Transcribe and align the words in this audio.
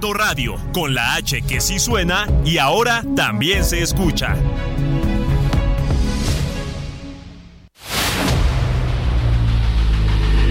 Radio, 0.00 0.54
con 0.72 0.94
la 0.94 1.14
H 1.14 1.42
que 1.42 1.60
sí 1.60 1.78
suena 1.78 2.26
y 2.44 2.58
ahora 2.58 3.02
también 3.16 3.64
se 3.64 3.82
escucha. 3.82 4.36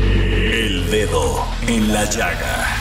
El 0.04 0.91
dedo 0.91 1.46
en 1.66 1.94
la 1.94 2.04
llaga. 2.05 2.76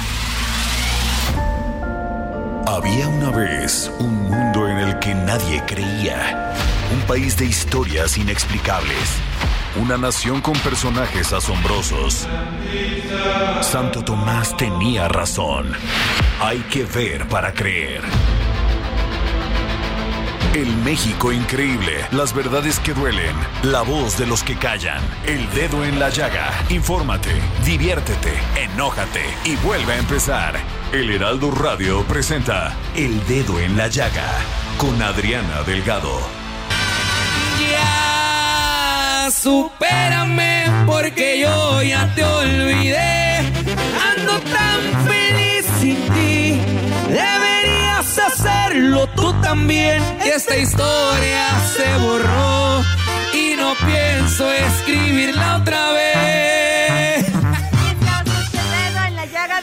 Había 2.67 3.07
una 3.09 3.31
vez 3.31 3.91
un 4.01 4.25
mundo 4.25 4.69
en 4.69 4.79
el 4.79 4.99
que 4.99 5.15
nadie 5.15 5.63
creía. 5.67 6.53
Un 6.93 7.01
país 7.07 7.37
de 7.37 7.47
historias 7.47 8.19
inexplicables. 8.19 9.21
Una 9.81 9.97
nación 9.97 10.41
con 10.41 10.55
personajes 10.59 11.33
asombrosos. 11.33 12.27
Santo 13.61 14.03
Tomás 14.03 14.57
tenía 14.57 15.07
razón. 15.07 15.73
Hay 16.41 16.59
que 16.71 16.85
ver 16.85 17.27
para 17.29 17.53
creer. 17.53 18.03
El 20.55 20.75
México 20.85 21.33
increíble, 21.33 22.07
las 22.13 22.35
verdades 22.35 22.79
que 22.79 22.95
duelen, 22.95 23.35
la 23.63 23.83
voz 23.83 24.19
de 24.19 24.27
los 24.27 24.43
que 24.43 24.57
callan, 24.57 25.03
el 25.27 25.51
dedo 25.51 25.85
en 25.85 25.99
la 25.99 26.09
llaga. 26.11 26.51
Infórmate, 26.69 27.31
diviértete, 27.65 28.33
enójate 28.55 29.23
y 29.45 29.57
vuelve 29.57 29.95
a 29.95 29.99
empezar. 29.99 30.55
El 30.93 31.11
Heraldo 31.11 31.51
Radio 31.51 32.05
presenta 32.05 32.75
El 32.95 33.27
Dedo 33.27 33.59
en 33.59 33.77
la 33.77 33.89
Llaga 33.89 34.31
con 34.79 35.03
Adriana 35.03 35.63
Delgado. 35.67 36.21
Ya, 37.71 39.29
supérame 39.31 40.87
porque 40.87 41.41
yo 41.41 41.83
ya 41.83 42.15
te 42.15 42.25
olvidé. 42.25 43.39
Ando 44.17 44.39
tan 44.41 45.07
feliz 45.07 45.26
sin 45.87 46.03
ti. 46.15 46.61
Deberías 47.09 48.19
hacerlo 48.19 49.07
tú 49.15 49.33
también. 49.41 50.03
Esta 50.21 50.57
historia 50.57 51.45
se 51.77 51.89
borró 52.05 52.83
y 53.33 53.55
no 53.57 53.75
pienso 53.87 54.51
escribirla 54.51 55.59
otra 55.59 55.93
vez. 55.93 56.07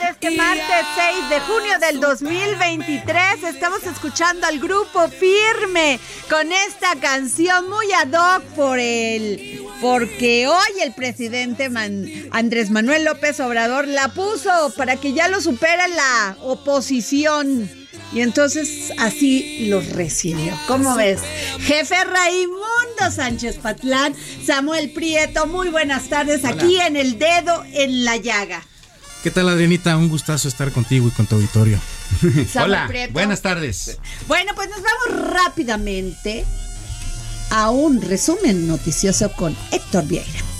este 0.09 0.37
martes 0.37 0.85
6 0.95 1.29
de 1.29 1.39
junio 1.41 1.79
del 1.79 1.99
2023 1.99 3.43
estamos 3.43 3.83
escuchando 3.83 4.47
al 4.47 4.57
grupo 4.57 5.09
Firme 5.09 5.99
con 6.29 6.49
esta 6.51 6.95
canción 7.01 7.69
muy 7.69 7.91
ad 7.91 8.13
hoc 8.13 8.43
por 8.55 8.79
él. 8.79 9.62
Porque 9.83 10.47
hoy 10.47 10.81
el 10.81 10.93
presidente 10.93 11.69
Man- 11.69 12.07
Andrés 12.31 12.69
Manuel 12.71 13.03
López 13.03 13.37
Obrador 13.41 13.85
la 13.85 14.07
puso 14.13 14.49
para 14.77 14.95
que 14.95 15.11
ya 15.11 15.27
lo 15.27 15.41
supera 15.41 15.89
la 15.89 16.37
oposición. 16.41 17.69
Y 18.13 18.21
entonces 18.21 18.93
así 18.97 19.67
los 19.67 19.89
recibió. 19.89 20.57
¿Cómo 20.67 20.95
ves? 20.95 21.19
Jefe 21.59 21.95
Raimundo 22.01 23.11
Sánchez 23.13 23.57
Patlán, 23.57 24.15
Samuel 24.45 24.91
Prieto, 24.91 25.47
muy 25.47 25.67
buenas 25.69 26.07
tardes 26.07 26.45
aquí 26.45 26.79
en 26.79 26.95
El 26.95 27.19
Dedo 27.19 27.65
en 27.73 28.05
la 28.05 28.15
Llaga. 28.15 28.63
¿Qué 29.21 29.31
tal, 29.31 29.49
Adrianita? 29.49 29.97
Un 29.97 30.07
gustazo 30.09 30.47
estar 30.47 30.71
contigo 30.71 31.07
y 31.07 31.11
con 31.11 31.25
tu 31.27 31.35
auditorio. 31.35 31.79
Samuel 32.51 32.87
Prieto. 32.87 33.13
buenas 33.13 33.41
tardes. 33.41 33.97
Bueno, 34.27 34.53
pues 34.55 34.69
nos 34.69 34.79
vamos 34.81 35.29
rápidamente 35.33 36.45
a 37.49 37.69
un 37.69 38.01
resumen 38.01 38.67
noticioso 38.67 39.31
con 39.31 39.55
Héctor 39.71 40.05
Vieira. 40.05 40.52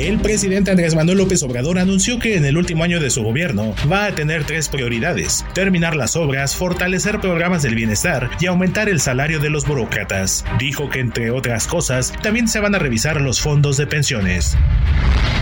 El 0.00 0.18
presidente 0.18 0.72
Andrés 0.72 0.96
Manuel 0.96 1.18
López 1.18 1.42
Obrador 1.44 1.78
anunció 1.78 2.18
que 2.18 2.36
en 2.36 2.44
el 2.44 2.56
último 2.56 2.82
año 2.82 2.98
de 2.98 3.10
su 3.10 3.22
gobierno 3.22 3.76
va 3.90 4.06
a 4.06 4.14
tener 4.14 4.44
tres 4.44 4.68
prioridades, 4.68 5.46
terminar 5.54 5.94
las 5.94 6.16
obras, 6.16 6.56
fortalecer 6.56 7.20
programas 7.20 7.62
del 7.62 7.76
bienestar 7.76 8.28
y 8.40 8.46
aumentar 8.46 8.88
el 8.88 9.00
salario 9.00 9.38
de 9.38 9.50
los 9.50 9.66
burócratas. 9.66 10.44
Dijo 10.58 10.90
que 10.90 10.98
entre 10.98 11.30
otras 11.30 11.68
cosas, 11.68 12.12
también 12.22 12.48
se 12.48 12.58
van 12.58 12.74
a 12.74 12.80
revisar 12.80 13.20
los 13.20 13.40
fondos 13.40 13.76
de 13.76 13.86
pensiones. 13.86 14.56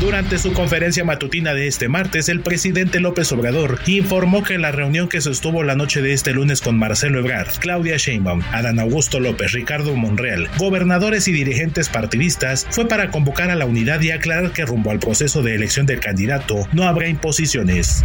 Durante 0.03 0.37
su 0.39 0.53
conferencia 0.53 1.05
matutina 1.05 1.55
de 1.55 1.69
este 1.69 1.89
martes, 1.89 2.29
el 2.29 2.41
presidente 2.41 2.99
López 2.99 3.31
Obrador 3.31 3.79
informó 3.87 4.43
que 4.43 4.59
la 4.59 4.73
reunión 4.73 5.09
que 5.09 5.21
sostuvo 5.21 5.63
la 5.63 5.77
noche 5.77 6.03
de 6.03 6.13
este 6.13 6.33
lunes 6.33 6.61
con 6.61 6.77
Marcelo 6.77 7.21
Ebrard, 7.21 7.57
Claudia 7.61 7.99
Sheinbaum, 7.99 8.43
Adán 8.51 8.81
Augusto 8.81 9.21
López, 9.21 9.53
Ricardo 9.53 9.95
Monreal, 9.95 10.49
gobernadores 10.59 11.29
y 11.29 11.33
dirigentes 11.33 11.89
partidistas, 11.89 12.67
fue 12.71 12.89
para 12.89 13.13
convocar 13.13 13.51
a 13.51 13.55
la 13.55 13.65
unidad 13.65 14.01
y 14.01 14.11
aclarar 14.11 14.52
que 14.53 14.65
rumbo 14.65 14.91
al 14.91 14.99
proceso 14.99 15.43
de 15.43 15.55
elección 15.55 15.87
del 15.87 16.01
candidato 16.01 16.69
no 16.73 16.85
habrá 16.85 17.09
imposiciones. 17.09 18.05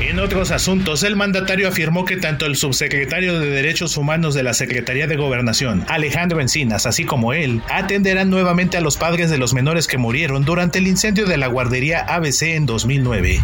En 0.00 0.20
otros 0.20 0.50
asuntos, 0.50 1.02
el 1.02 1.16
mandatario 1.16 1.68
afirmó 1.68 2.04
que 2.04 2.16
tanto 2.16 2.46
el 2.46 2.56
subsecretario 2.56 3.38
de 3.40 3.50
Derechos 3.50 3.96
Humanos 3.96 4.34
de 4.34 4.42
la 4.42 4.54
Secretaría 4.54 5.06
de 5.06 5.16
Gobernación, 5.16 5.84
Alejandro 5.88 6.40
Encinas, 6.40 6.86
así 6.86 7.04
como 7.04 7.32
él, 7.32 7.60
atenderán 7.68 8.30
nuevamente 8.30 8.76
a 8.76 8.80
los 8.80 8.96
padres 8.96 9.30
de 9.30 9.38
los 9.38 9.52
menores 9.52 9.86
que 9.86 9.98
murieron 9.98 10.44
durante 10.44 10.78
el 10.78 10.86
incendio 10.86 11.26
de 11.26 11.38
la 11.38 11.48
guardería 11.48 12.00
ABC 12.00 12.42
en 12.42 12.66
2009. 12.66 13.42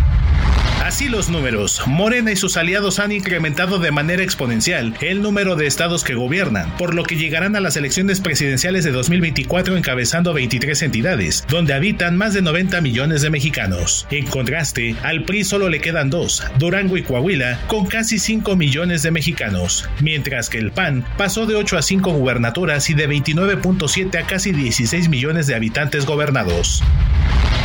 Así 0.82 1.08
los 1.08 1.28
números, 1.28 1.80
Morena 1.86 2.32
y 2.32 2.36
sus 2.36 2.56
aliados 2.56 2.98
han 2.98 3.12
incrementado 3.12 3.78
de 3.78 3.92
manera 3.92 4.24
exponencial 4.24 4.96
el 5.00 5.22
número 5.22 5.54
de 5.54 5.68
estados 5.68 6.02
que 6.02 6.16
gobiernan, 6.16 6.76
por 6.76 6.96
lo 6.96 7.04
que 7.04 7.14
llegarán 7.14 7.54
a 7.54 7.60
las 7.60 7.76
elecciones 7.76 8.20
presidenciales 8.20 8.82
de 8.82 8.90
2024 8.90 9.76
encabezando 9.76 10.34
23 10.34 10.82
entidades, 10.82 11.44
donde 11.48 11.74
habitan 11.74 12.16
más 12.16 12.34
de 12.34 12.42
90 12.42 12.80
millones 12.80 13.22
de 13.22 13.30
mexicanos. 13.30 14.08
En 14.10 14.26
contraste, 14.26 14.96
al 15.04 15.22
PRI 15.22 15.44
solo 15.44 15.68
le 15.68 15.80
quedan 15.80 16.10
dos, 16.10 16.42
Durango 16.58 16.96
y 16.96 17.04
Coahuila, 17.04 17.60
con 17.68 17.86
casi 17.86 18.18
5 18.18 18.56
millones 18.56 19.04
de 19.04 19.12
mexicanos, 19.12 19.88
mientras 20.00 20.50
que 20.50 20.58
el 20.58 20.72
PAN 20.72 21.04
pasó 21.16 21.46
de 21.46 21.54
8 21.54 21.78
a 21.78 21.82
5 21.82 22.10
gubernaturas 22.10 22.90
y 22.90 22.94
de 22.94 23.08
29.7 23.08 24.20
a 24.20 24.26
casi 24.26 24.50
16 24.50 25.08
millones 25.08 25.46
de 25.46 25.54
habitantes 25.54 26.06
gobernados. 26.06 26.82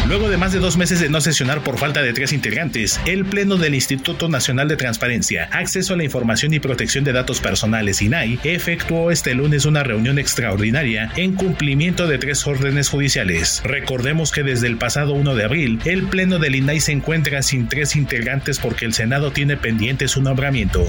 Luego 0.07 0.29
de 0.29 0.37
más 0.37 0.53
de 0.53 0.59
dos 0.59 0.77
meses 0.77 1.01
de 1.01 1.09
no 1.09 1.19
sesionar 1.19 1.63
por 1.63 1.77
falta 1.77 2.01
de 2.01 2.13
tres 2.13 2.31
integrantes, 2.31 2.97
el 3.05 3.25
Pleno 3.25 3.57
del 3.57 3.75
Instituto 3.75 4.29
Nacional 4.29 4.69
de 4.69 4.77
Transparencia, 4.77 5.49
Acceso 5.51 5.93
a 5.95 5.97
la 5.97 6.05
Información 6.05 6.53
y 6.53 6.61
Protección 6.61 7.03
de 7.03 7.11
Datos 7.11 7.41
Personales, 7.41 8.01
INAI, 8.01 8.39
efectuó 8.45 9.11
este 9.11 9.33
lunes 9.33 9.65
una 9.65 9.83
reunión 9.83 10.17
extraordinaria 10.17 11.11
en 11.17 11.33
cumplimiento 11.33 12.07
de 12.07 12.19
tres 12.19 12.47
órdenes 12.47 12.87
judiciales. 12.87 13.61
Recordemos 13.65 14.31
que 14.31 14.43
desde 14.43 14.67
el 14.67 14.77
pasado 14.77 15.11
1 15.11 15.35
de 15.35 15.43
abril, 15.43 15.79
el 15.83 16.03
Pleno 16.03 16.39
del 16.39 16.55
INAI 16.55 16.79
se 16.79 16.93
encuentra 16.93 17.43
sin 17.43 17.67
tres 17.67 17.97
integrantes 17.97 18.59
porque 18.59 18.85
el 18.85 18.93
Senado 18.93 19.31
tiene 19.31 19.57
pendiente 19.57 20.07
su 20.07 20.21
nombramiento. 20.21 20.85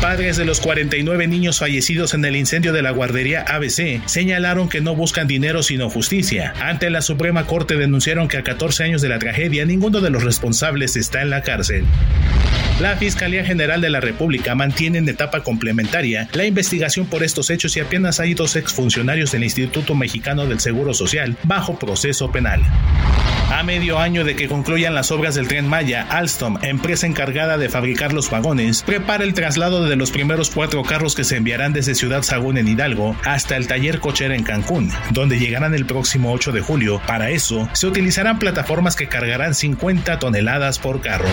Padres 0.00 0.36
de 0.36 0.44
los 0.44 0.60
49 0.60 1.26
niños 1.26 1.58
fallecidos 1.58 2.14
en 2.14 2.24
el 2.24 2.36
incendio 2.36 2.72
de 2.72 2.82
la 2.82 2.90
guardería 2.90 3.42
ABC 3.42 4.06
señalaron 4.06 4.68
que 4.68 4.80
no 4.80 4.94
buscan 4.94 5.26
dinero 5.26 5.62
sino 5.62 5.88
justicia. 5.90 6.52
Ante 6.60 6.90
la 6.90 7.02
Suprema 7.02 7.46
Corte 7.46 7.76
denunciaron 7.76 8.28
que 8.28 8.36
a 8.36 8.44
14 8.44 8.84
años 8.84 9.02
de 9.02 9.08
la 9.08 9.18
tragedia 9.18 9.64
ninguno 9.64 10.00
de 10.00 10.10
los 10.10 10.22
responsables 10.22 10.96
está 10.96 11.22
en 11.22 11.30
la 11.30 11.42
cárcel. 11.42 11.84
La 12.80 12.94
Fiscalía 12.96 13.42
General 13.42 13.80
de 13.80 13.88
la 13.88 14.00
República 14.00 14.54
mantiene 14.54 14.98
en 14.98 15.08
etapa 15.08 15.42
complementaria 15.42 16.28
la 16.34 16.44
investigación 16.44 17.06
por 17.06 17.22
estos 17.22 17.48
hechos 17.48 17.74
y 17.76 17.80
apenas 17.80 18.20
hay 18.20 18.34
dos 18.34 18.54
exfuncionarios 18.54 19.32
del 19.32 19.44
Instituto 19.44 19.94
Mexicano 19.94 20.46
del 20.46 20.60
Seguro 20.60 20.92
Social 20.92 21.36
bajo 21.44 21.78
proceso 21.78 22.30
penal. 22.30 22.62
A 23.56 23.62
medio 23.62 23.98
año 23.98 24.22
de 24.22 24.36
que 24.36 24.48
concluyan 24.48 24.94
las 24.94 25.10
obras 25.10 25.34
del 25.34 25.48
tren 25.48 25.66
Maya, 25.66 26.06
Alstom, 26.10 26.58
empresa 26.60 27.06
encargada 27.06 27.56
de 27.56 27.70
fabricar 27.70 28.12
los 28.12 28.28
vagones, 28.28 28.82
prepara 28.82 29.24
el 29.24 29.32
traslado 29.32 29.88
de 29.88 29.96
los 29.96 30.10
primeros 30.10 30.50
cuatro 30.50 30.82
carros 30.82 31.14
que 31.14 31.24
se 31.24 31.38
enviarán 31.38 31.72
desde 31.72 31.94
Ciudad 31.94 32.20
Sagún 32.20 32.58
en 32.58 32.68
Hidalgo 32.68 33.16
hasta 33.24 33.56
el 33.56 33.66
taller 33.66 34.00
cochera 34.00 34.36
en 34.36 34.42
Cancún, 34.42 34.92
donde 35.08 35.38
llegarán 35.38 35.72
el 35.72 35.86
próximo 35.86 36.34
8 36.34 36.52
de 36.52 36.60
julio. 36.60 37.00
Para 37.06 37.30
eso, 37.30 37.66
se 37.72 37.86
utilizarán 37.86 38.38
plataformas 38.38 38.94
que 38.94 39.08
cargarán 39.08 39.54
50 39.54 40.18
toneladas 40.18 40.78
por 40.78 41.00
carro. 41.00 41.30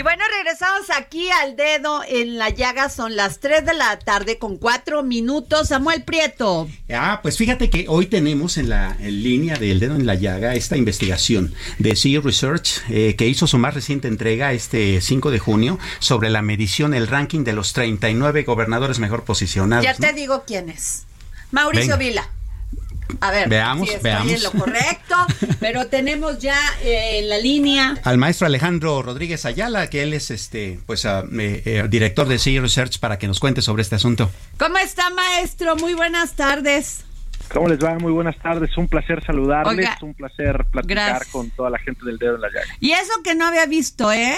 Y 0.00 0.02
bueno, 0.02 0.24
regresamos 0.34 0.88
aquí 0.96 1.28
al 1.30 1.56
dedo 1.56 2.00
en 2.08 2.38
la 2.38 2.48
llaga. 2.48 2.88
Son 2.88 3.16
las 3.16 3.38
3 3.38 3.66
de 3.66 3.74
la 3.74 3.98
tarde 3.98 4.38
con 4.38 4.56
4 4.56 5.02
minutos. 5.02 5.68
Samuel 5.68 6.04
Prieto. 6.04 6.70
Ah, 6.90 7.18
pues 7.20 7.36
fíjate 7.36 7.68
que 7.68 7.84
hoy 7.86 8.06
tenemos 8.06 8.56
en 8.56 8.70
la 8.70 8.96
línea 8.98 9.56
del 9.56 9.78
dedo 9.78 9.96
en 9.96 10.06
la 10.06 10.14
llaga 10.14 10.54
esta 10.54 10.78
investigación 10.78 11.52
de 11.78 11.96
CEO 11.96 12.22
Research 12.22 12.80
eh, 12.88 13.14
que 13.14 13.28
hizo 13.28 13.46
su 13.46 13.58
más 13.58 13.74
reciente 13.74 14.08
entrega 14.08 14.54
este 14.54 15.02
5 15.02 15.30
de 15.30 15.38
junio 15.38 15.78
sobre 15.98 16.30
la 16.30 16.40
medición, 16.40 16.94
el 16.94 17.06
ranking 17.06 17.44
de 17.44 17.52
los 17.52 17.74
39 17.74 18.44
gobernadores 18.44 19.00
mejor 19.00 19.24
posicionados. 19.24 19.84
Ya 19.84 19.92
te 19.92 20.14
digo 20.14 20.44
quién 20.46 20.70
es. 20.70 21.04
Mauricio 21.50 21.98
Vila. 21.98 22.26
A 23.20 23.30
ver, 23.30 23.48
veamos, 23.48 23.88
si 23.88 23.94
estoy 23.94 24.10
veamos. 24.10 24.32
en 24.32 24.42
lo 24.42 24.52
correcto, 24.52 25.16
pero 25.60 25.86
tenemos 25.86 26.38
ya 26.38 26.58
eh, 26.82 27.18
en 27.18 27.28
la 27.28 27.38
línea 27.38 27.96
al 28.04 28.18
maestro 28.18 28.46
Alejandro 28.46 29.02
Rodríguez 29.02 29.44
Ayala, 29.44 29.88
que 29.90 30.02
él 30.02 30.14
es 30.14 30.30
este, 30.30 30.78
pues, 30.86 31.04
uh, 31.04 31.22
eh, 31.38 31.86
director 31.88 32.26
de 32.28 32.38
CI 32.38 32.60
Research, 32.60 32.98
para 32.98 33.18
que 33.18 33.26
nos 33.26 33.40
cuente 33.40 33.62
sobre 33.62 33.82
este 33.82 33.96
asunto. 33.96 34.30
¿Cómo 34.58 34.78
está, 34.78 35.10
maestro? 35.10 35.76
Muy 35.76 35.94
buenas 35.94 36.34
tardes. 36.34 37.04
¿Cómo 37.52 37.68
les 37.68 37.82
va? 37.82 37.98
Muy 37.98 38.12
buenas 38.12 38.36
tardes. 38.38 38.76
Un 38.76 38.86
placer 38.86 39.24
saludarles, 39.24 39.78
Oiga, 39.78 39.98
un 40.02 40.14
placer 40.14 40.64
platicar 40.70 41.08
gracias. 41.10 41.32
con 41.32 41.50
toda 41.50 41.70
la 41.70 41.78
gente 41.78 42.04
del 42.04 42.18
dedo 42.18 42.36
en 42.36 42.42
la 42.42 42.48
llaga. 42.48 42.66
Y 42.78 42.92
eso 42.92 43.12
que 43.24 43.34
no 43.34 43.46
había 43.46 43.66
visto, 43.66 44.12
¿eh? 44.12 44.36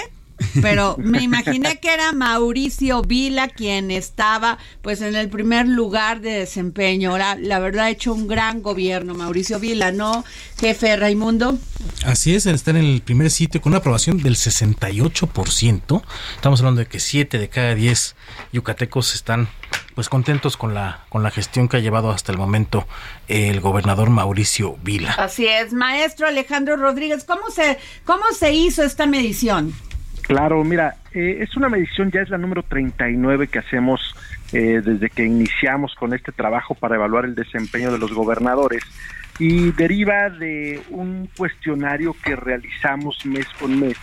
Pero 0.61 0.95
me 0.97 1.21
imaginé 1.21 1.79
que 1.79 1.93
era 1.93 2.11
Mauricio 2.11 3.01
Vila 3.01 3.47
quien 3.47 3.91
estaba 3.91 4.57
pues 4.81 5.01
en 5.01 5.15
el 5.15 5.29
primer 5.29 5.67
lugar 5.67 6.21
de 6.21 6.31
desempeño. 6.31 7.11
Ahora, 7.11 7.35
la 7.35 7.59
verdad 7.59 7.85
ha 7.85 7.89
hecho 7.89 8.13
un 8.13 8.27
gran 8.27 8.61
gobierno 8.61 9.13
Mauricio 9.13 9.59
Vila, 9.59 9.91
¿no, 9.91 10.23
jefe 10.59 10.95
Raimundo? 10.95 11.57
Así 12.05 12.35
es, 12.35 12.45
está 12.45 12.71
en 12.71 12.77
el 12.77 13.01
primer 13.01 13.29
sitio 13.31 13.61
con 13.61 13.71
una 13.71 13.79
aprobación 13.79 14.17
del 14.21 14.35
68%. 14.35 16.01
Estamos 16.35 16.59
hablando 16.59 16.79
de 16.79 16.87
que 16.87 16.99
7 16.99 17.37
de 17.37 17.49
cada 17.49 17.75
10 17.75 18.15
yucatecos 18.51 19.15
están 19.15 19.49
pues 19.95 20.09
contentos 20.09 20.57
con 20.57 20.73
la 20.73 21.05
con 21.09 21.23
la 21.23 21.31
gestión 21.31 21.67
que 21.67 21.77
ha 21.77 21.79
llevado 21.79 22.11
hasta 22.11 22.31
el 22.31 22.37
momento 22.37 22.87
el 23.27 23.59
gobernador 23.59 24.09
Mauricio 24.09 24.77
Vila. 24.83 25.13
Así 25.13 25.47
es, 25.47 25.73
maestro 25.73 26.27
Alejandro 26.27 26.75
Rodríguez, 26.75 27.23
¿cómo 27.23 27.49
se 27.51 27.77
cómo 28.05 28.23
se 28.37 28.53
hizo 28.53 28.83
esta 28.83 29.05
medición? 29.05 29.73
Claro, 30.23 30.63
mira, 30.63 30.95
eh, 31.13 31.39
es 31.41 31.55
una 31.57 31.69
medición, 31.69 32.09
ya 32.09 32.21
es 32.21 32.29
la 32.29 32.37
número 32.37 32.63
39 32.63 33.47
que 33.47 33.59
hacemos 33.59 34.15
eh, 34.53 34.81
desde 34.83 35.09
que 35.09 35.25
iniciamos 35.25 35.95
con 35.95 36.13
este 36.13 36.31
trabajo 36.31 36.75
para 36.75 36.95
evaluar 36.95 37.25
el 37.25 37.35
desempeño 37.35 37.91
de 37.91 37.99
los 37.99 38.13
gobernadores 38.13 38.83
y 39.37 39.71
deriva 39.71 40.29
de 40.29 40.81
un 40.89 41.27
cuestionario 41.37 42.15
que 42.23 42.35
realizamos 42.35 43.25
mes 43.25 43.47
con 43.59 43.79
mes 43.79 43.97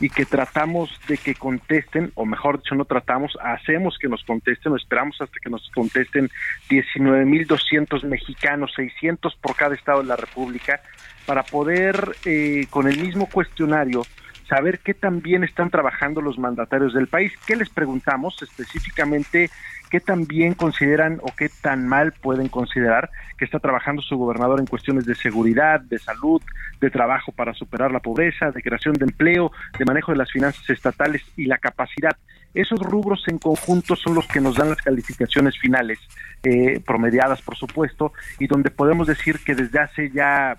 y 0.00 0.10
que 0.10 0.24
tratamos 0.26 1.00
de 1.08 1.16
que 1.18 1.34
contesten, 1.34 2.12
o 2.14 2.26
mejor 2.26 2.58
dicho, 2.58 2.74
no 2.74 2.84
tratamos, 2.84 3.36
hacemos 3.42 3.96
que 3.98 4.08
nos 4.08 4.24
contesten, 4.24 4.72
o 4.72 4.76
esperamos 4.76 5.20
hasta 5.20 5.38
que 5.40 5.50
nos 5.50 5.70
contesten 5.74 6.30
19.200 6.68 8.04
mexicanos, 8.04 8.72
600 8.74 9.34
por 9.36 9.56
cada 9.56 9.74
estado 9.74 10.02
de 10.02 10.08
la 10.08 10.16
República, 10.16 10.80
para 11.26 11.42
poder, 11.42 12.16
eh, 12.24 12.66
con 12.70 12.88
el 12.88 13.00
mismo 13.00 13.26
cuestionario, 13.26 14.02
saber 14.48 14.80
qué 14.80 14.94
tan 14.94 15.20
bien 15.22 15.44
están 15.44 15.70
trabajando 15.70 16.20
los 16.20 16.38
mandatarios 16.38 16.94
del 16.94 17.08
país. 17.08 17.32
¿Qué 17.46 17.56
les 17.56 17.68
preguntamos 17.68 18.42
específicamente? 18.42 19.50
¿Qué 19.90 20.00
tan 20.00 20.26
bien 20.26 20.54
consideran 20.54 21.20
o 21.22 21.32
qué 21.36 21.48
tan 21.48 21.86
mal 21.86 22.12
pueden 22.12 22.48
considerar 22.48 23.10
que 23.38 23.44
está 23.44 23.58
trabajando 23.60 24.02
su 24.02 24.16
gobernador 24.16 24.60
en 24.60 24.66
cuestiones 24.66 25.06
de 25.06 25.14
seguridad, 25.14 25.80
de 25.80 25.98
salud, 25.98 26.42
de 26.80 26.90
trabajo 26.90 27.32
para 27.32 27.54
superar 27.54 27.92
la 27.92 28.00
pobreza, 28.00 28.50
de 28.50 28.62
creación 28.62 28.94
de 28.94 29.04
empleo, 29.04 29.52
de 29.78 29.84
manejo 29.84 30.12
de 30.12 30.18
las 30.18 30.32
finanzas 30.32 30.68
estatales 30.68 31.22
y 31.36 31.46
la 31.46 31.58
capacidad? 31.58 32.16
Esos 32.54 32.80
rubros 32.80 33.24
en 33.28 33.38
conjunto 33.38 33.96
son 33.96 34.14
los 34.14 34.26
que 34.28 34.40
nos 34.40 34.56
dan 34.56 34.70
las 34.70 34.82
calificaciones 34.82 35.58
finales, 35.58 35.98
eh, 36.44 36.80
promediadas 36.84 37.42
por 37.42 37.56
supuesto, 37.56 38.12
y 38.38 38.46
donde 38.46 38.70
podemos 38.70 39.06
decir 39.06 39.40
que 39.44 39.54
desde 39.54 39.80
hace 39.80 40.10
ya 40.10 40.56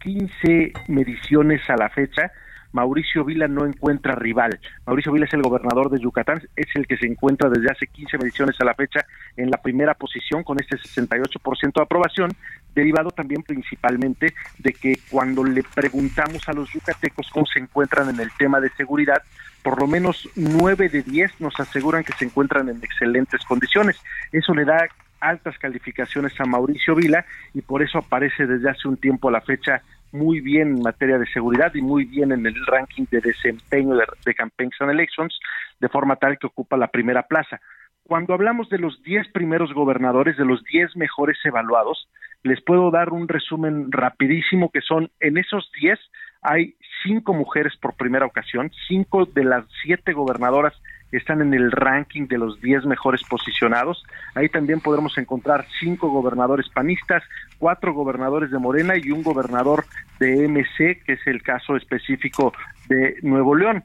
15 0.00 0.72
mediciones 0.88 1.62
a 1.70 1.76
la 1.76 1.88
fecha, 1.88 2.32
Mauricio 2.72 3.24
Vila 3.24 3.48
no 3.48 3.66
encuentra 3.66 4.14
rival. 4.14 4.58
Mauricio 4.86 5.12
Vila 5.12 5.26
es 5.26 5.34
el 5.34 5.42
gobernador 5.42 5.90
de 5.90 6.00
Yucatán, 6.00 6.42
es 6.56 6.66
el 6.74 6.86
que 6.86 6.96
se 6.96 7.06
encuentra 7.06 7.48
desde 7.48 7.70
hace 7.70 7.86
15 7.86 8.18
mediciones 8.18 8.60
a 8.60 8.64
la 8.64 8.74
fecha 8.74 9.04
en 9.36 9.50
la 9.50 9.58
primera 9.58 9.94
posición 9.94 10.42
con 10.42 10.58
este 10.60 10.76
68% 10.76 11.72
de 11.74 11.82
aprobación, 11.82 12.30
derivado 12.74 13.10
también 13.10 13.42
principalmente 13.42 14.34
de 14.58 14.72
que 14.72 14.98
cuando 15.10 15.44
le 15.44 15.62
preguntamos 15.62 16.48
a 16.48 16.52
los 16.52 16.72
yucatecos 16.72 17.30
cómo 17.30 17.46
se 17.46 17.58
encuentran 17.58 18.08
en 18.08 18.20
el 18.20 18.30
tema 18.38 18.60
de 18.60 18.70
seguridad, 18.70 19.22
por 19.62 19.80
lo 19.80 19.86
menos 19.86 20.28
9 20.34 20.88
de 20.88 21.02
10 21.02 21.40
nos 21.40 21.58
aseguran 21.60 22.04
que 22.04 22.12
se 22.14 22.24
encuentran 22.24 22.68
en 22.68 22.78
excelentes 22.82 23.42
condiciones. 23.44 23.96
Eso 24.32 24.54
le 24.54 24.64
da 24.64 24.88
altas 25.20 25.56
calificaciones 25.58 26.38
a 26.40 26.44
Mauricio 26.44 26.94
Vila 26.94 27.24
y 27.54 27.62
por 27.62 27.82
eso 27.82 27.98
aparece 27.98 28.46
desde 28.46 28.68
hace 28.68 28.88
un 28.88 28.96
tiempo 28.96 29.28
a 29.28 29.32
la 29.32 29.40
fecha 29.40 29.82
muy 30.12 30.40
bien 30.40 30.76
en 30.76 30.82
materia 30.82 31.18
de 31.18 31.26
seguridad 31.26 31.74
y 31.74 31.82
muy 31.82 32.04
bien 32.04 32.32
en 32.32 32.46
el 32.46 32.54
ranking 32.66 33.04
de 33.10 33.20
desempeño 33.20 33.96
de, 33.96 34.34
Campaigns 34.34 34.76
and 34.80 34.90
Elections, 34.90 35.38
de 35.80 35.88
forma 35.88 36.16
tal 36.16 36.38
que 36.38 36.46
ocupa 36.46 36.76
la 36.76 36.88
primera 36.88 37.24
plaza. 37.24 37.60
Cuando 38.04 38.34
hablamos 38.34 38.68
de 38.68 38.78
los 38.78 39.02
10 39.02 39.32
primeros 39.32 39.72
gobernadores, 39.72 40.36
de 40.36 40.44
los 40.44 40.62
10 40.64 40.96
mejores 40.96 41.38
evaluados, 41.44 42.08
les 42.42 42.60
puedo 42.60 42.90
dar 42.90 43.10
un 43.10 43.28
resumen 43.28 43.90
rapidísimo 43.90 44.70
que 44.70 44.80
son 44.80 45.10
en 45.20 45.38
esos 45.38 45.70
10 45.80 45.98
hay 46.42 46.74
cinco 47.04 47.32
mujeres 47.34 47.72
por 47.76 47.94
primera 47.94 48.26
ocasión, 48.26 48.70
cinco 48.88 49.26
de 49.26 49.44
las 49.44 49.64
siete 49.82 50.12
gobernadoras 50.12 50.74
están 51.16 51.42
en 51.42 51.54
el 51.54 51.70
ranking 51.70 52.26
de 52.26 52.38
los 52.38 52.60
10 52.60 52.86
mejores 52.86 53.22
posicionados. 53.24 54.04
Ahí 54.34 54.48
también 54.48 54.80
podremos 54.80 55.16
encontrar 55.18 55.66
cinco 55.80 56.08
gobernadores 56.08 56.68
panistas, 56.68 57.22
cuatro 57.58 57.92
gobernadores 57.92 58.50
de 58.50 58.58
Morena 58.58 58.94
y 58.96 59.10
un 59.10 59.22
gobernador 59.22 59.84
de 60.18 60.48
MC, 60.48 61.02
que 61.04 61.12
es 61.14 61.26
el 61.26 61.42
caso 61.42 61.76
específico 61.76 62.52
de 62.88 63.16
Nuevo 63.22 63.54
León. 63.54 63.82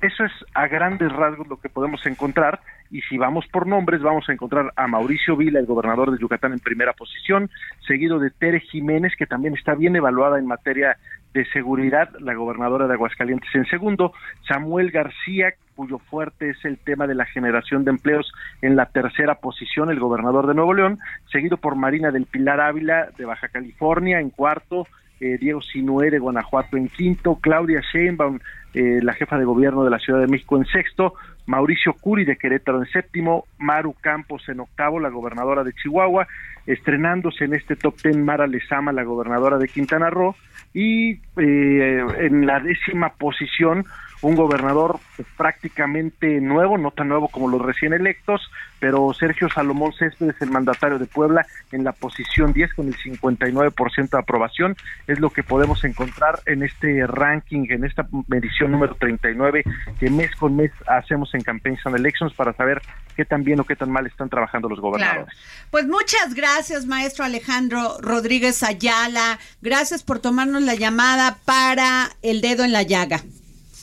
Eso 0.00 0.24
es 0.24 0.32
a 0.54 0.66
grandes 0.66 1.12
rasgos 1.12 1.46
lo 1.46 1.60
que 1.60 1.68
podemos 1.68 2.04
encontrar 2.06 2.60
y 2.90 3.02
si 3.02 3.18
vamos 3.18 3.46
por 3.46 3.66
nombres 3.66 4.02
vamos 4.02 4.28
a 4.28 4.32
encontrar 4.32 4.72
a 4.74 4.86
Mauricio 4.86 5.36
Vila, 5.36 5.60
el 5.60 5.66
gobernador 5.66 6.10
de 6.10 6.18
Yucatán 6.18 6.52
en 6.52 6.58
primera 6.58 6.92
posición, 6.92 7.50
seguido 7.86 8.18
de 8.18 8.30
Tere 8.30 8.60
Jiménez, 8.60 9.12
que 9.16 9.26
también 9.26 9.54
está 9.54 9.74
bien 9.74 9.94
evaluada 9.94 10.38
en 10.38 10.46
materia 10.46 10.96
de 11.32 11.44
seguridad, 11.52 12.08
la 12.18 12.34
gobernadora 12.34 12.88
de 12.88 12.94
Aguascalientes 12.94 13.54
en 13.54 13.66
segundo, 13.66 14.12
Samuel 14.48 14.90
García, 14.90 15.54
cuyo 15.80 15.98
fuerte 15.98 16.50
es 16.50 16.62
el 16.66 16.76
tema 16.76 17.06
de 17.06 17.14
la 17.14 17.24
generación 17.24 17.86
de 17.86 17.90
empleos 17.90 18.30
en 18.60 18.76
la 18.76 18.84
tercera 18.84 19.36
posición, 19.36 19.90
el 19.90 19.98
gobernador 19.98 20.46
de 20.46 20.52
Nuevo 20.52 20.74
León, 20.74 20.98
seguido 21.32 21.56
por 21.56 21.74
Marina 21.74 22.10
del 22.10 22.26
Pilar 22.26 22.60
Ávila 22.60 23.08
de 23.16 23.24
Baja 23.24 23.48
California 23.48 24.20
en 24.20 24.28
cuarto, 24.28 24.86
eh, 25.20 25.38
Diego 25.40 25.62
Sinué 25.62 26.10
de 26.10 26.18
Guanajuato 26.18 26.76
en 26.76 26.88
quinto, 26.88 27.38
Claudia 27.40 27.80
Sheinbaum, 27.80 28.40
eh, 28.74 29.00
la 29.02 29.14
jefa 29.14 29.38
de 29.38 29.46
gobierno 29.46 29.82
de 29.82 29.88
la 29.88 29.98
Ciudad 29.98 30.20
de 30.20 30.26
México 30.26 30.58
en 30.58 30.66
sexto, 30.66 31.14
Mauricio 31.46 31.94
Curi 31.94 32.26
de 32.26 32.36
Querétaro 32.36 32.82
en 32.82 32.90
séptimo, 32.90 33.46
Maru 33.56 33.94
Campos 34.02 34.46
en 34.50 34.60
octavo, 34.60 35.00
la 35.00 35.08
gobernadora 35.08 35.64
de 35.64 35.72
Chihuahua, 35.72 36.26
estrenándose 36.66 37.46
en 37.46 37.54
este 37.54 37.74
top 37.74 37.96
ten 38.02 38.22
Mara 38.22 38.46
Lezama, 38.46 38.92
la 38.92 39.04
gobernadora 39.04 39.56
de 39.56 39.66
Quintana 39.66 40.10
Roo, 40.10 40.36
y 40.74 41.12
eh, 41.38 42.04
en 42.18 42.46
la 42.46 42.60
décima 42.60 43.14
posición 43.14 43.86
un 44.22 44.36
gobernador 44.36 45.00
prácticamente 45.36 46.40
nuevo, 46.40 46.78
no 46.78 46.90
tan 46.90 47.08
nuevo 47.08 47.28
como 47.28 47.48
los 47.48 47.62
recién 47.62 47.92
electos, 47.92 48.50
pero 48.78 49.12
Sergio 49.14 49.48
Salomón 49.50 49.92
Céspedes, 49.92 50.36
el 50.40 50.50
mandatario 50.50 50.98
de 50.98 51.06
Puebla, 51.06 51.46
en 51.72 51.84
la 51.84 51.92
posición 51.92 52.52
10 52.52 52.74
con 52.74 52.88
el 52.88 52.96
59% 52.96 54.10
de 54.10 54.18
aprobación, 54.18 54.76
es 55.06 55.20
lo 55.20 55.30
que 55.30 55.42
podemos 55.42 55.84
encontrar 55.84 56.40
en 56.46 56.62
este 56.62 57.06
ranking, 57.06 57.66
en 57.70 57.84
esta 57.84 58.06
medición 58.28 58.72
número 58.72 58.94
39 58.94 59.64
que 59.98 60.10
mes 60.10 60.34
con 60.36 60.56
mes 60.56 60.70
hacemos 60.86 61.34
en 61.34 61.42
Campaigns 61.42 61.80
and 61.84 61.96
Elections 61.96 62.32
para 62.34 62.52
saber 62.54 62.80
qué 63.16 63.24
tan 63.24 63.44
bien 63.44 63.60
o 63.60 63.64
qué 63.64 63.76
tan 63.76 63.90
mal 63.90 64.06
están 64.06 64.28
trabajando 64.28 64.68
los 64.68 64.80
gobernadores. 64.80 65.34
Pues 65.70 65.86
muchas 65.86 66.34
gracias, 66.34 66.86
maestro 66.86 67.24
Alejandro 67.24 67.98
Rodríguez 68.00 68.62
Ayala. 68.62 69.38
Gracias 69.60 70.02
por 70.02 70.20
tomarnos 70.20 70.62
la 70.62 70.74
llamada 70.74 71.38
para 71.44 72.10
el 72.22 72.40
dedo 72.40 72.64
en 72.64 72.72
la 72.72 72.82
llaga. 72.82 73.20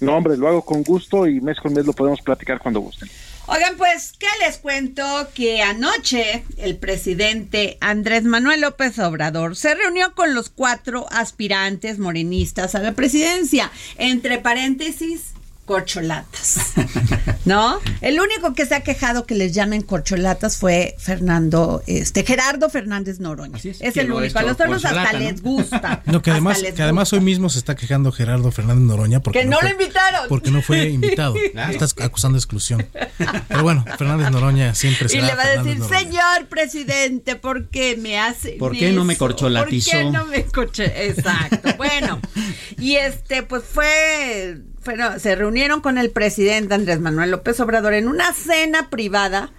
No, 0.01 0.15
hombre, 0.15 0.37
lo 0.37 0.47
hago 0.47 0.61
con 0.63 0.83
gusto 0.83 1.27
y 1.27 1.41
mes 1.41 1.57
con 1.59 1.73
mes 1.73 1.85
lo 1.85 1.93
podemos 1.93 2.21
platicar 2.21 2.59
cuando 2.59 2.79
gusten. 2.79 3.09
Oigan, 3.49 3.77
pues, 3.77 4.13
¿qué 4.19 4.27
les 4.45 4.57
cuento? 4.57 5.03
Que 5.33 5.61
anoche 5.61 6.43
el 6.57 6.75
presidente 6.75 7.77
Andrés 7.79 8.25
Manuel 8.25 8.59
López 8.59 8.99
Obrador 8.99 9.55
se 9.55 9.73
reunió 9.73 10.13
con 10.15 10.35
los 10.35 10.49
cuatro 10.49 11.05
aspirantes 11.11 11.97
morenistas 11.97 12.75
a 12.75 12.79
la 12.79 12.91
presidencia. 12.91 13.71
Entre 13.97 14.39
paréntesis, 14.39 15.31
corcholatas. 15.67 16.73
¿No? 17.45 17.79
El 18.01 18.19
único 18.19 18.53
que 18.53 18.65
se 18.65 18.73
ha 18.73 18.81
quejado 18.81 19.25
que 19.25 19.35
les 19.35 19.53
llamen 19.53 19.81
corcholatas 19.81 20.57
fue 20.57 20.95
Fernando, 20.97 21.83
este, 21.85 22.23
Gerardo 22.23 22.69
Fernández 22.69 23.19
Noroña. 23.19 23.59
Es, 23.63 23.97
el 23.97 24.11
único. 24.11 24.39
A 24.39 24.43
los 24.43 24.53
otros 24.53 24.85
hasta 24.85 25.13
les 25.13 25.43
gusta. 25.43 26.01
No, 26.07 26.21
que 26.21 26.31
además, 26.31 26.63
que 26.63 26.81
además 26.81 27.11
hoy 27.11 27.19
mismo 27.19 27.49
se 27.49 27.59
está 27.59 27.75
quejando 27.75 28.13
Gerardo 28.13 28.49
Fernández 28.51 28.83
Noroña 28.83 29.19
porque 29.19 29.39
que 29.39 29.45
no, 29.45 29.59
lo 29.61 29.69
invitaron. 29.69 30.29
Porque 30.29 30.51
no 30.51 30.61
fue 30.61 30.87
invitado. 30.89 31.35
Estás 31.69 31.95
acusando 31.99 32.37
exclusión. 32.37 32.87
Pero 33.49 33.63
bueno, 33.63 33.83
Fernández 33.97 34.31
Noroña 34.31 34.73
siempre 34.73 35.09
será 35.09 35.23
Y 35.23 35.27
le 35.27 35.35
va 35.35 35.43
a 35.43 35.63
decir, 35.63 35.83
señor 35.83 36.47
presidente, 36.47 37.35
¿por 37.35 37.67
qué 37.67 37.97
me 37.97 38.17
hace 38.19 38.51
¿Por 38.53 38.77
qué 38.77 38.93
no 38.93 39.03
me 39.03 39.17
corcholatizó? 39.17 39.91
¿Por 39.91 39.99
qué 39.99 40.11
no 40.11 40.25
me 40.25 40.45
corché? 40.45 41.07
Exacto. 41.07 41.75
Bueno, 41.77 42.21
y 42.77 42.95
este, 42.95 43.43
pues 43.43 43.63
fue 43.63 44.61
se 45.19 45.35
reunieron 45.35 45.81
con 45.81 45.97
el 45.97 46.11
presidente 46.11 46.73
Andrés 46.73 46.99
Manuel 46.99 47.31
López 47.31 47.59
Obrador 47.59 47.93
en 47.93 48.07
una 48.07 48.33
cena 48.33 48.89
privada. 48.89 49.51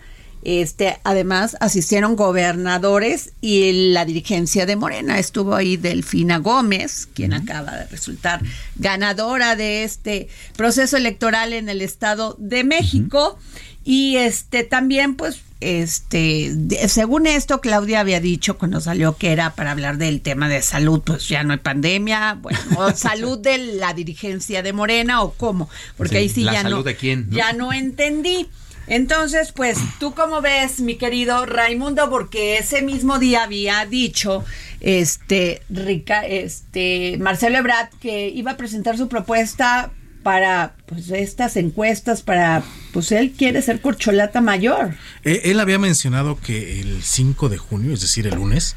Este, 0.43 0.99
además 1.03 1.57
asistieron 1.61 2.15
gobernadores 2.15 3.33
y 3.41 3.93
la 3.93 4.05
dirigencia 4.05 4.67
de 4.67 4.77
Morena. 4.77 5.19
Estuvo 5.19 5.55
ahí 5.55 5.77
Delfina 5.77 6.39
Gómez, 6.39 7.09
quien 7.13 7.33
acaba 7.33 7.77
de 7.77 7.87
resultar 7.87 8.41
ganadora 8.77 9.57
de 9.57 9.83
este 9.83 10.29
proceso 10.57 10.97
electoral 10.97 11.53
en 11.53 11.69
el 11.69 11.83
Estado 11.83 12.37
de 12.39 12.63
México. 12.65 13.39
Y 13.85 14.17
este 14.17 14.65
también, 14.65 15.17
pues, 15.17 15.41
este, 15.61 16.55
según 16.87 17.27
esto, 17.27 17.61
Claudia 17.61 18.01
había 18.01 18.21
dicho 18.21 18.59
cuando 18.59 18.81
salió 18.81 19.17
que 19.17 19.33
era 19.33 19.55
para 19.55 19.73
hablar 19.73 19.99
del 19.99 20.21
tema 20.21 20.49
de 20.49 20.63
salud, 20.63 21.03
pues 21.05 21.29
ya 21.29 21.43
no 21.43 21.53
hay 21.53 21.59
pandemia, 21.59 22.39
bueno, 22.41 22.61
salud 22.95 23.39
de 23.39 23.59
la 23.59 23.93
dirigencia 23.93 24.63
de 24.63 24.73
Morena 24.73 25.23
o 25.23 25.33
cómo, 25.33 25.69
porque 25.97 26.19
ahí 26.19 26.29
sí 26.29 26.45
ya 26.45 26.63
no, 26.63 26.83
de 26.83 26.95
quién, 26.95 27.29
ya 27.31 27.53
no 27.53 27.73
entendí. 27.73 28.49
Entonces, 28.87 29.53
pues, 29.53 29.77
¿tú 30.01 30.15
cómo 30.15 30.41
ves, 30.41 30.81
mi 30.81 30.95
querido 30.95 31.45
Raimundo? 31.45 32.09
Porque 32.09 32.57
ese 32.57 32.81
mismo 32.81 33.19
día 33.19 33.43
había 33.43 33.85
dicho 33.85 34.47
este 34.81 35.61
Rica, 35.69 36.25
este 36.25 37.19
Marcelo 37.19 37.59
Ebrard 37.59 37.91
que 38.01 38.29
iba 38.29 38.53
a 38.53 38.57
presentar 38.57 38.97
su 38.97 39.09
propuesta 39.09 39.91
para 40.23 40.75
pues 40.87 41.11
estas 41.11 41.57
encuestas 41.57 42.23
para 42.23 42.63
pues 42.93 43.13
él 43.13 43.33
quiere 43.37 43.63
ser 43.63 43.81
corcholata 43.81 44.41
mayor. 44.41 44.95
Eh, 45.25 45.43
él 45.45 45.61
había 45.61 45.79
mencionado 45.79 46.39
que 46.41 46.81
el 46.81 47.03
5 47.03 47.49
de 47.49 47.59
junio, 47.59 47.95
es 47.95 48.01
decir, 48.01 48.27
el 48.27 48.35
lunes, 48.35 48.77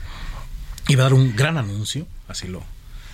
iba 0.88 1.04
a 1.04 1.06
dar 1.06 1.14
un 1.14 1.36
gran 1.36 1.58
anuncio, 1.58 2.08
así 2.28 2.48
lo 2.48 2.64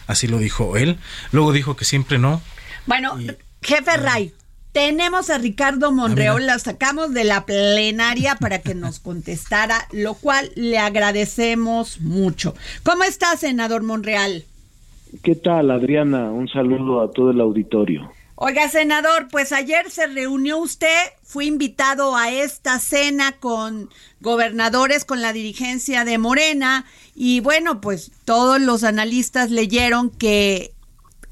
así 0.07 0.27
lo 0.27 0.39
dijo 0.39 0.77
él. 0.77 0.97
Luego 1.31 1.51
dijo 1.51 1.75
que 1.75 1.85
siempre 1.85 2.17
no. 2.17 2.41
Bueno, 2.85 3.17
jefe 3.61 3.91
ah. 3.91 3.97
Ray, 3.97 4.33
tenemos 4.71 5.29
a 5.29 5.37
Ricardo 5.37 5.91
Monreal, 5.91 6.45
la 6.45 6.59
sacamos 6.59 7.13
de 7.13 7.23
la 7.23 7.45
plenaria 7.45 8.35
para 8.35 8.59
que 8.59 8.75
nos 8.75 8.99
contestara, 8.99 9.87
lo 9.91 10.13
cual 10.13 10.51
le 10.55 10.77
agradecemos 10.77 11.99
mucho. 11.99 12.55
¿Cómo 12.83 13.03
está, 13.03 13.35
senador 13.37 13.83
Monreal? 13.83 14.43
¿Qué 15.23 15.35
tal, 15.35 15.71
Adriana? 15.71 16.31
Un 16.31 16.47
saludo 16.47 17.01
a 17.01 17.11
todo 17.11 17.31
el 17.31 17.41
auditorio. 17.41 18.11
Oiga, 18.39 18.69
senador, 18.69 19.29
pues 19.31 19.51
ayer 19.51 19.89
se 19.89 20.05
reunió 20.05 20.59
usted, 20.59 20.95
fue 21.23 21.45
invitado 21.45 22.15
a 22.15 22.29
esta 22.29 22.77
cena 22.77 23.31
con 23.31 23.89
gobernadores, 24.21 25.05
con 25.05 25.23
la 25.23 25.33
dirigencia 25.33 26.05
de 26.05 26.19
Morena, 26.19 26.85
y 27.15 27.39
bueno, 27.39 27.81
pues 27.81 28.11
todos 28.25 28.61
los 28.61 28.83
analistas 28.83 29.49
leyeron 29.49 30.11
que 30.11 30.69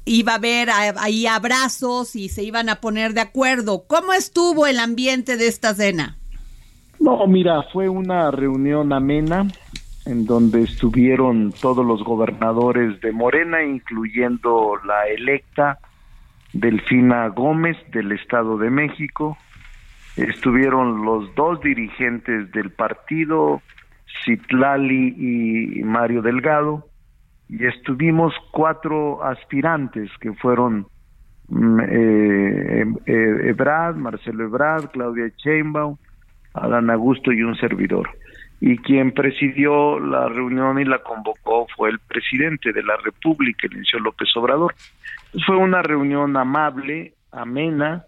iba 0.04 0.32
a 0.32 0.36
haber 0.36 0.68
ahí 0.68 1.28
abrazos 1.28 2.16
y 2.16 2.28
se 2.28 2.42
iban 2.42 2.68
a 2.68 2.80
poner 2.80 3.14
de 3.14 3.20
acuerdo. 3.20 3.84
¿Cómo 3.86 4.12
estuvo 4.12 4.66
el 4.66 4.80
ambiente 4.80 5.36
de 5.36 5.46
esta 5.46 5.76
cena? 5.76 6.16
No, 6.98 7.24
mira, 7.28 7.62
fue 7.72 7.88
una 7.88 8.32
reunión 8.32 8.92
amena 8.92 9.46
en 10.06 10.26
donde 10.26 10.64
estuvieron 10.64 11.52
todos 11.52 11.86
los 11.86 12.02
gobernadores 12.02 13.00
de 13.00 13.12
Morena, 13.12 13.62
incluyendo 13.62 14.72
la 14.84 15.06
electa 15.06 15.78
Delfina 16.60 17.28
Gómez 17.28 17.76
del 17.90 18.12
Estado 18.12 18.56
de 18.56 18.70
México, 18.70 19.36
estuvieron 20.16 21.04
los 21.04 21.34
dos 21.34 21.60
dirigentes 21.60 22.50
del 22.52 22.70
partido, 22.70 23.60
Citlali 24.24 25.14
y 25.18 25.82
Mario 25.82 26.22
Delgado, 26.22 26.88
y 27.48 27.66
estuvimos 27.66 28.32
cuatro 28.50 29.22
aspirantes 29.22 30.10
que 30.20 30.32
fueron 30.32 30.86
mm, 31.48 31.80
eh, 31.80 32.84
eh, 33.04 33.36
Ebrad, 33.44 33.94
Marcelo 33.96 34.44
Ebrad, 34.44 34.90
Claudia 34.90 35.30
Sheinbaum, 35.36 35.96
Adán 36.54 36.90
Augusto 36.90 37.32
y 37.32 37.42
un 37.42 37.54
servidor. 37.56 38.08
Y 38.60 38.78
quien 38.78 39.12
presidió 39.12 40.00
la 40.00 40.30
reunión 40.30 40.80
y 40.80 40.84
la 40.86 41.02
convocó 41.02 41.66
fue 41.76 41.90
el 41.90 41.98
presidente 41.98 42.72
de 42.72 42.82
la 42.82 42.96
República, 42.96 43.68
el 43.70 44.02
López 44.02 44.34
Obrador. 44.34 44.74
Fue 45.44 45.56
una 45.56 45.82
reunión 45.82 46.36
amable, 46.36 47.14
amena, 47.30 48.04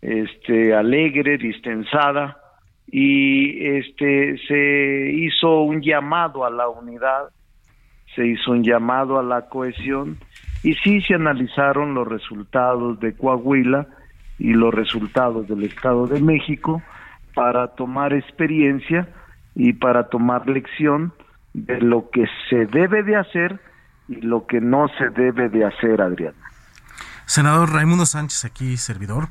este, 0.00 0.74
alegre, 0.74 1.38
distensada, 1.38 2.38
y 2.86 3.66
este, 3.66 4.36
se 4.46 5.10
hizo 5.12 5.60
un 5.60 5.80
llamado 5.80 6.44
a 6.44 6.50
la 6.50 6.68
unidad, 6.68 7.30
se 8.14 8.26
hizo 8.26 8.52
un 8.52 8.64
llamado 8.64 9.18
a 9.18 9.22
la 9.22 9.48
cohesión, 9.48 10.18
y 10.62 10.74
sí 10.74 11.00
se 11.02 11.14
analizaron 11.14 11.94
los 11.94 12.08
resultados 12.08 12.98
de 13.00 13.16
Coahuila 13.16 13.86
y 14.38 14.52
los 14.52 14.74
resultados 14.74 15.46
del 15.48 15.64
Estado 15.64 16.06
de 16.06 16.20
México 16.20 16.82
para 17.34 17.68
tomar 17.68 18.12
experiencia 18.12 19.08
y 19.54 19.72
para 19.74 20.08
tomar 20.08 20.48
lección 20.48 21.12
de 21.52 21.80
lo 21.80 22.10
que 22.10 22.26
se 22.50 22.66
debe 22.66 23.02
de 23.02 23.16
hacer 23.16 23.60
y 24.08 24.20
lo 24.20 24.46
que 24.46 24.60
no 24.60 24.88
se 24.98 25.10
debe 25.10 25.48
de 25.48 25.64
hacer, 25.64 26.00
Adriana. 26.00 26.45
Senador 27.26 27.72
Raimundo 27.72 28.06
Sánchez, 28.06 28.44
aquí 28.44 28.76
servidor, 28.76 29.28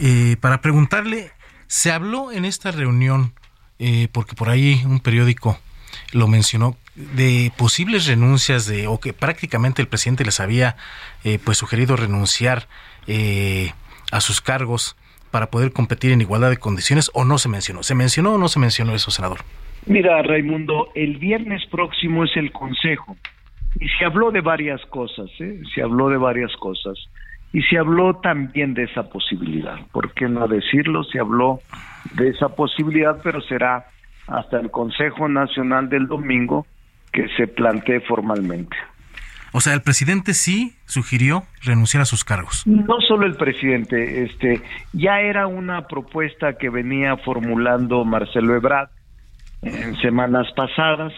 eh, 0.00 0.36
para 0.40 0.60
preguntarle, 0.60 1.30
¿se 1.68 1.92
habló 1.92 2.32
en 2.32 2.44
esta 2.44 2.72
reunión, 2.72 3.34
eh, 3.78 4.08
porque 4.10 4.34
por 4.34 4.48
ahí 4.48 4.82
un 4.84 4.98
periódico 4.98 5.56
lo 6.12 6.26
mencionó, 6.26 6.76
de 6.96 7.52
posibles 7.56 8.06
renuncias 8.06 8.66
de, 8.66 8.88
o 8.88 8.98
que 8.98 9.12
prácticamente 9.12 9.80
el 9.80 9.86
presidente 9.86 10.24
les 10.24 10.40
había 10.40 10.76
eh, 11.22 11.38
pues 11.42 11.58
sugerido 11.58 11.94
renunciar 11.96 12.68
a 14.10 14.20
sus 14.20 14.40
cargos 14.40 14.96
para 15.30 15.46
poder 15.46 15.72
competir 15.72 16.10
en 16.10 16.20
igualdad 16.20 16.50
de 16.50 16.56
condiciones 16.56 17.12
o 17.14 17.24
no 17.24 17.38
se 17.38 17.48
mencionó? 17.48 17.84
¿Se 17.84 17.94
mencionó 17.94 18.34
o 18.34 18.38
no 18.38 18.48
se 18.48 18.58
mencionó 18.58 18.94
eso, 18.94 19.12
senador? 19.12 19.38
Mira, 19.86 20.20
Raimundo, 20.22 20.88
el 20.96 21.18
viernes 21.18 21.64
próximo 21.66 22.24
es 22.24 22.36
el 22.36 22.50
Consejo 22.50 23.16
y 23.78 23.88
se 23.90 24.04
habló 24.04 24.32
de 24.32 24.40
varias 24.40 24.80
cosas, 24.86 25.30
¿eh? 25.38 25.60
se 25.72 25.82
habló 25.82 26.08
de 26.08 26.16
varias 26.16 26.50
cosas 26.56 26.98
y 27.56 27.62
se 27.62 27.78
habló 27.78 28.16
también 28.16 28.74
de 28.74 28.82
esa 28.82 29.04
posibilidad. 29.04 29.78
¿Por 29.90 30.12
qué 30.12 30.28
no 30.28 30.46
decirlo? 30.46 31.04
Se 31.04 31.18
habló 31.18 31.60
de 32.12 32.28
esa 32.28 32.50
posibilidad, 32.50 33.18
pero 33.24 33.40
será 33.40 33.86
hasta 34.26 34.60
el 34.60 34.70
Consejo 34.70 35.26
Nacional 35.26 35.88
del 35.88 36.06
domingo 36.06 36.66
que 37.10 37.26
se 37.38 37.46
plantee 37.46 38.00
formalmente. 38.00 38.76
O 39.52 39.62
sea, 39.62 39.72
el 39.72 39.80
presidente 39.80 40.34
sí 40.34 40.76
sugirió 40.84 41.44
renunciar 41.62 42.02
a 42.02 42.04
sus 42.04 42.24
cargos. 42.24 42.66
No 42.66 43.00
solo 43.08 43.24
el 43.24 43.36
presidente, 43.36 44.24
este, 44.24 44.60
ya 44.92 45.20
era 45.20 45.46
una 45.46 45.86
propuesta 45.86 46.58
que 46.58 46.68
venía 46.68 47.16
formulando 47.16 48.04
Marcelo 48.04 48.54
Ebrard 48.54 48.90
en 49.62 49.96
semanas 50.02 50.46
pasadas 50.54 51.14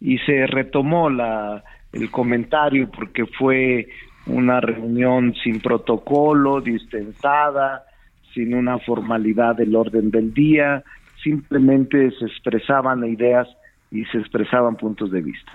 y 0.00 0.16
se 0.20 0.46
retomó 0.46 1.10
la 1.10 1.62
el 1.92 2.10
comentario 2.10 2.90
porque 2.90 3.26
fue 3.26 3.86
una 4.26 4.60
reunión 4.60 5.34
sin 5.42 5.60
protocolo, 5.60 6.60
distensada, 6.60 7.84
sin 8.32 8.54
una 8.54 8.78
formalidad 8.78 9.56
del 9.56 9.76
orden 9.76 10.10
del 10.10 10.32
día, 10.34 10.82
simplemente 11.22 12.10
se 12.18 12.26
expresaban 12.26 13.04
ideas 13.04 13.48
y 13.90 14.04
se 14.06 14.18
expresaban 14.18 14.76
puntos 14.76 15.10
de 15.10 15.22
vista. 15.22 15.52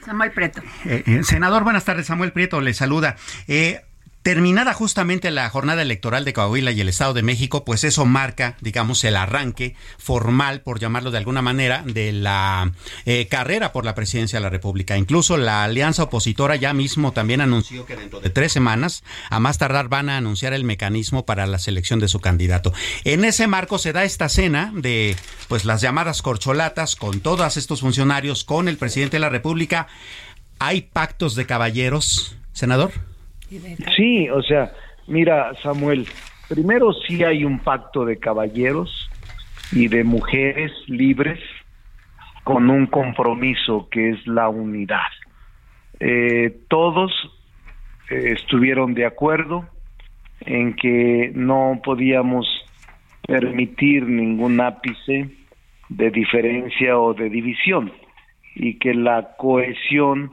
Samuel 0.00 0.32
Prieto. 0.32 0.62
Eh, 0.86 1.02
eh, 1.06 1.22
senador, 1.22 1.64
buenas 1.64 1.84
tardes. 1.84 2.06
Samuel 2.06 2.32
Prieto 2.32 2.60
le 2.60 2.72
saluda. 2.74 3.16
Eh, 3.48 3.80
Terminada 4.22 4.74
justamente 4.74 5.30
la 5.30 5.48
jornada 5.48 5.80
electoral 5.80 6.26
de 6.26 6.34
Coahuila 6.34 6.72
y 6.72 6.80
el 6.82 6.90
Estado 6.90 7.14
de 7.14 7.22
México, 7.22 7.64
pues 7.64 7.84
eso 7.84 8.04
marca, 8.04 8.54
digamos, 8.60 9.02
el 9.04 9.16
arranque 9.16 9.76
formal, 9.96 10.60
por 10.60 10.78
llamarlo 10.78 11.10
de 11.10 11.16
alguna 11.16 11.40
manera, 11.40 11.82
de 11.86 12.12
la 12.12 12.70
eh, 13.06 13.28
carrera 13.28 13.72
por 13.72 13.86
la 13.86 13.94
presidencia 13.94 14.38
de 14.38 14.42
la 14.42 14.50
República. 14.50 14.98
Incluso 14.98 15.38
la 15.38 15.64
alianza 15.64 16.02
opositora 16.02 16.56
ya 16.56 16.74
mismo 16.74 17.12
también 17.12 17.40
anunció 17.40 17.86
que 17.86 17.96
dentro 17.96 18.20
de 18.20 18.28
tres 18.28 18.52
semanas, 18.52 19.04
a 19.30 19.40
más 19.40 19.56
tardar, 19.56 19.88
van 19.88 20.10
a 20.10 20.18
anunciar 20.18 20.52
el 20.52 20.64
mecanismo 20.64 21.24
para 21.24 21.46
la 21.46 21.58
selección 21.58 21.98
de 21.98 22.08
su 22.08 22.20
candidato. 22.20 22.74
En 23.04 23.24
ese 23.24 23.46
marco 23.46 23.78
se 23.78 23.94
da 23.94 24.04
esta 24.04 24.28
cena 24.28 24.70
de, 24.74 25.16
pues, 25.48 25.64
las 25.64 25.80
llamadas 25.80 26.20
corcholatas 26.20 26.94
con 26.94 27.20
todos 27.20 27.56
estos 27.56 27.80
funcionarios, 27.80 28.44
con 28.44 28.68
el 28.68 28.76
presidente 28.76 29.16
de 29.16 29.20
la 29.20 29.30
República. 29.30 29.88
¿Hay 30.58 30.82
pactos 30.82 31.36
de 31.36 31.46
caballeros, 31.46 32.36
senador? 32.52 32.92
Sí, 33.96 34.28
o 34.28 34.42
sea, 34.42 34.72
mira, 35.06 35.52
Samuel, 35.62 36.06
primero 36.48 36.92
sí 36.92 37.24
hay 37.24 37.44
un 37.44 37.58
pacto 37.58 38.04
de 38.04 38.18
caballeros 38.18 39.10
y 39.72 39.88
de 39.88 40.04
mujeres 40.04 40.72
libres 40.86 41.40
con 42.44 42.70
un 42.70 42.86
compromiso 42.86 43.88
que 43.90 44.10
es 44.10 44.26
la 44.26 44.48
unidad. 44.48 45.10
Eh, 45.98 46.60
todos 46.68 47.12
eh, 48.10 48.32
estuvieron 48.36 48.94
de 48.94 49.06
acuerdo 49.06 49.68
en 50.40 50.74
que 50.74 51.30
no 51.34 51.80
podíamos 51.84 52.46
permitir 53.26 54.04
ningún 54.04 54.60
ápice 54.60 55.28
de 55.88 56.10
diferencia 56.10 56.98
o 56.98 57.14
de 57.14 57.28
división 57.28 57.92
y 58.54 58.78
que 58.78 58.94
la 58.94 59.36
cohesión 59.36 60.32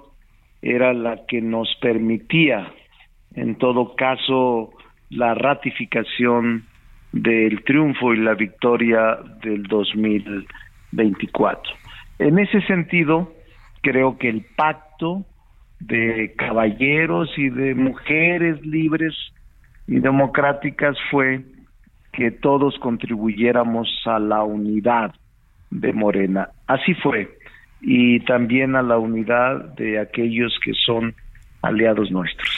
era 0.61 0.93
la 0.93 1.25
que 1.27 1.41
nos 1.41 1.75
permitía, 1.81 2.71
en 3.37 3.55
todo 3.55 3.95
caso, 3.95 4.73
la 5.11 5.35
ratificación 5.35 6.65
del 7.11 7.63
triunfo 7.63 8.13
y 8.13 8.17
la 8.17 8.33
victoria 8.33 9.19
del 9.43 9.63
2024. 9.63 11.73
En 12.17 12.39
ese 12.39 12.61
sentido, 12.61 13.31
creo 13.81 14.17
que 14.17 14.29
el 14.29 14.43
pacto 14.55 15.23
de 15.79 16.33
caballeros 16.35 17.29
y 17.37 17.49
de 17.49 17.75
mujeres 17.75 18.65
libres 18.65 19.13
y 19.85 19.99
democráticas 19.99 20.97
fue 21.11 21.43
que 22.13 22.31
todos 22.31 22.75
contribuyéramos 22.79 23.87
a 24.05 24.17
la 24.17 24.41
unidad 24.41 25.13
de 25.69 25.93
Morena. 25.93 26.49
Así 26.65 26.95
fue. 26.95 27.37
Y 27.81 28.21
también 28.21 28.75
a 28.75 28.81
la 28.81 28.97
unidad 28.97 29.75
de 29.75 29.99
aquellos 29.99 30.57
que 30.63 30.73
son 30.73 31.13
aliados 31.61 32.09
nuestros. 32.09 32.56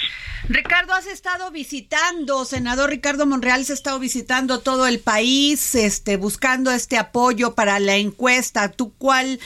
Ricardo, 0.49 0.93
has 0.93 1.05
estado 1.05 1.51
visitando, 1.51 2.43
senador 2.43 2.89
Ricardo 2.89 3.27
Monreal, 3.27 3.63
se 3.65 3.73
ha 3.73 3.75
estado 3.75 3.99
visitando 3.99 4.61
todo 4.61 4.87
el 4.87 4.99
país, 4.99 5.75
este, 5.75 6.17
buscando 6.17 6.71
este 6.71 6.97
apoyo 6.97 7.53
para 7.53 7.79
la 7.79 7.97
encuesta. 7.97 8.71
¿Tú 8.71 8.91
cuál 8.97 9.39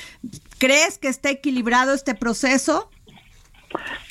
crees 0.59 0.97
que 0.97 1.09
está 1.09 1.29
equilibrado 1.29 1.93
este 1.93 2.15
proceso? 2.15 2.89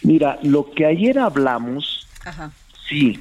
Mira, 0.03 0.39
lo 0.43 0.71
que 0.71 0.85
ayer 0.85 1.19
hablamos, 1.19 2.07
sí, 2.87 3.19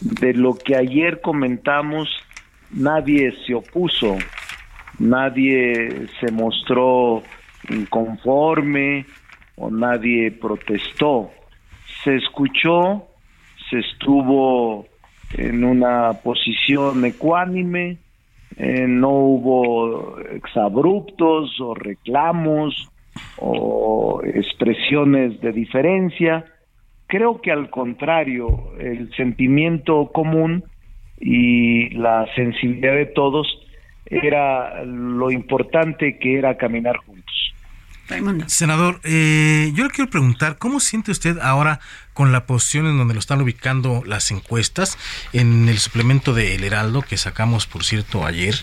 de 0.00 0.34
lo 0.34 0.54
que 0.58 0.74
ayer 0.74 1.20
comentamos, 1.20 2.08
nadie 2.72 3.32
se 3.46 3.54
opuso, 3.54 4.18
nadie 4.98 6.08
se 6.18 6.32
mostró 6.32 7.22
inconforme 7.70 9.06
o 9.54 9.70
nadie 9.70 10.32
protestó. 10.32 11.30
Se 12.04 12.16
escuchó, 12.16 13.06
se 13.70 13.78
estuvo 13.80 14.86
en 15.36 15.64
una 15.64 16.12
posición 16.22 17.04
ecuánime, 17.04 17.98
eh, 18.56 18.86
no 18.88 19.10
hubo 19.10 20.18
exabruptos 20.20 21.60
o 21.60 21.74
reclamos 21.74 22.90
o 23.36 24.20
expresiones 24.24 25.40
de 25.40 25.52
diferencia. 25.52 26.44
Creo 27.06 27.40
que 27.40 27.52
al 27.52 27.70
contrario, 27.70 28.72
el 28.78 29.14
sentimiento 29.14 30.10
común 30.12 30.64
y 31.20 31.90
la 31.90 32.26
sensibilidad 32.34 32.94
de 32.94 33.06
todos 33.06 33.46
era 34.06 34.84
lo 34.84 35.30
importante 35.30 36.18
que 36.18 36.38
era 36.38 36.56
caminar 36.56 36.96
juntos. 36.98 37.17
Senador, 38.46 39.00
eh, 39.04 39.70
yo 39.74 39.84
le 39.84 39.90
quiero 39.90 40.10
preguntar, 40.10 40.58
¿cómo 40.58 40.80
siente 40.80 41.10
usted 41.10 41.38
ahora 41.38 41.80
con 42.14 42.32
la 42.32 42.46
posición 42.46 42.86
en 42.86 42.98
donde 42.98 43.14
lo 43.14 43.20
están 43.20 43.40
ubicando 43.40 44.02
las 44.06 44.30
encuestas? 44.30 44.98
En 45.32 45.68
el 45.68 45.78
suplemento 45.78 46.32
de 46.34 46.54
El 46.54 46.64
Heraldo, 46.64 47.02
que 47.02 47.16
sacamos, 47.16 47.66
por 47.66 47.84
cierto, 47.84 48.24
ayer, 48.24 48.54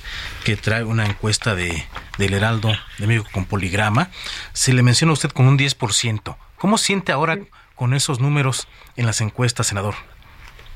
que 0.43 0.55
trae 0.55 0.83
una 0.83 1.05
encuesta 1.05 1.55
de 1.55 1.83
del 2.17 2.33
Heraldo 2.33 2.69
de 2.97 3.07
México 3.07 3.27
con 3.31 3.45
poligrama, 3.45 4.09
se 4.53 4.73
le 4.73 4.83
menciona 4.83 5.11
a 5.11 5.13
usted 5.13 5.29
con 5.29 5.47
un 5.47 5.57
10%. 5.57 6.37
¿Cómo 6.57 6.77
siente 6.77 7.11
ahora 7.11 7.37
con 7.75 7.93
esos 7.93 8.19
números 8.19 8.67
en 8.95 9.05
las 9.05 9.21
encuestas, 9.21 9.67
senador? 9.67 9.95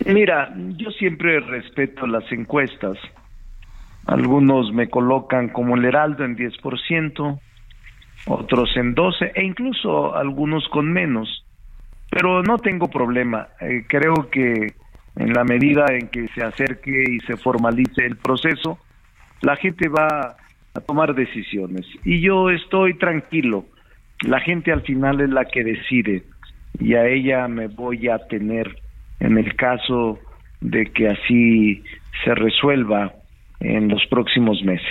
Mira, 0.05 0.53
yo 0.55 0.91
siempre 0.91 1.39
respeto 1.39 2.07
las 2.07 2.29
encuestas. 2.31 2.97
Algunos 4.05 4.71
me 4.73 4.89
colocan 4.89 5.49
como 5.49 5.75
el 5.75 5.85
Heraldo 5.85 6.23
en 6.23 6.37
10%, 6.37 7.39
otros 8.29 8.69
en 8.77 8.93
12 8.93 9.33
e 9.35 9.43
incluso 9.43 10.15
algunos 10.15 10.67
con 10.69 10.91
menos. 10.91 11.45
Pero 12.09 12.41
no 12.41 12.57
tengo 12.57 12.89
problema. 12.89 13.49
Eh, 13.59 13.83
creo 13.87 14.29
que 14.31 14.73
en 15.15 15.33
la 15.33 15.43
medida 15.43 15.85
en 15.89 16.07
que 16.07 16.27
se 16.29 16.43
acerque 16.43 17.03
y 17.09 17.19
se 17.21 17.37
formalice 17.37 18.05
el 18.05 18.17
proceso, 18.17 18.79
la 19.41 19.55
gente 19.55 19.89
va 19.89 20.37
a 20.73 20.81
tomar 20.81 21.13
decisiones. 21.13 21.85
Y 22.03 22.21
yo 22.21 22.49
estoy 22.49 22.97
tranquilo. 22.97 23.65
La 24.21 24.39
gente 24.39 24.71
al 24.71 24.81
final 24.81 25.21
es 25.21 25.29
la 25.29 25.45
que 25.45 25.63
decide 25.63 26.23
y 26.79 26.93
a 26.93 27.07
ella 27.07 27.47
me 27.47 27.67
voy 27.67 28.07
a 28.09 28.19
tener 28.27 28.75
en 29.19 29.37
el 29.37 29.55
caso 29.55 30.19
de 30.61 30.85
que 30.85 31.07
así 31.07 31.83
se 32.23 32.35
resuelva 32.35 33.13
en 33.59 33.89
los 33.89 34.05
próximos 34.07 34.61
meses. 34.63 34.87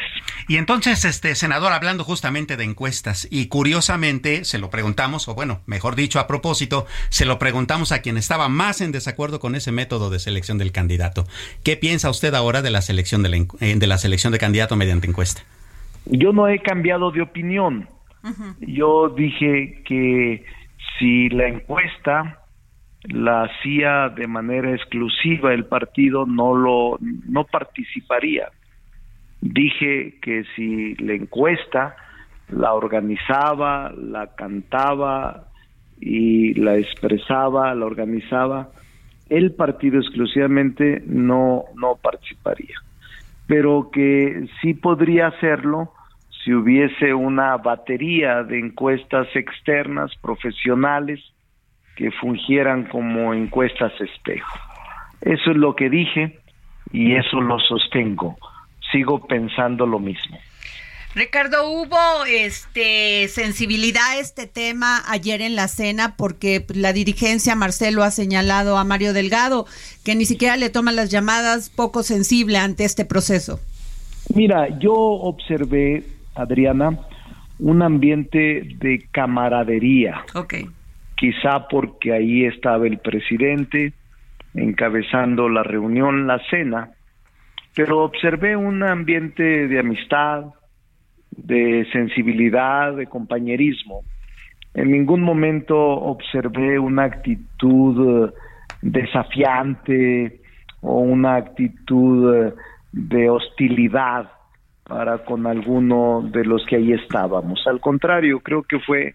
Y 0.48 0.56
entonces, 0.56 1.04
este 1.04 1.34
senador, 1.34 1.74
hablando 1.74 2.04
justamente 2.04 2.56
de 2.56 2.64
encuestas, 2.64 3.28
y 3.30 3.48
curiosamente 3.48 4.46
se 4.46 4.58
lo 4.58 4.70
preguntamos, 4.70 5.28
o 5.28 5.34
bueno, 5.34 5.60
mejor 5.66 5.94
dicho, 5.94 6.18
a 6.20 6.26
propósito, 6.26 6.86
se 7.10 7.26
lo 7.26 7.38
preguntamos 7.38 7.92
a 7.92 8.00
quien 8.00 8.16
estaba 8.16 8.48
más 8.48 8.80
en 8.80 8.90
desacuerdo 8.90 9.40
con 9.40 9.54
ese 9.54 9.72
método 9.72 10.08
de 10.08 10.18
selección 10.18 10.56
del 10.56 10.72
candidato. 10.72 11.24
¿Qué 11.62 11.76
piensa 11.76 12.08
usted 12.08 12.32
ahora 12.32 12.62
de 12.62 12.70
la 12.70 12.80
selección 12.80 13.22
de 13.22 13.28
la, 13.28 13.36
eh, 13.60 13.74
de 13.76 13.86
la 13.86 13.98
selección 13.98 14.32
de 14.32 14.38
candidato 14.38 14.74
mediante 14.74 15.06
encuesta? 15.06 15.42
Yo 16.06 16.32
no 16.32 16.48
he 16.48 16.60
cambiado 16.60 17.10
de 17.10 17.20
opinión. 17.20 17.86
Yo 18.60 19.10
dije 19.10 19.82
que 19.84 20.46
si 20.98 21.28
la 21.28 21.46
encuesta 21.46 22.42
la 23.02 23.44
hacía 23.44 24.08
de 24.08 24.26
manera 24.26 24.74
exclusiva 24.74 25.52
el 25.52 25.66
partido 25.66 26.26
no 26.26 26.54
lo 26.54 26.98
no 27.00 27.44
participaría 27.44 28.50
dije 29.40 30.18
que 30.20 30.44
si 30.54 30.94
la 30.96 31.14
encuesta 31.14 31.96
la 32.48 32.72
organizaba, 32.72 33.92
la 33.96 34.34
cantaba 34.34 35.44
y 36.00 36.54
la 36.54 36.76
expresaba, 36.76 37.74
la 37.74 37.86
organizaba, 37.86 38.70
el 39.28 39.52
partido 39.52 40.00
exclusivamente 40.00 41.02
no, 41.06 41.64
no 41.74 41.96
participaría. 41.96 42.76
Pero 43.46 43.90
que 43.92 44.46
sí 44.60 44.74
podría 44.74 45.28
hacerlo 45.28 45.92
si 46.42 46.54
hubiese 46.54 47.12
una 47.12 47.56
batería 47.58 48.42
de 48.42 48.58
encuestas 48.58 49.28
externas, 49.34 50.10
profesionales, 50.22 51.20
que 51.96 52.10
fungieran 52.12 52.84
como 52.84 53.34
encuestas 53.34 53.92
espejo. 54.00 54.58
Eso 55.20 55.50
es 55.50 55.56
lo 55.56 55.74
que 55.74 55.90
dije 55.90 56.38
y 56.92 57.16
eso 57.16 57.40
lo 57.40 57.58
sostengo 57.58 58.36
sigo 58.92 59.26
pensando 59.26 59.86
lo 59.86 59.98
mismo. 59.98 60.38
Ricardo, 61.14 61.70
hubo 61.70 62.24
este 62.26 63.26
sensibilidad 63.28 64.02
a 64.12 64.18
este 64.18 64.46
tema 64.46 65.02
ayer 65.08 65.40
en 65.40 65.56
la 65.56 65.66
cena 65.66 66.14
porque 66.16 66.64
la 66.74 66.92
dirigencia 66.92 67.56
Marcelo 67.56 68.04
ha 68.04 68.10
señalado 68.10 68.76
a 68.76 68.84
Mario 68.84 69.12
Delgado 69.12 69.66
que 70.04 70.14
ni 70.14 70.26
siquiera 70.26 70.56
le 70.56 70.70
toma 70.70 70.92
las 70.92 71.10
llamadas 71.10 71.70
poco 71.70 72.02
sensible 72.02 72.58
ante 72.58 72.84
este 72.84 73.04
proceso. 73.04 73.58
Mira, 74.34 74.78
yo 74.78 74.92
observé, 74.94 76.04
Adriana, 76.34 76.98
un 77.58 77.82
ambiente 77.82 78.62
de 78.76 79.04
camaradería. 79.10 80.22
Ok. 80.34 80.54
Quizá 81.16 81.66
porque 81.68 82.12
ahí 82.12 82.44
estaba 82.44 82.86
el 82.86 82.98
presidente 82.98 83.92
encabezando 84.54 85.48
la 85.48 85.62
reunión, 85.62 86.26
la 86.26 86.38
cena, 86.50 86.90
pero 87.78 88.02
observé 88.02 88.56
un 88.56 88.82
ambiente 88.82 89.68
de 89.68 89.78
amistad, 89.78 90.46
de 91.30 91.86
sensibilidad, 91.92 92.96
de 92.96 93.06
compañerismo. 93.06 94.02
En 94.74 94.90
ningún 94.90 95.22
momento 95.22 95.76
observé 95.78 96.80
una 96.80 97.04
actitud 97.04 98.26
eh, 98.26 98.32
desafiante 98.82 100.40
o 100.80 100.98
una 100.98 101.36
actitud 101.36 102.34
eh, 102.34 102.54
de 102.90 103.30
hostilidad 103.30 104.28
para 104.82 105.18
con 105.18 105.46
alguno 105.46 106.28
de 106.32 106.44
los 106.44 106.66
que 106.66 106.74
ahí 106.74 106.92
estábamos. 106.94 107.64
Al 107.68 107.78
contrario, 107.78 108.40
creo 108.40 108.64
que 108.64 108.80
fue 108.80 109.14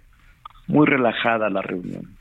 muy 0.67 0.87
relajada 0.87 1.49
la 1.49 1.61
reunión. 1.61 2.15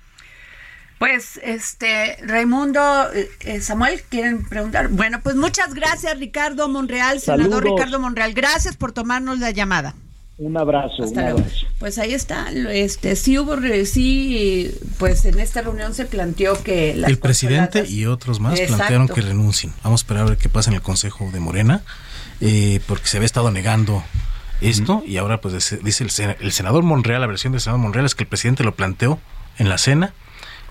Pues, 1.02 1.40
este, 1.42 2.16
Raimundo, 2.24 2.80
eh, 3.12 3.60
Samuel, 3.60 4.02
¿quieren 4.08 4.44
preguntar? 4.44 4.86
Bueno, 4.86 5.18
pues 5.20 5.34
muchas 5.34 5.74
gracias, 5.74 6.16
Ricardo 6.16 6.68
Monreal, 6.68 7.18
senador 7.18 7.64
Ricardo 7.64 7.98
Monreal. 7.98 8.34
Gracias 8.34 8.76
por 8.76 8.92
tomarnos 8.92 9.40
la 9.40 9.50
llamada. 9.50 9.96
Un 10.38 10.56
abrazo, 10.56 11.02
un 11.02 11.18
abrazo. 11.18 11.66
Pues 11.80 11.98
ahí 11.98 12.14
está, 12.14 12.52
este 12.52 13.16
sí 13.16 13.36
hubo 13.36 13.56
sí 13.84 14.72
pues 15.00 15.24
en 15.24 15.40
esta 15.40 15.62
reunión 15.62 15.92
se 15.92 16.04
planteó 16.04 16.62
que 16.62 16.92
el 16.92 17.18
presidente 17.18 17.84
y 17.88 18.06
otros 18.06 18.38
más 18.38 18.60
plantearon 18.60 19.08
que 19.08 19.22
renuncien. 19.22 19.72
Vamos 19.82 20.02
a 20.02 20.04
esperar 20.04 20.22
a 20.22 20.28
ver 20.28 20.38
qué 20.38 20.48
pasa 20.48 20.70
en 20.70 20.76
el 20.76 20.82
Consejo 20.82 21.28
de 21.32 21.40
Morena, 21.40 21.82
eh, 22.40 22.78
porque 22.86 23.08
se 23.08 23.16
había 23.16 23.26
estado 23.26 23.50
negando 23.50 24.04
esto 24.60 25.02
y 25.04 25.16
ahora 25.16 25.40
pues 25.40 25.80
dice 25.82 26.04
el, 26.04 26.36
el 26.38 26.52
senador 26.52 26.84
Monreal, 26.84 27.20
la 27.20 27.26
versión 27.26 27.52
del 27.52 27.60
senador 27.60 27.80
Monreal 27.80 28.06
es 28.06 28.14
que 28.14 28.22
el 28.22 28.28
presidente 28.28 28.62
lo 28.62 28.76
planteó 28.76 29.18
en 29.58 29.68
la 29.68 29.78
cena 29.78 30.14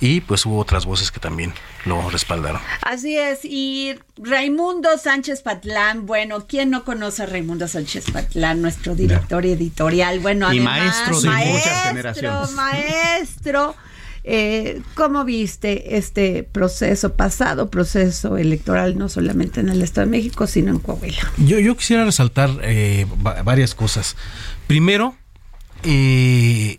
y 0.02 0.20
pues 0.20 0.46
hubo 0.46 0.58
otras 0.58 0.86
voces 0.86 1.12
que 1.12 1.22
también 1.22 1.54
lo 1.86 2.10
respaldaron. 2.10 2.60
Así 2.82 3.18
es, 3.18 3.46
y 3.46 3.96
Raimundo 4.18 4.98
Sánchez 4.98 5.42
Patlán, 5.44 6.06
bueno, 6.06 6.48
¿quién 6.48 6.72
no 6.72 6.84
conoce 6.84 7.24
a 7.24 7.26
Raimundo 7.28 7.68
Sánchez 7.68 8.12
Patlán, 8.12 8.62
nuestro 8.62 8.96
director 8.96 9.46
editorial? 9.46 10.20
Bueno, 10.20 10.52
y 10.52 10.60
maestro 10.60 11.22
de 11.22 11.30
muchas 11.30 11.84
generaciones. 11.88 12.52
Maestro, 12.52 13.76
eh, 14.24 14.82
¿Cómo 14.94 15.26
viste 15.26 15.98
este 15.98 16.44
proceso 16.44 17.14
pasado, 17.14 17.72
proceso 17.72 18.38
electoral, 18.38 18.98
no 18.98 19.10
solamente 19.10 19.62
en 19.62 19.70
el 19.70 19.82
Estado 19.82 20.06
de 20.06 20.12
México, 20.12 20.46
sino 20.46 20.72
en 20.72 20.80
Coahuila? 20.80 21.32
Yo, 21.38 21.60
yo 21.60 21.76
quisiera 21.76 22.06
resaltar 22.06 22.52
eh, 22.62 23.08
varias 23.44 23.74
cosas. 23.74 24.16
Primero, 24.68 25.16
eh, 25.84 26.78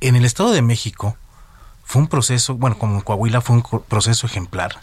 en 0.00 0.16
el 0.16 0.24
Estado 0.26 0.52
de 0.52 0.60
México, 0.60 1.16
fue 1.82 2.02
un 2.02 2.08
proceso, 2.08 2.54
bueno, 2.54 2.78
como 2.78 2.96
en 2.96 3.00
Coahuila 3.00 3.40
fue 3.40 3.56
un 3.56 3.82
proceso 3.88 4.26
ejemplar. 4.26 4.80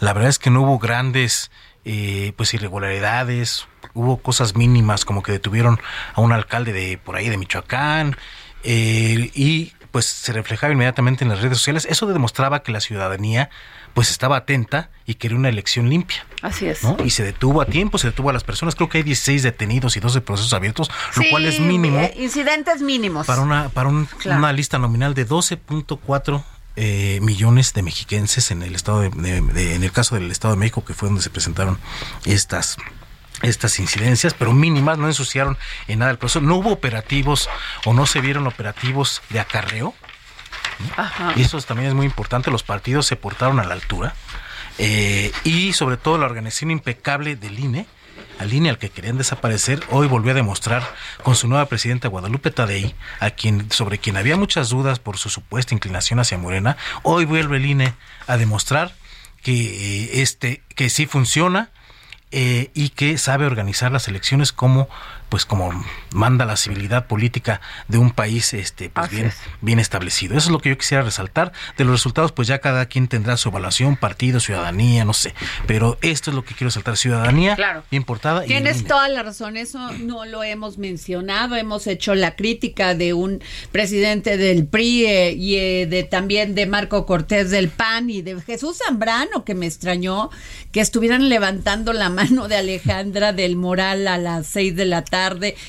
La 0.00 0.12
verdad 0.12 0.30
es 0.30 0.38
que 0.38 0.50
no 0.50 0.62
hubo 0.62 0.78
grandes 0.78 1.50
eh, 1.84 2.32
pues 2.36 2.54
irregularidades, 2.54 3.68
hubo 3.94 4.16
cosas 4.16 4.56
mínimas 4.56 5.04
como 5.04 5.22
que 5.22 5.30
detuvieron 5.30 5.78
a 6.14 6.20
un 6.20 6.32
alcalde 6.32 6.72
de 6.72 6.98
por 6.98 7.16
ahí 7.16 7.28
de 7.28 7.36
Michoacán 7.36 8.16
eh, 8.64 9.30
y 9.34 9.72
pues 9.90 10.06
se 10.06 10.32
reflejaba 10.32 10.72
inmediatamente 10.72 11.22
en 11.22 11.30
las 11.30 11.42
redes 11.42 11.58
sociales. 11.58 11.86
Eso 11.88 12.06
demostraba 12.06 12.62
que 12.62 12.72
la 12.72 12.80
ciudadanía 12.80 13.50
pues 13.94 14.10
estaba 14.10 14.36
atenta 14.36 14.90
y 15.06 15.14
quería 15.14 15.36
una 15.36 15.48
elección 15.48 15.88
limpia. 15.88 16.26
Así 16.40 16.66
es. 16.66 16.80
Y 17.04 17.10
se 17.10 17.24
detuvo 17.24 17.60
a 17.60 17.66
tiempo, 17.66 17.98
se 17.98 18.08
detuvo 18.08 18.30
a 18.30 18.32
las 18.32 18.44
personas. 18.44 18.74
Creo 18.74 18.88
que 18.88 18.98
hay 18.98 19.04
16 19.04 19.42
detenidos 19.42 19.96
y 19.96 20.00
12 20.00 20.20
procesos 20.20 20.52
abiertos, 20.52 20.90
lo 21.16 21.22
cual 21.30 21.44
es 21.44 21.60
mínimo. 21.60 21.98
Eh, 21.98 22.14
incidentes 22.18 22.82
mínimos. 22.82 23.26
Para 23.26 23.42
una, 23.42 23.68
para 23.68 23.88
una 23.88 24.52
lista 24.52 24.78
nominal 24.78 25.14
de 25.14 25.26
12.4 25.26 26.44
eh, 26.74 27.18
millones 27.20 27.74
de 27.74 27.82
mexiquenses 27.82 28.50
en 28.50 28.62
el 28.62 28.74
estado 28.74 29.02
de, 29.02 29.36
en 29.36 29.84
el 29.84 29.92
caso 29.92 30.14
del 30.14 30.30
Estado 30.30 30.54
de 30.54 30.60
México, 30.60 30.84
que 30.84 30.94
fue 30.94 31.08
donde 31.08 31.22
se 31.22 31.30
presentaron 31.30 31.78
estas 32.24 32.78
estas 33.42 33.78
incidencias, 33.80 34.34
pero 34.34 34.52
mínimas, 34.52 34.98
no 34.98 35.08
ensuciaron 35.08 35.58
en 35.88 35.98
nada 35.98 36.12
el 36.12 36.18
proceso. 36.18 36.40
No 36.40 36.56
hubo 36.56 36.70
operativos 36.70 37.48
o 37.84 37.92
no 37.92 38.06
se 38.06 38.20
vieron 38.20 38.46
operativos 38.46 39.20
de 39.30 39.40
acarreo. 39.40 39.94
Y 41.36 41.42
eso 41.42 41.60
también 41.62 41.88
es 41.88 41.94
muy 41.94 42.06
importante. 42.06 42.50
Los 42.50 42.62
partidos 42.62 43.06
se 43.06 43.16
portaron 43.16 43.60
a 43.60 43.64
la 43.64 43.74
altura. 43.74 44.14
Eh, 44.78 45.32
y 45.44 45.72
sobre 45.72 45.96
todo 45.96 46.18
la 46.18 46.26
organización 46.26 46.70
impecable 46.70 47.36
del 47.36 47.58
INE, 47.58 47.86
al 48.38 48.52
INE 48.52 48.70
al 48.70 48.78
que 48.78 48.90
querían 48.90 49.18
desaparecer, 49.18 49.80
hoy 49.90 50.08
volvió 50.08 50.32
a 50.32 50.34
demostrar 50.34 50.82
con 51.22 51.36
su 51.36 51.46
nueva 51.48 51.66
presidenta 51.66 52.08
Guadalupe 52.08 52.50
Tadei, 52.50 52.94
a 53.20 53.30
quien, 53.30 53.70
sobre 53.70 53.98
quien 53.98 54.16
había 54.16 54.36
muchas 54.36 54.70
dudas 54.70 54.98
por 54.98 55.18
su 55.18 55.28
supuesta 55.28 55.74
inclinación 55.74 56.18
hacia 56.20 56.38
Morena, 56.38 56.76
hoy 57.02 57.24
vuelve 57.24 57.58
el 57.58 57.66
INE 57.66 57.94
a 58.26 58.36
demostrar 58.36 58.92
que 59.42 59.52
eh, 59.52 60.22
este 60.22 60.62
que 60.74 60.88
sí 60.88 61.06
funciona 61.06 61.70
eh, 62.30 62.70
y 62.74 62.90
que 62.90 63.18
sabe 63.18 63.44
organizar 63.44 63.92
las 63.92 64.08
elecciones 64.08 64.52
como 64.52 64.88
pues 65.32 65.46
como 65.46 65.72
manda 66.10 66.44
la 66.44 66.58
civilidad 66.58 67.06
política 67.06 67.62
de 67.88 67.96
un 67.96 68.10
país 68.10 68.52
este 68.52 68.90
pues 68.90 69.08
bien, 69.08 69.32
bien 69.62 69.78
establecido. 69.78 70.36
Eso 70.36 70.48
es 70.48 70.52
lo 70.52 70.58
que 70.58 70.68
yo 70.68 70.76
quisiera 70.76 71.02
resaltar. 71.02 71.52
De 71.78 71.84
los 71.84 71.94
resultados, 71.94 72.32
pues 72.32 72.48
ya 72.48 72.58
cada 72.58 72.84
quien 72.84 73.08
tendrá 73.08 73.38
su 73.38 73.48
evaluación, 73.48 73.96
partido, 73.96 74.40
ciudadanía, 74.40 75.06
no 75.06 75.14
sé. 75.14 75.32
Pero 75.66 75.96
esto 76.02 76.28
es 76.28 76.36
lo 76.36 76.44
que 76.44 76.52
quiero 76.52 76.68
resaltar, 76.68 76.98
ciudadanía 76.98 77.56
claro. 77.56 77.82
importada. 77.90 78.42
Tienes 78.42 78.84
toda 78.84 79.08
la 79.08 79.22
razón, 79.22 79.56
eso 79.56 79.78
no 80.00 80.26
lo 80.26 80.44
hemos 80.44 80.76
mencionado, 80.76 81.56
hemos 81.56 81.86
hecho 81.86 82.14
la 82.14 82.36
crítica 82.36 82.94
de 82.94 83.14
un 83.14 83.42
presidente 83.70 84.36
del 84.36 84.66
PRI 84.66 85.06
eh, 85.06 85.32
y 85.32 85.56
eh, 85.56 85.86
de 85.86 86.02
también 86.02 86.54
de 86.54 86.66
Marco 86.66 87.06
Cortés 87.06 87.50
del 87.50 87.70
PAN 87.70 88.10
y 88.10 88.20
de 88.20 88.38
Jesús 88.42 88.80
Zambrano, 88.84 89.46
que 89.46 89.54
me 89.54 89.64
extrañó 89.64 90.28
que 90.72 90.80
estuvieran 90.80 91.30
levantando 91.30 91.94
la 91.94 92.10
mano 92.10 92.48
de 92.48 92.56
Alejandra 92.56 93.32
del 93.32 93.56
Moral 93.56 94.06
a 94.08 94.18
las 94.18 94.46
seis 94.46 94.76
de 94.76 94.84
la 94.84 95.02
tarde 95.02 95.21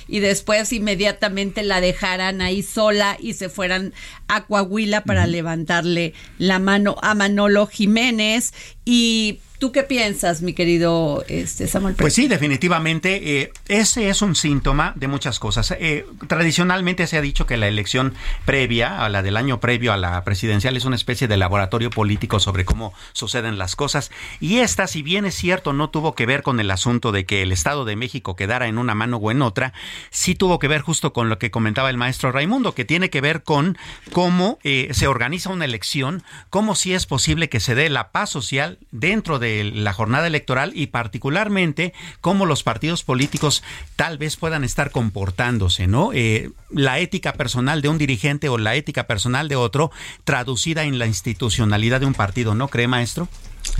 y 0.07 0.19
después 0.19 0.71
inmediatamente 0.73 1.63
la 1.63 1.81
dejaran 1.81 2.41
ahí 2.41 2.63
sola 2.63 3.17
y 3.19 3.33
se 3.33 3.49
fueran 3.49 3.93
a 4.27 4.45
Coahuila 4.45 5.03
para 5.03 5.27
levantarle 5.27 6.13
la 6.37 6.59
mano 6.59 6.95
a 7.01 7.13
Manolo 7.13 7.67
Jiménez. 7.67 8.53
Y 8.85 9.39
¿Tú 9.63 9.71
qué 9.71 9.83
piensas, 9.83 10.41
mi 10.41 10.51
querido 10.51 11.23
este, 11.29 11.69
Samuel? 11.69 11.95
Pues 11.95 12.13
sí, 12.13 12.27
definitivamente. 12.27 13.39
Eh, 13.39 13.53
ese 13.69 14.09
es 14.09 14.21
un 14.21 14.35
síntoma 14.35 14.91
de 14.97 15.07
muchas 15.07 15.39
cosas. 15.39 15.73
Eh, 15.79 16.05
tradicionalmente 16.27 17.07
se 17.07 17.15
ha 17.15 17.21
dicho 17.21 17.45
que 17.45 17.55
la 17.55 17.69
elección 17.69 18.13
previa, 18.43 19.05
a 19.05 19.07
la 19.07 19.23
del 19.23 19.37
año 19.37 19.61
previo 19.61 19.93
a 19.93 19.97
la 19.97 20.21
presidencial, 20.25 20.75
es 20.75 20.83
una 20.83 20.97
especie 20.97 21.29
de 21.29 21.37
laboratorio 21.37 21.91
político 21.91 22.41
sobre 22.41 22.65
cómo 22.65 22.91
suceden 23.13 23.57
las 23.57 23.77
cosas. 23.77 24.11
Y 24.41 24.57
esta, 24.57 24.85
si 24.85 25.01
bien 25.01 25.23
es 25.23 25.35
cierto, 25.35 25.71
no 25.71 25.89
tuvo 25.89 26.13
que 26.13 26.25
ver 26.25 26.43
con 26.43 26.59
el 26.59 26.69
asunto 26.69 27.13
de 27.13 27.25
que 27.25 27.41
el 27.41 27.53
Estado 27.53 27.85
de 27.85 27.95
México 27.95 28.35
quedara 28.35 28.67
en 28.67 28.77
una 28.77 28.95
mano 28.95 29.15
o 29.15 29.31
en 29.31 29.41
otra, 29.41 29.71
sí 30.09 30.35
tuvo 30.35 30.59
que 30.59 30.67
ver 30.67 30.81
justo 30.81 31.13
con 31.13 31.29
lo 31.29 31.39
que 31.39 31.51
comentaba 31.51 31.89
el 31.89 31.95
maestro 31.95 32.33
Raimundo, 32.33 32.75
que 32.75 32.83
tiene 32.83 33.09
que 33.09 33.21
ver 33.21 33.43
con 33.43 33.77
cómo 34.11 34.59
eh, 34.65 34.89
se 34.91 35.07
organiza 35.07 35.51
una 35.51 35.63
elección, 35.63 36.21
cómo 36.49 36.75
si 36.75 36.93
es 36.93 37.05
posible 37.05 37.47
que 37.47 37.61
se 37.61 37.75
dé 37.75 37.89
la 37.89 38.11
paz 38.11 38.29
social 38.29 38.77
dentro 38.91 39.39
de 39.39 39.52
la 39.63 39.93
jornada 39.93 40.27
electoral 40.27 40.71
y 40.75 40.87
particularmente 40.87 41.93
cómo 42.21 42.45
los 42.45 42.63
partidos 42.63 43.03
políticos 43.03 43.63
tal 43.95 44.17
vez 44.17 44.37
puedan 44.37 44.63
estar 44.63 44.91
comportándose, 44.91 45.87
¿no? 45.87 46.11
Eh, 46.13 46.51
la 46.69 46.99
ética 46.99 47.33
personal 47.33 47.81
de 47.81 47.89
un 47.89 47.97
dirigente 47.97 48.49
o 48.49 48.57
la 48.57 48.75
ética 48.75 49.05
personal 49.05 49.47
de 49.47 49.55
otro 49.55 49.91
traducida 50.23 50.83
en 50.83 50.99
la 50.99 51.05
institucionalidad 51.05 51.99
de 51.99 52.05
un 52.05 52.13
partido, 52.13 52.55
¿no 52.55 52.67
cree, 52.67 52.87
maestro? 52.87 53.27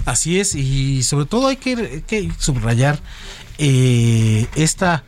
Así 0.05 0.39
es, 0.39 0.55
y 0.55 1.03
sobre 1.03 1.25
todo 1.25 1.47
hay 1.47 1.57
que, 1.57 2.31
subrayar 2.38 2.99
eh, 3.57 4.47
esta, 4.55 5.03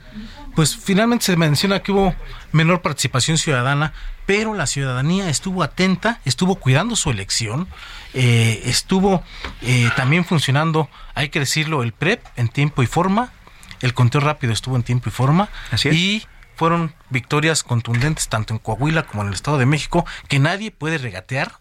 pues 0.55 0.75
finalmente 0.75 1.25
se 1.25 1.35
menciona 1.35 1.81
que 1.81 1.91
hubo 1.91 2.15
menor 2.51 2.81
participación 2.81 3.37
ciudadana, 3.37 3.93
pero 4.25 4.53
la 4.53 4.65
ciudadanía 4.65 5.29
estuvo 5.29 5.61
atenta, 5.63 6.19
estuvo 6.25 6.55
cuidando 6.55 6.95
su 6.95 7.11
elección, 7.11 7.67
eh, 8.13 8.61
estuvo 8.65 9.23
eh, 9.61 9.89
también 9.95 10.25
funcionando, 10.25 10.89
hay 11.13 11.29
que 11.29 11.39
decirlo, 11.39 11.83
el 11.83 11.91
PREP 11.91 12.25
en 12.37 12.47
tiempo 12.47 12.81
y 12.81 12.87
forma, 12.87 13.31
el 13.81 13.93
conteo 13.93 14.21
rápido 14.21 14.53
estuvo 14.53 14.75
en 14.77 14.83
tiempo 14.83 15.09
y 15.09 15.11
forma, 15.11 15.49
y 15.91 16.23
fueron 16.55 16.95
victorias 17.09 17.63
contundentes 17.63 18.29
tanto 18.29 18.53
en 18.53 18.59
Coahuila 18.59 19.03
como 19.03 19.23
en 19.23 19.27
el 19.27 19.33
Estado 19.33 19.57
de 19.57 19.65
México, 19.65 20.05
que 20.29 20.39
nadie 20.39 20.71
puede 20.71 20.97
regatear, 20.97 21.59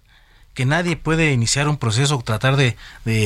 que 0.54 0.64
nadie 0.64 0.96
puede 0.96 1.32
iniciar 1.32 1.68
un 1.68 1.76
proceso 1.76 2.16
o 2.16 2.22
tratar 2.22 2.56
de, 2.56 2.76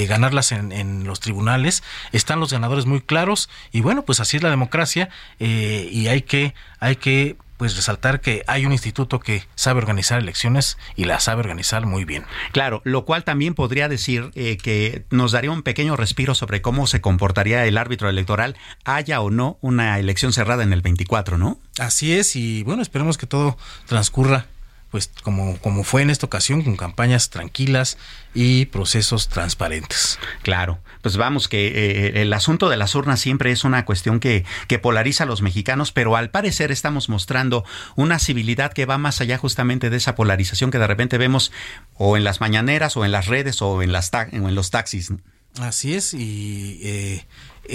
ganarlas 0.06 0.52
en, 0.52 1.04
los 1.04 1.20
tribunales. 1.20 1.82
Están 2.12 2.40
los 2.40 2.52
ganadores 2.52 2.86
muy 2.86 3.00
claros 3.00 3.48
y 3.72 3.80
bueno, 3.80 4.04
pues 4.04 4.20
así 4.20 4.36
es 4.36 4.42
la 4.42 4.50
democracia 4.50 5.10
eh, 5.38 5.88
y 5.92 6.08
hay 6.08 6.22
que, 6.22 6.54
hay 6.80 6.96
que 6.96 7.36
pues 7.58 7.76
resaltar 7.76 8.20
que 8.20 8.44
hay 8.46 8.64
un 8.64 8.72
instituto 8.72 9.18
que 9.18 9.42
sabe 9.56 9.78
organizar 9.78 10.20
elecciones 10.20 10.78
y 10.94 11.04
la 11.04 11.18
sabe 11.20 11.40
organizar 11.40 11.86
muy 11.86 12.04
bien. 12.04 12.24
Claro, 12.52 12.80
lo 12.84 13.04
cual 13.04 13.24
también 13.24 13.54
podría 13.54 13.88
decir 13.88 14.30
eh, 14.34 14.56
que 14.56 15.04
nos 15.10 15.32
daría 15.32 15.50
un 15.50 15.62
pequeño 15.62 15.96
respiro 15.96 16.34
sobre 16.34 16.62
cómo 16.62 16.86
se 16.86 17.00
comportaría 17.00 17.66
el 17.66 17.76
árbitro 17.76 18.08
electoral, 18.08 18.56
haya 18.84 19.20
o 19.20 19.30
no 19.30 19.58
una 19.60 19.98
elección 19.98 20.32
cerrada 20.32 20.62
en 20.62 20.72
el 20.72 20.82
24, 20.82 21.36
¿no? 21.36 21.58
Así 21.80 22.12
es, 22.12 22.36
y 22.36 22.62
bueno, 22.62 22.80
esperemos 22.80 23.18
que 23.18 23.26
todo 23.26 23.58
transcurra 23.86 24.46
pues 24.90 25.10
como, 25.22 25.58
como 25.58 25.84
fue 25.84 26.02
en 26.02 26.10
esta 26.10 26.26
ocasión, 26.26 26.62
con 26.62 26.76
campañas 26.76 27.30
tranquilas 27.30 27.98
y 28.34 28.66
procesos 28.66 29.28
transparentes. 29.28 30.18
Claro, 30.42 30.78
pues 31.02 31.16
vamos, 31.16 31.48
que 31.48 31.66
eh, 31.68 32.22
el 32.22 32.32
asunto 32.32 32.68
de 32.68 32.76
las 32.76 32.94
urnas 32.94 33.20
siempre 33.20 33.52
es 33.52 33.64
una 33.64 33.84
cuestión 33.84 34.18
que, 34.18 34.44
que 34.66 34.78
polariza 34.78 35.24
a 35.24 35.26
los 35.26 35.42
mexicanos, 35.42 35.92
pero 35.92 36.16
al 36.16 36.30
parecer 36.30 36.72
estamos 36.72 37.08
mostrando 37.08 37.64
una 37.96 38.18
civilidad 38.18 38.72
que 38.72 38.86
va 38.86 38.98
más 38.98 39.20
allá 39.20 39.36
justamente 39.36 39.90
de 39.90 39.96
esa 39.98 40.14
polarización 40.14 40.70
que 40.70 40.78
de 40.78 40.86
repente 40.86 41.18
vemos 41.18 41.52
o 41.94 42.16
en 42.16 42.24
las 42.24 42.40
mañaneras 42.40 42.96
o 42.96 43.04
en 43.04 43.12
las 43.12 43.26
redes 43.26 43.60
o 43.60 43.82
en, 43.82 43.92
las 43.92 44.10
en 44.14 44.54
los 44.54 44.70
taxis. 44.70 45.12
Así 45.60 45.94
es, 45.94 46.14
y 46.14 46.80
eh, 46.82 47.26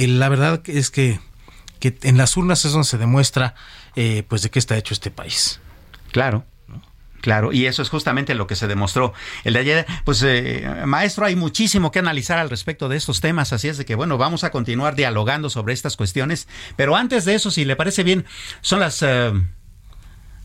la 0.07 0.29
verdad 0.29 0.61
es 0.67 0.89
que, 0.89 1.19
que 1.79 1.97
en 2.03 2.17
las 2.17 2.37
urnas 2.37 2.65
es 2.65 2.71
donde 2.71 2.87
se 2.87 2.97
demuestra 2.97 3.55
eh, 3.95 4.23
pues 4.27 4.41
de 4.41 4.49
qué 4.49 4.59
está 4.59 4.77
hecho 4.77 4.93
este 4.93 5.11
país. 5.11 5.59
Claro. 6.11 6.45
Claro, 7.23 7.53
y 7.53 7.67
eso 7.67 7.81
es 7.81 7.89
justamente 7.89 8.35
lo 8.35 8.47
que 8.47 8.57
se 8.57 8.67
demostró 8.67 9.13
el 9.45 9.53
de 9.53 9.59
ayer. 9.61 9.85
Pues, 10.03 10.21
eh, 10.23 10.83
maestro, 10.85 11.25
hay 11.25 11.37
muchísimo 11.37 11.89
que 11.89 11.99
analizar 11.99 12.37
al 12.37 12.49
respecto 12.49 12.89
de 12.89 12.97
estos 12.97 13.21
temas, 13.21 13.53
así 13.53 13.69
es 13.69 13.77
de 13.77 13.85
que, 13.85 13.95
bueno, 13.95 14.17
vamos 14.17 14.43
a 14.43 14.51
continuar 14.51 14.97
dialogando 14.97 15.49
sobre 15.49 15.73
estas 15.73 15.95
cuestiones. 15.95 16.49
Pero 16.75 16.97
antes 16.97 17.23
de 17.23 17.35
eso, 17.35 17.49
si 17.49 17.63
le 17.63 17.77
parece 17.77 18.03
bien, 18.03 18.25
son 18.59 18.81
las 18.81 19.01
eh, 19.03 19.31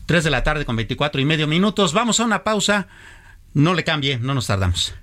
3 0.05 0.23
de 0.23 0.29
la 0.29 0.45
tarde 0.45 0.63
con 0.63 0.77
24 0.77 1.19
y 1.19 1.25
medio 1.25 1.47
minutos. 1.47 1.91
Vamos 1.91 2.21
a 2.21 2.23
una 2.23 2.45
pausa. 2.45 2.87
No 3.53 3.73
le 3.73 3.83
cambie, 3.83 4.17
no 4.17 4.33
nos 4.33 4.47
tardamos. 4.47 4.95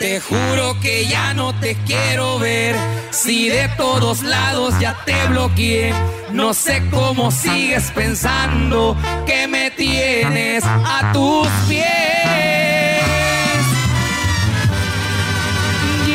Te 0.00 0.18
juro 0.20 0.80
que 0.82 1.06
ya 1.06 1.32
no 1.32 1.54
te 1.60 1.76
quiero 1.86 2.40
ver. 2.40 2.74
Si 3.12 3.48
de 3.48 3.68
todos 3.76 4.24
lados 4.24 4.74
ya 4.80 4.96
te 5.04 5.28
bloqueé, 5.28 5.94
no 6.36 6.52
sé 6.52 6.82
cómo 6.90 7.30
sigues 7.30 7.90
pensando 7.92 8.94
que 9.24 9.48
me 9.48 9.70
tienes 9.70 10.62
a 10.64 11.10
tus 11.14 11.48
pies. 11.66 11.86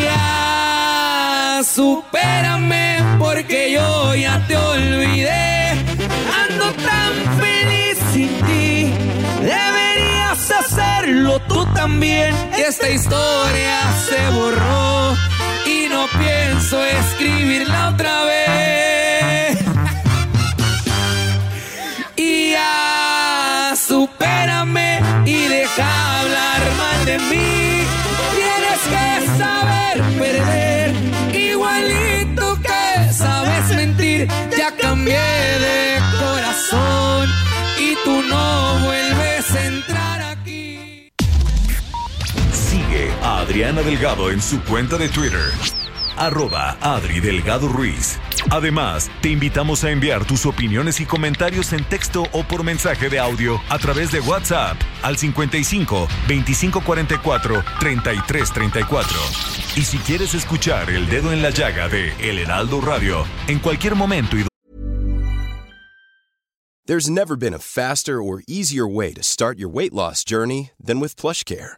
Ya 0.03 1.61
supérame 1.63 2.99
porque 3.17 3.71
yo 3.73 4.13
ya 4.13 4.45
te 4.47 4.55
olvidé. 4.55 5.71
Ando 6.43 6.71
tan 6.89 7.13
feliz 7.39 7.97
sin 8.13 8.29
ti. 8.45 8.93
Deberías 9.41 10.51
hacerlo 10.51 11.39
tú 11.47 11.65
también. 11.73 12.35
Esta 12.55 12.89
historia 12.91 13.75
se 14.07 14.29
borró 14.37 15.15
y 15.65 15.89
no 15.89 16.05
pienso 16.19 16.85
escribirla 16.85 17.89
otra 17.89 18.25
vez. 18.25 19.20
Supérame 23.75 25.01
y 25.25 25.47
deja 25.47 26.19
hablar 26.19 26.61
mal 26.77 27.05
de 27.05 27.17
mí. 27.19 27.85
Tienes 28.35 28.81
que 28.91 29.37
saber 29.37 30.01
perder, 30.19 30.93
igualito 31.33 32.59
que 32.61 33.13
sabes 33.13 33.75
mentir. 33.75 34.27
Ya 34.57 34.75
cambié 34.75 35.17
de 35.17 36.01
corazón 36.19 37.29
y 37.77 37.95
tú 38.03 38.21
no 38.23 38.79
vuelves 38.79 39.51
a 39.51 39.65
entrar 39.65 40.21
aquí. 40.21 41.11
Sigue 42.53 43.11
a 43.23 43.39
Adriana 43.39 43.81
Delgado 43.81 44.31
en 44.31 44.41
su 44.41 44.61
cuenta 44.63 44.97
de 44.97 45.09
Twitter. 45.09 45.51
Arroba 46.17 46.77
Adri 46.81 47.19
Delgado 47.19 47.67
Ruiz. 47.67 48.19
Además, 48.51 49.09
te 49.21 49.29
invitamos 49.29 49.85
a 49.85 49.91
enviar 49.91 50.25
tus 50.25 50.45
opiniones 50.45 50.99
y 50.99 51.05
comentarios 51.05 51.71
en 51.71 51.85
texto 51.85 52.23
o 52.33 52.43
por 52.43 52.65
mensaje 52.65 53.09
de 53.09 53.17
audio 53.17 53.61
a 53.69 53.79
través 53.79 54.11
de 54.11 54.19
WhatsApp 54.19 54.77
al 55.03 55.17
55 55.17 56.07
2544 56.27 57.63
3334. 57.79 59.19
Y 59.77 59.83
si 59.83 59.97
quieres 59.99 60.33
escuchar 60.33 60.89
El 60.89 61.09
Dedo 61.09 61.31
en 61.31 61.41
la 61.41 61.49
Llaga 61.49 61.87
de 61.87 62.13
El 62.19 62.39
Heraldo 62.39 62.81
Radio 62.81 63.25
en 63.47 63.59
cualquier 63.59 63.95
momento 63.95 64.37
y 64.37 64.45
There's 66.87 67.09
never 67.09 67.37
been 67.37 67.53
a 67.53 67.59
faster 67.59 68.21
or 68.21 68.41
easier 68.47 68.85
way 68.85 69.13
to 69.13 69.23
start 69.23 69.57
your 69.57 69.69
weight 69.69 69.93
loss 69.93 70.25
journey 70.25 70.71
than 70.77 70.99
with 70.99 71.15
PlushCare. 71.15 71.77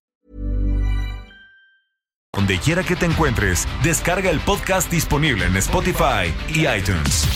Donde 2.33 2.59
quiera 2.59 2.81
que 2.81 2.95
te 2.95 3.05
encuentres, 3.05 3.67
descarga 3.83 4.29
el 4.29 4.39
podcast 4.39 4.89
disponible 4.89 5.45
en 5.45 5.57
Spotify 5.57 6.33
y 6.47 6.65
iTunes. 6.65 7.27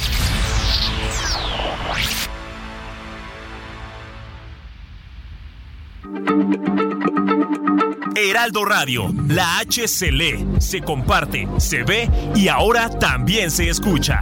Heraldo 8.16 8.64
Radio, 8.64 9.14
la 9.28 9.60
H 9.60 9.86
se 9.90 10.14
lee, 10.14 10.48
se 10.60 10.80
comparte, 10.82 11.46
se 11.58 11.84
ve 11.84 12.10
y 12.34 12.48
ahora 12.48 12.90
también 12.90 13.52
se 13.52 13.68
escucha. 13.68 14.22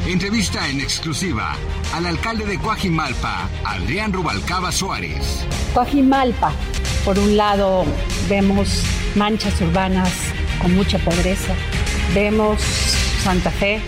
entrevista 0.11 0.67
en 0.67 0.81
exclusiva 0.81 1.55
al 1.93 2.05
alcalde 2.05 2.45
de 2.45 2.59
Coajimalpa, 2.59 3.47
Adrián 3.63 4.11
Rubalcaba 4.11 4.71
Suárez. 4.71 5.45
Coajimalpa, 5.73 6.51
por 7.05 7.17
un 7.17 7.37
lado 7.37 7.85
vemos 8.27 8.83
manchas 9.15 9.61
urbanas 9.61 10.11
con 10.61 10.75
mucha 10.75 10.99
pobreza, 10.99 11.53
vemos 12.13 12.61
Santa 13.23 13.51
Fe, 13.51 13.81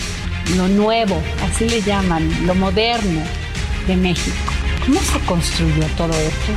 lo 0.56 0.68
nuevo, 0.70 1.22
así 1.44 1.68
le 1.68 1.82
llaman, 1.82 2.30
lo 2.48 2.56
moderno 2.56 3.22
de 3.88 3.98
México. 3.98 4.38
¿Cómo 4.86 5.02
se 5.02 5.20
construyó 5.26 5.86
todo 5.98 6.14
esto 6.14 6.52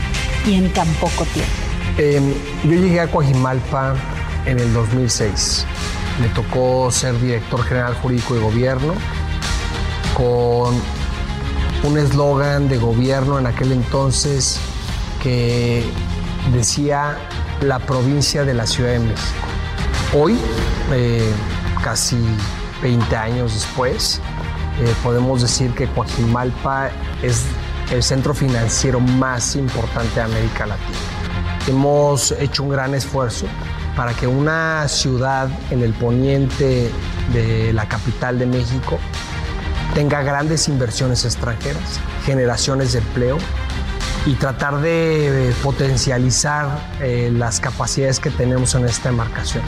y 0.46 0.54
en 0.54 0.72
tan 0.72 0.88
poco 0.94 1.24
tiempo? 1.24 1.52
Eh, 1.98 2.20
yo 2.64 2.70
llegué 2.70 3.00
a 3.00 3.10
Coajimalpa 3.10 3.96
en 4.44 4.60
el 4.60 4.72
2006. 4.72 5.66
Me 6.20 6.28
tocó 6.28 6.90
ser 6.92 7.20
director 7.20 7.62
general 7.64 7.94
jurídico 7.94 8.34
de 8.34 8.40
gobierno 8.40 8.94
con 10.16 10.74
un 11.84 11.98
eslogan 11.98 12.68
de 12.68 12.78
gobierno 12.78 13.38
en 13.38 13.46
aquel 13.46 13.72
entonces 13.72 14.58
que 15.22 15.84
decía 16.54 17.18
la 17.60 17.78
provincia 17.78 18.44
de 18.44 18.54
la 18.54 18.66
Ciudad 18.66 18.92
de 18.92 19.00
México. 19.00 19.46
Hoy, 20.14 20.38
eh, 20.92 21.30
casi 21.82 22.16
20 22.82 23.14
años 23.16 23.52
después, 23.52 24.20
eh, 24.80 24.94
podemos 25.02 25.42
decir 25.42 25.72
que 25.74 25.86
Coajimalpa 25.88 26.90
es 27.22 27.42
el 27.90 28.02
centro 28.02 28.32
financiero 28.32 29.00
más 29.00 29.54
importante 29.54 30.14
de 30.14 30.22
América 30.22 30.66
Latina. 30.66 30.98
Hemos 31.66 32.32
hecho 32.32 32.62
un 32.62 32.70
gran 32.70 32.94
esfuerzo 32.94 33.46
para 33.94 34.14
que 34.14 34.26
una 34.26 34.88
ciudad 34.88 35.48
en 35.70 35.82
el 35.82 35.92
poniente 35.92 36.90
de 37.32 37.72
la 37.72 37.86
capital 37.86 38.38
de 38.38 38.46
México 38.46 38.98
tenga 39.96 40.22
grandes 40.22 40.68
inversiones 40.68 41.24
extranjeras, 41.24 41.98
generaciones 42.26 42.92
de 42.92 42.98
empleo 42.98 43.38
y 44.26 44.34
tratar 44.34 44.82
de 44.82 45.54
potencializar 45.62 46.68
eh, 47.00 47.30
las 47.32 47.60
capacidades 47.60 48.20
que 48.20 48.28
tenemos 48.28 48.74
en 48.74 48.84
esta 48.84 49.08
demarcación. 49.08 49.64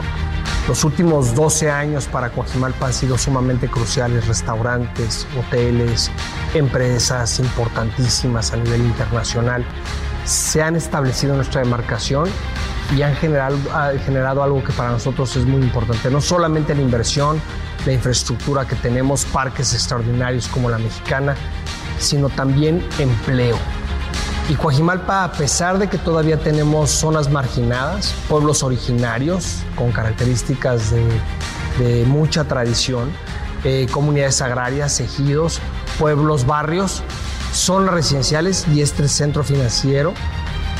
Los 0.67 0.83
últimos 0.83 1.33
12 1.33 1.71
años 1.71 2.05
para 2.05 2.29
Coajimalpa 2.29 2.85
han 2.85 2.93
sido 2.93 3.17
sumamente 3.17 3.67
cruciales, 3.67 4.27
restaurantes, 4.27 5.25
hoteles, 5.35 6.11
empresas 6.53 7.39
importantísimas 7.39 8.53
a 8.53 8.57
nivel 8.57 8.81
internacional 8.81 9.65
se 10.29 10.61
han 10.61 10.75
establecido 10.75 11.33
en 11.33 11.37
nuestra 11.37 11.61
demarcación 11.61 12.29
y 12.95 13.01
han 13.01 13.15
generado, 13.15 13.57
ha 13.73 13.91
generado 13.99 14.43
algo 14.43 14.63
que 14.63 14.73
para 14.73 14.91
nosotros 14.91 15.35
es 15.35 15.45
muy 15.45 15.61
importante, 15.61 16.09
no 16.09 16.21
solamente 16.21 16.73
la 16.73 16.81
inversión, 16.81 17.41
la 17.85 17.93
infraestructura 17.93 18.65
que 18.65 18.75
tenemos, 18.75 19.25
parques 19.25 19.73
extraordinarios 19.73 20.47
como 20.47 20.69
la 20.69 20.77
mexicana, 20.77 21.35
sino 21.99 22.29
también 22.29 22.85
empleo. 22.97 23.57
Y 24.49 24.55
Coajimalpa, 24.55 25.25
a 25.25 25.31
pesar 25.31 25.77
de 25.77 25.87
que 25.87 25.99
todavía 25.99 26.39
tenemos 26.39 26.89
zonas 26.89 27.29
marginadas, 27.29 28.15
pueblos 28.27 28.63
originarios 28.63 29.59
con 29.75 29.91
características 29.91 30.89
de, 30.89 31.05
de 31.77 32.05
mucha 32.05 32.45
tradición, 32.45 33.11
eh, 33.63 33.87
comunidades 33.91 34.41
agrarias, 34.41 34.99
ejidos, 35.01 35.59
pueblos, 35.99 36.45
barrios, 36.45 37.03
zonas 37.51 37.93
residenciales 37.93 38.65
y 38.69 38.81
este 38.81 39.07
centro 39.07 39.43
financiero. 39.43 40.13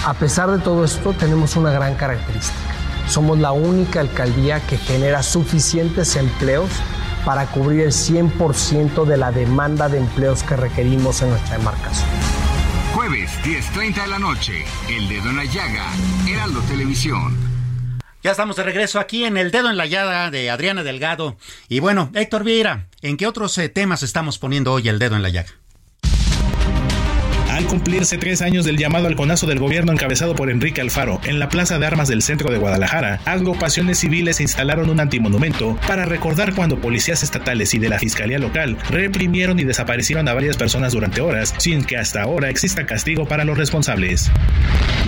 A 0.06 0.14
pesar 0.14 0.50
de 0.50 0.60
todo 0.60 0.86
esto, 0.86 1.14
tenemos 1.14 1.56
una 1.58 1.72
gran 1.72 1.96
característica. 1.96 2.58
Somos 3.08 3.38
la 3.40 3.52
única 3.52 4.00
alcaldía 4.00 4.62
que 4.62 4.78
genera 4.78 5.24
suficientes 5.24 6.16
empleos 6.16 6.70
para 7.26 7.48
cubrir 7.48 7.82
el 7.82 7.92
100% 7.92 9.06
de 9.06 9.18
la 9.18 9.32
demanda 9.32 9.90
de 9.90 9.98
empleos 9.98 10.44
que 10.44 10.56
requerimos 10.56 11.22
en 11.22 11.32
nuestra 11.32 11.58
demarcación. 11.58 12.08
Jueves, 12.96 13.32
10.30 13.44 14.04
de 14.04 14.08
la 14.08 14.20
noche, 14.20 14.64
El 14.88 15.10
Dedo 15.10 15.30
en 15.30 15.36
la 15.36 15.46
Llaga, 15.46 15.86
Heraldo 16.28 16.62
Televisión. 16.62 17.38
Ya 18.24 18.32
estamos 18.32 18.56
de 18.56 18.64
regreso 18.64 19.00
aquí 19.00 19.26
en 19.26 19.38
El 19.38 19.52
Dedo 19.52 19.70
en 19.70 19.78
la 19.78 19.86
Llaga 19.86 20.32
de 20.32 20.50
Adriana 20.50 20.84
Delgado. 20.84 21.38
Y 21.68 21.80
bueno, 21.82 22.10
Héctor 22.14 22.44
Vieira, 22.44 22.88
¿en 23.02 23.18
qué 23.18 23.28
otros 23.28 23.58
eh, 23.58 23.70
temas 23.70 24.04
estamos 24.04 24.40
poniendo 24.40 24.72
hoy 24.72 24.88
El 24.88 25.00
Dedo 25.00 25.16
en 25.16 25.24
la 25.24 25.30
Llaga? 25.30 25.52
Al 27.60 27.66
cumplirse 27.66 28.18
tres 28.18 28.42
años 28.42 28.64
del 28.64 28.78
llamado 28.78 29.08
al 29.08 29.18
conazo 29.18 29.46
del 29.46 29.60
gobierno 29.60 29.92
encabezado 29.92 30.34
por 30.34 30.50
Enrique 30.50 30.80
Alfaro 30.80 31.20
en 31.26 31.40
la 31.40 31.50
Plaza 31.50 31.78
de 31.78 31.86
Armas 31.86 32.08
del 32.08 32.22
centro 32.22 32.50
de 32.50 32.58
Guadalajara, 32.58 33.20
agrupaciones 33.26 34.00
civiles 34.00 34.40
instalaron 34.40 34.90
un 34.90 35.02
antimonumento 35.02 35.78
para 35.86 36.06
recordar 36.06 36.56
cuando 36.56 36.80
policías 36.80 37.22
estatales 37.22 37.74
y 37.74 37.80
de 37.80 37.90
la 37.90 38.00
Fiscalía 38.00 38.40
Local 38.40 38.78
reprimieron 38.90 39.60
y 39.60 39.66
desaparecieron 39.66 40.30
a 40.30 40.34
varias 40.34 40.56
personas 40.56 40.94
durante 40.94 41.20
horas, 41.20 41.54
sin 41.58 41.84
que 41.84 41.98
hasta 41.98 42.22
ahora 42.22 42.50
exista 42.50 42.86
castigo 42.86 43.28
para 43.28 43.44
los 43.44 43.58
responsables. 43.58 44.32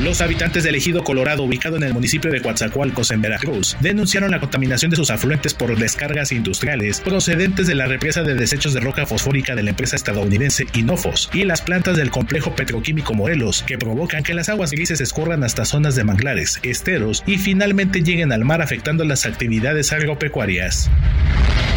Los 0.04 0.20
habitantes 0.20 0.66
del 0.66 0.76
ejido 0.76 1.06
Colorado, 1.06 1.44
ubicado 1.44 1.78
en 1.78 1.84
el 1.84 1.94
municipio 1.94 2.32
de 2.32 2.42
Coatzacoalcos, 2.42 3.12
en 3.12 3.22
Veracruz, 3.22 3.78
denunciaron 3.80 4.32
la 4.32 4.42
contaminación 4.42 4.92
de 4.92 4.98
sus 4.98 5.10
afluentes 5.10 5.54
por 5.54 5.78
descargas 5.78 6.34
industriales 6.34 7.00
procedentes 7.00 7.68
de 7.68 7.76
la 7.76 7.86
represa 7.86 8.24
de 8.24 8.36
desechos 8.36 8.74
de 8.74 8.82
roca 8.82 9.06
fosfórica 9.06 9.56
de 9.56 9.64
la 9.64 9.70
empresa 9.70 9.96
estadounidense 9.96 10.66
Inofos 10.74 11.30
y 11.34 11.46
las 11.46 11.62
plantas 11.62 11.96
del 11.96 12.10
complejo 12.10 12.41
petroquímico 12.50 13.14
Morelos, 13.14 13.62
que 13.62 13.78
provocan 13.78 14.24
que 14.24 14.34
las 14.34 14.50
aguas 14.50 14.72
grises 14.72 15.00
escurran 15.02 15.44
hasta 15.44 15.66
zonas 15.66 15.96
de 15.96 16.04
manglares, 16.04 16.60
esteros 16.64 17.24
y 17.28 17.38
finalmente 17.38 18.02
lleguen 18.02 18.32
al 18.32 18.44
mar 18.44 18.62
afectando 18.62 19.06
las 19.06 19.28
actividades 19.28 19.94
agropecuarias. 19.94 20.90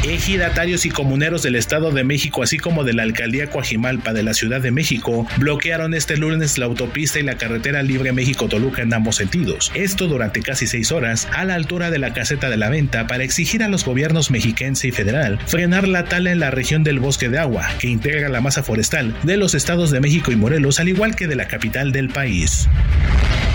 Ejidatarios 0.05 0.85
y 0.85 0.91
comuneros 0.91 1.43
del 1.43 1.57
Estado 1.57 1.91
de 1.91 2.05
México, 2.05 2.43
así 2.43 2.59
como 2.59 2.85
de 2.85 2.93
la 2.93 3.05
alcaldía 3.05 3.49
Coajimalpa 3.49 4.13
de 4.13 4.23
la 4.23 4.35
Ciudad 4.35 4.61
de 4.61 4.71
México, 4.71 5.27
bloquearon 5.39 5.95
este 5.95 6.19
lunes 6.19 6.59
la 6.59 6.67
autopista 6.67 7.19
y 7.19 7.23
la 7.23 7.39
carretera 7.39 7.83
libre 7.83 8.13
México-Toluca 8.13 8.83
en 8.83 8.93
ambos 8.93 9.17
sentidos. 9.17 9.73
Esto 9.75 10.07
durante 10.07 10.43
casi 10.43 10.67
seis 10.67 10.93
horas 10.93 11.27
a 11.33 11.47
la 11.47 11.55
altura 11.55 11.91
de 11.91 11.99
la 11.99 12.13
caseta 12.13 12.51
de 12.51 12.59
la 12.59 12.69
venta 12.69 13.07
para 13.07 13.25
exigir 13.25 13.63
a 13.63 13.69
los 13.69 13.87
gobiernos 13.87 14.31
mexiquense 14.31 14.89
y 14.89 14.93
federal 14.93 15.39
frenar 15.47 15.89
la 15.89 16.05
tala 16.05 16.33
en 16.33 16.41
la 16.41 16.51
región 16.51 16.85
del 16.85 17.01
bosque 17.01 17.31
de 17.31 17.39
agua, 17.39 17.67
que 17.79 17.89
integra 17.89 18.29
la 18.29 18.43
masa 18.43 18.63
forestal 18.63 19.15
de 19.23 19.39
los 19.39 19.55
estados 19.55 19.91
de 19.91 20.01
México 20.01 20.33
y 20.33 20.37
Morelos, 20.37 20.81
al 20.81 20.89
igual 20.91 21.17
que 21.17 21.27
de 21.27 21.37
la 21.37 21.49
capital 21.49 21.93
del 21.93 22.11
país. 22.11 22.69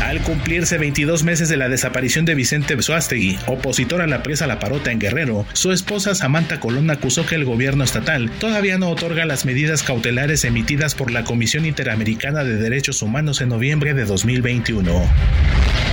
Al 0.01 0.21
cumplirse 0.21 0.77
22 0.77 1.23
meses 1.23 1.49
de 1.49 1.57
la 1.57 1.69
desaparición 1.69 2.25
de 2.25 2.33
Vicente 2.33 2.75
Besoástegui, 2.75 3.37
opositor 3.47 4.01
a 4.01 4.07
la 4.07 4.23
presa 4.23 4.47
La 4.47 4.57
Parota 4.57 4.91
en 4.91 4.99
Guerrero, 4.99 5.45
su 5.53 5.71
esposa 5.71 6.15
Samantha 6.15 6.59
Colón 6.59 6.89
acusó 6.89 7.25
que 7.25 7.35
el 7.35 7.45
gobierno 7.45 7.83
estatal 7.83 8.31
todavía 8.39 8.77
no 8.77 8.89
otorga 8.89 9.25
las 9.25 9.45
medidas 9.45 9.83
cautelares 9.83 10.45
emitidas 10.45 10.95
por 10.95 11.11
la 11.11 11.23
Comisión 11.23 11.65
Interamericana 11.65 12.43
de 12.43 12.55
Derechos 12.55 13.01
Humanos 13.01 13.41
en 13.41 13.49
noviembre 13.49 13.93
de 13.93 14.05
2021. 14.05 15.07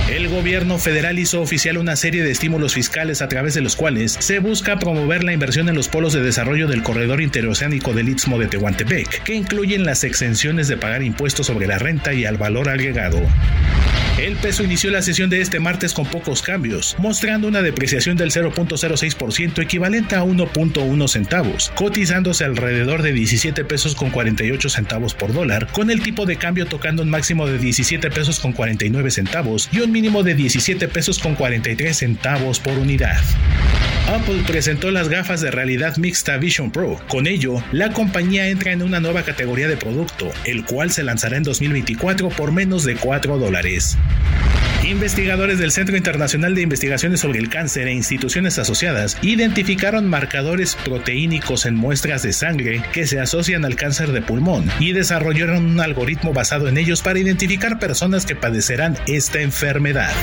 El 0.09 0.29
gobierno 0.29 0.79
federal 0.79 1.19
hizo 1.19 1.41
oficial 1.41 1.77
una 1.77 1.97
serie 1.97 2.23
de 2.23 2.31
estímulos 2.31 2.73
fiscales 2.73 3.21
a 3.21 3.27
través 3.27 3.55
de 3.55 3.61
los 3.61 3.75
cuales 3.75 4.15
se 4.19 4.39
busca 4.39 4.79
promover 4.79 5.25
la 5.25 5.33
inversión 5.33 5.67
en 5.67 5.75
los 5.75 5.89
polos 5.89 6.13
de 6.13 6.21
desarrollo 6.21 6.67
del 6.67 6.81
corredor 6.81 7.19
interoceánico 7.21 7.93
del 7.93 8.07
Istmo 8.07 8.39
de 8.39 8.47
Tehuantepec, 8.47 9.23
que 9.23 9.35
incluyen 9.35 9.83
las 9.83 10.05
exenciones 10.05 10.69
de 10.69 10.77
pagar 10.77 11.03
impuestos 11.03 11.47
sobre 11.47 11.67
la 11.67 11.77
renta 11.77 12.13
y 12.13 12.23
al 12.23 12.37
valor 12.37 12.69
agregado. 12.69 13.21
El 14.17 14.35
peso 14.35 14.63
inició 14.63 14.89
la 14.89 15.03
sesión 15.03 15.29
de 15.29 15.41
este 15.41 15.59
martes 15.59 15.93
con 15.93 16.07
pocos 16.07 16.41
cambios, 16.41 16.95
mostrando 16.97 17.47
una 17.47 17.61
depreciación 17.61 18.17
del 18.17 18.31
0.06% 18.31 19.61
equivalente 19.61 20.15
a 20.15 20.23
1.1 20.23 21.07
centavos, 21.07 21.71
cotizándose 21.75 22.43
alrededor 22.43 23.03
de 23.03 23.13
17 23.13 23.63
pesos 23.63 23.93
con 23.93 24.09
48 24.09 24.69
centavos 24.69 25.13
por 25.13 25.33
dólar, 25.33 25.67
con 25.71 25.91
el 25.91 26.01
tipo 26.01 26.25
de 26.25 26.37
cambio 26.37 26.65
tocando 26.65 27.03
un 27.03 27.11
máximo 27.11 27.45
de 27.45 27.59
17 27.59 28.09
pesos 28.09 28.39
con 28.39 28.53
49 28.53 29.11
centavos 29.11 29.69
y 29.71 29.81
un 29.81 29.91
mínimo 29.91 30.23
de 30.23 30.33
17 30.33 30.87
pesos 30.87 31.19
con 31.19 31.35
43 31.35 31.95
centavos 31.95 32.59
por 32.59 32.73
unidad. 32.79 33.21
Apple 34.07 34.41
presentó 34.47 34.89
las 34.89 35.09
gafas 35.09 35.41
de 35.41 35.51
realidad 35.51 35.97
mixta 35.97 36.37
Vision 36.37 36.71
Pro. 36.71 36.97
Con 37.09 37.27
ello, 37.27 37.61
la 37.73 37.91
compañía 37.91 38.47
entra 38.47 38.71
en 38.71 38.81
una 38.81 39.01
nueva 39.01 39.23
categoría 39.23 39.67
de 39.67 39.75
producto, 39.75 40.31
el 40.45 40.63
cual 40.63 40.91
se 40.91 41.03
lanzará 41.03 41.35
en 41.35 41.43
2024 41.43 42.29
por 42.29 42.53
menos 42.53 42.85
de 42.85 42.95
4 42.95 43.37
dólares. 43.37 43.97
Investigadores 44.85 45.59
del 45.59 45.71
Centro 45.71 45.97
Internacional 45.97 46.55
de 46.55 46.61
Investigaciones 46.61 47.19
sobre 47.19 47.39
el 47.39 47.49
Cáncer 47.49 47.89
e 47.89 47.93
instituciones 47.93 48.57
asociadas 48.57 49.17
identificaron 49.21 50.07
marcadores 50.07 50.77
proteínicos 50.85 51.65
en 51.65 51.75
muestras 51.75 52.23
de 52.23 52.31
sangre 52.31 52.83
que 52.93 53.05
se 53.07 53.19
asocian 53.19 53.65
al 53.65 53.75
cáncer 53.75 54.13
de 54.13 54.21
pulmón 54.21 54.71
y 54.79 54.93
desarrollaron 54.93 55.65
un 55.65 55.81
algoritmo 55.81 56.31
basado 56.31 56.69
en 56.69 56.77
ellos 56.77 57.01
para 57.01 57.19
identificar 57.19 57.79
personas 57.79 58.25
que 58.25 58.37
padecerán 58.37 58.97
esta 59.07 59.41
enfermedad. 59.41 60.13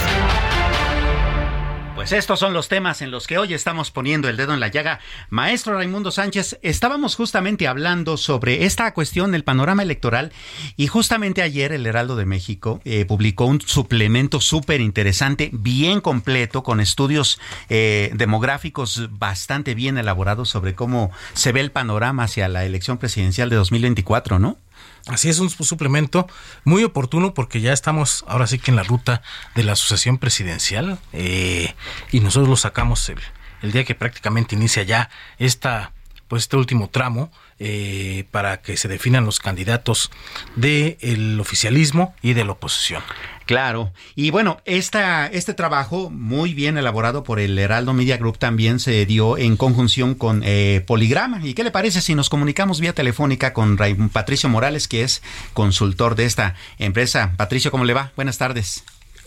Pues 2.05 2.13
estos 2.13 2.39
son 2.39 2.53
los 2.53 2.69
temas 2.69 3.01
en 3.01 3.11
los 3.11 3.27
que 3.27 3.39
hoy 3.39 3.55
estamos 3.55 3.91
poniendo 3.91 4.29
el 4.29 4.37
dedo 4.37 4.53
en 4.53 4.61
la 4.61 4.69
llaga. 4.69 5.01
Maestro 5.31 5.73
Raimundo 5.73 6.11
Sánchez, 6.11 6.59
estábamos 6.61 7.17
justamente 7.17 7.67
hablando 7.67 8.19
sobre 8.19 8.67
esta 8.67 8.93
cuestión 8.93 9.33
del 9.33 9.43
panorama 9.43 9.83
electoral 9.83 10.31
y 10.77 10.87
justamente 10.87 11.41
ayer 11.41 11.73
el 11.73 11.87
Heraldo 11.87 12.15
de 12.15 12.27
México 12.27 12.83
eh, 12.85 13.07
publicó 13.07 13.47
un 13.47 13.63
suplemento 13.63 14.43
súper 14.43 14.83
interesante, 14.83 15.49
bien 15.55 16.03
completo, 16.03 16.63
con 16.63 16.81
estudios 16.81 17.41
eh, 17.71 18.11
demográficos 18.13 19.09
bastante 19.13 19.75
bien 19.75 19.97
elaborados 19.97 20.51
sobre 20.51 20.75
cómo 20.75 21.11
se 21.33 21.53
ve 21.53 21.61
el 21.61 21.71
panorama 21.71 22.25
hacia 22.25 22.49
la 22.49 22.67
elección 22.67 22.99
presidencial 22.99 23.49
de 23.49 23.57
2024, 23.57 24.39
¿no? 24.39 24.59
Así 25.07 25.29
es 25.29 25.39
un 25.39 25.51
suplemento 25.51 26.27
muy 26.65 26.83
oportuno 26.83 27.35
porque 27.35 27.61
ya 27.61 27.73
estamos 27.73 28.25
ahora 28.27 28.47
sí 28.47 28.59
que 28.59 28.71
en 28.71 28.77
la 28.77 28.85
ruta 28.85 29.21
de 29.55 29.63
la 29.63 29.77
sucesión 29.77 30.17
presidencial 30.17 30.99
eh, 31.13 31.75
y 32.11 32.21
nosotros 32.21 32.49
lo 32.49 32.57
sacamos 32.57 33.09
el, 33.11 33.19
el, 33.61 33.73
día 33.73 33.85
que 33.85 33.95
prácticamente 33.95 34.55
inicia 34.55 34.83
ya 34.83 35.11
esta 35.39 35.93
pues 36.29 36.45
este 36.45 36.57
último 36.57 36.89
tramo 36.89 37.31
eh, 37.59 38.25
para 38.31 38.63
que 38.63 38.77
se 38.77 38.89
definan 38.89 39.25
los 39.25 39.41
candidatos 39.41 40.11
del 40.57 41.39
oficialismo 41.39 42.15
y 42.23 42.33
de 42.33 42.45
la 42.45 42.53
oposición. 42.53 43.03
Claro. 43.47 43.93
Y 44.15 44.31
bueno, 44.31 44.61
esta, 44.65 45.27
este 45.27 45.55
trabajo, 45.55 46.11
muy 46.11 46.55
bien 46.55 46.79
elaborado 46.79 47.25
por 47.25 47.41
el 47.41 47.59
Heraldo 47.59 47.93
Media 47.93 48.17
Group, 48.17 48.39
también 48.39 48.81
se 48.81 49.05
dio 49.07 49.37
en 49.37 49.57
conjunción 49.57 50.15
con 50.15 50.43
eh, 50.45 50.83
Poligrama. 50.87 51.41
¿Y 51.45 51.55
qué 51.55 51.65
le 51.65 51.71
parece 51.71 52.01
si 52.01 52.15
nos 52.15 52.31
comunicamos 52.31 52.81
vía 52.81 52.95
telefónica 52.95 53.53
con 53.53 53.77
Patricio 54.13 54.49
Morales, 54.49 54.89
que 54.89 55.03
es 55.03 55.23
consultor 55.53 56.15
de 56.15 56.25
esta 56.25 56.55
empresa? 56.79 57.33
Patricio, 57.37 57.71
¿cómo 57.71 57.85
le 57.85 57.95
va? 57.95 58.13
Buenas 58.17 58.39
tardes. 58.39 58.85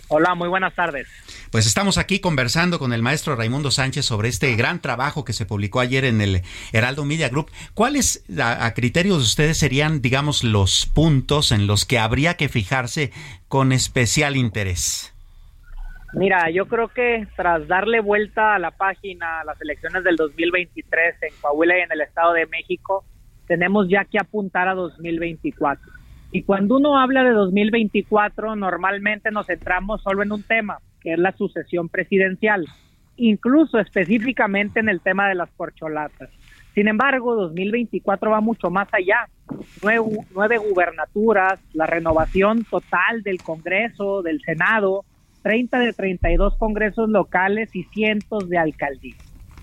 Hola, 0.09 0.35
muy 0.35 0.47
buenas 0.47 0.73
tardes. 0.73 1.07
Pues 1.51 1.65
estamos 1.65 1.97
aquí 1.97 2.19
conversando 2.19 2.79
con 2.79 2.93
el 2.93 3.01
maestro 3.01 3.35
Raimundo 3.35 3.71
Sánchez 3.71 4.05
sobre 4.05 4.29
este 4.29 4.55
gran 4.55 4.81
trabajo 4.81 5.25
que 5.25 5.33
se 5.33 5.45
publicó 5.45 5.81
ayer 5.81 6.05
en 6.05 6.21
el 6.21 6.43
Heraldo 6.71 7.03
Media 7.03 7.27
Group. 7.27 7.51
¿Cuáles, 7.73 8.23
a, 8.39 8.65
a 8.65 8.73
criterios 8.73 9.17
de 9.17 9.23
ustedes, 9.23 9.57
serían, 9.57 10.01
digamos, 10.01 10.45
los 10.45 10.85
puntos 10.85 11.51
en 11.51 11.67
los 11.67 11.85
que 11.85 11.99
habría 11.99 12.35
que 12.35 12.47
fijarse 12.47 13.11
con 13.49 13.73
especial 13.73 14.37
interés? 14.37 15.13
Mira, 16.13 16.49
yo 16.51 16.67
creo 16.67 16.87
que 16.87 17.27
tras 17.35 17.67
darle 17.67 17.99
vuelta 17.99 18.55
a 18.55 18.59
la 18.59 18.71
página 18.71 19.41
a 19.41 19.43
las 19.43 19.59
elecciones 19.61 20.05
del 20.05 20.15
2023 20.15 21.15
en 21.21 21.33
Coahuila 21.41 21.77
y 21.77 21.81
en 21.81 21.91
el 21.91 22.01
Estado 22.01 22.31
de 22.31 22.45
México, 22.45 23.03
tenemos 23.45 23.87
ya 23.89 24.05
que 24.05 24.17
apuntar 24.17 24.69
a 24.69 24.73
2024. 24.73 25.96
Y 26.31 26.43
cuando 26.43 26.77
uno 26.77 26.99
habla 26.99 27.23
de 27.23 27.31
2024, 27.31 28.55
normalmente 28.55 29.31
nos 29.31 29.47
centramos 29.47 30.01
solo 30.01 30.23
en 30.23 30.31
un 30.31 30.43
tema, 30.43 30.79
que 31.01 31.13
es 31.13 31.19
la 31.19 31.31
sucesión 31.31 31.87
presidencial, 31.89 32.65
incluso 33.15 33.79
específicamente 33.79 34.79
en 34.79 34.89
el 34.89 34.99
tema 35.01 35.29
de 35.29 35.35
las 35.35 35.49
corcholatas. 35.51 36.29
Sin 36.75 36.87
embargo, 36.87 37.35
2024 37.35 38.29
va 38.29 38.41
mucho 38.41 38.69
más 38.69 38.87
allá. 38.93 39.27
Nueve, 39.81 40.05
nueve 40.35 40.57
gubernaturas, 40.57 41.59
la 41.73 41.87
renovación 41.87 42.65
total 42.65 43.23
del 43.23 43.41
Congreso, 43.41 44.21
del 44.21 44.41
Senado, 44.41 45.05
30 45.43 45.79
de 45.79 45.93
32 45.93 46.55
congresos 46.57 47.09
locales 47.09 47.73
y 47.75 47.83
cientos 47.83 48.49
de 48.49 48.57
alcaldías. 48.57 49.17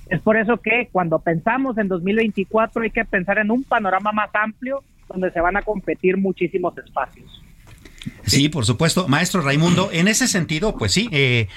Es 0.09 0.21
por 0.21 0.37
eso 0.37 0.57
que 0.57 0.89
cuando 0.91 1.19
pensamos 1.19 1.79
en 1.79 1.89
2024 1.89 2.83
hay 2.83 2.91
que 2.91 3.05
pensar 3.05 3.39
en 3.39 3.51
un 3.51 3.65
panorama 3.65 4.13
más 4.13 4.31
amplio 4.35 4.83
donde 5.09 5.31
se 5.31 5.41
van 5.41 5.57
a 5.57 5.63
competir 5.63 6.17
muchísimos 6.17 6.77
espacios. 6.79 7.43
Sí, 8.27 8.49
por 8.49 8.65
supuesto. 8.65 9.09
Maestro 9.09 9.41
Raimundo, 9.41 9.91
en 9.93 10.09
ese 10.09 10.29
sentido, 10.29 10.77
pues 10.77 10.93
sí, 10.93 11.09
eh, 11.13 11.49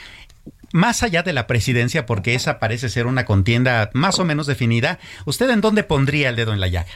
más 0.73 1.03
allá 1.03 1.23
de 1.23 1.33
la 1.33 1.47
presidencia, 1.47 2.05
porque 2.05 2.35
esa 2.35 2.59
parece 2.59 2.89
ser 2.89 3.05
una 3.07 3.25
contienda 3.25 3.89
más 3.93 4.19
o 4.19 4.25
menos 4.25 4.47
definida, 4.47 4.99
¿usted 5.25 5.49
en 5.49 5.61
dónde 5.61 5.83
pondría 5.83 6.29
el 6.29 6.35
dedo 6.35 6.53
en 6.53 6.59
la 6.59 6.67
llaga? 6.67 6.91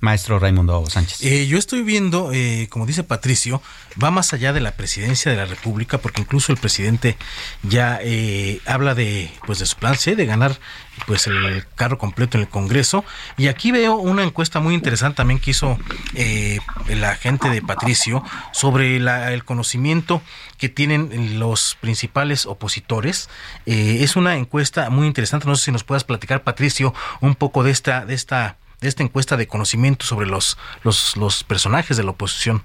Maestro 0.00 0.38
Raimundo 0.38 0.84
Sánchez. 0.88 1.22
Eh, 1.22 1.46
yo 1.46 1.58
estoy 1.58 1.82
viendo, 1.82 2.30
eh, 2.32 2.68
como 2.70 2.86
dice 2.86 3.02
Patricio, 3.02 3.60
va 4.02 4.10
más 4.10 4.32
allá 4.32 4.52
de 4.52 4.60
la 4.60 4.72
presidencia 4.72 5.30
de 5.30 5.36
la 5.36 5.44
República, 5.44 5.98
porque 5.98 6.20
incluso 6.20 6.52
el 6.52 6.58
presidente 6.58 7.16
ya 7.62 7.98
eh, 8.02 8.60
habla 8.64 8.94
de, 8.94 9.30
pues, 9.46 9.58
de 9.58 9.66
su 9.66 9.76
plan 9.76 9.96
C, 9.96 10.14
de 10.14 10.26
ganar 10.26 10.58
pues 11.06 11.28
el 11.28 11.64
carro 11.76 11.96
completo 11.96 12.36
en 12.36 12.42
el 12.42 12.48
Congreso. 12.48 13.04
Y 13.36 13.46
aquí 13.46 13.70
veo 13.70 13.96
una 13.96 14.24
encuesta 14.24 14.58
muy 14.58 14.74
interesante 14.74 15.16
también 15.16 15.38
que 15.38 15.52
hizo 15.52 15.78
la 16.88 17.14
gente 17.14 17.48
de 17.50 17.62
Patricio 17.62 18.24
sobre 18.52 18.96
el 18.96 19.44
conocimiento 19.44 20.20
que 20.56 20.68
tienen 20.68 21.38
los 21.38 21.76
principales 21.80 22.46
opositores. 22.46 23.30
es 23.64 24.16
una 24.16 24.36
encuesta 24.36 24.90
muy 24.90 25.06
interesante. 25.06 25.46
No 25.46 25.54
sé 25.54 25.66
si 25.66 25.72
nos 25.72 25.84
puedas 25.84 26.02
platicar, 26.02 26.42
Patricio, 26.42 26.92
un 27.20 27.36
poco 27.36 27.62
de 27.62 27.70
esta, 27.70 28.04
de 28.04 28.14
esta 28.14 28.56
de 28.80 28.88
esta 28.88 29.02
encuesta 29.02 29.36
de 29.36 29.46
conocimiento 29.46 30.04
sobre 30.04 30.26
los, 30.26 30.56
los, 30.84 31.16
los 31.16 31.44
personajes 31.44 31.96
de 31.96 32.04
la 32.04 32.10
oposición. 32.10 32.62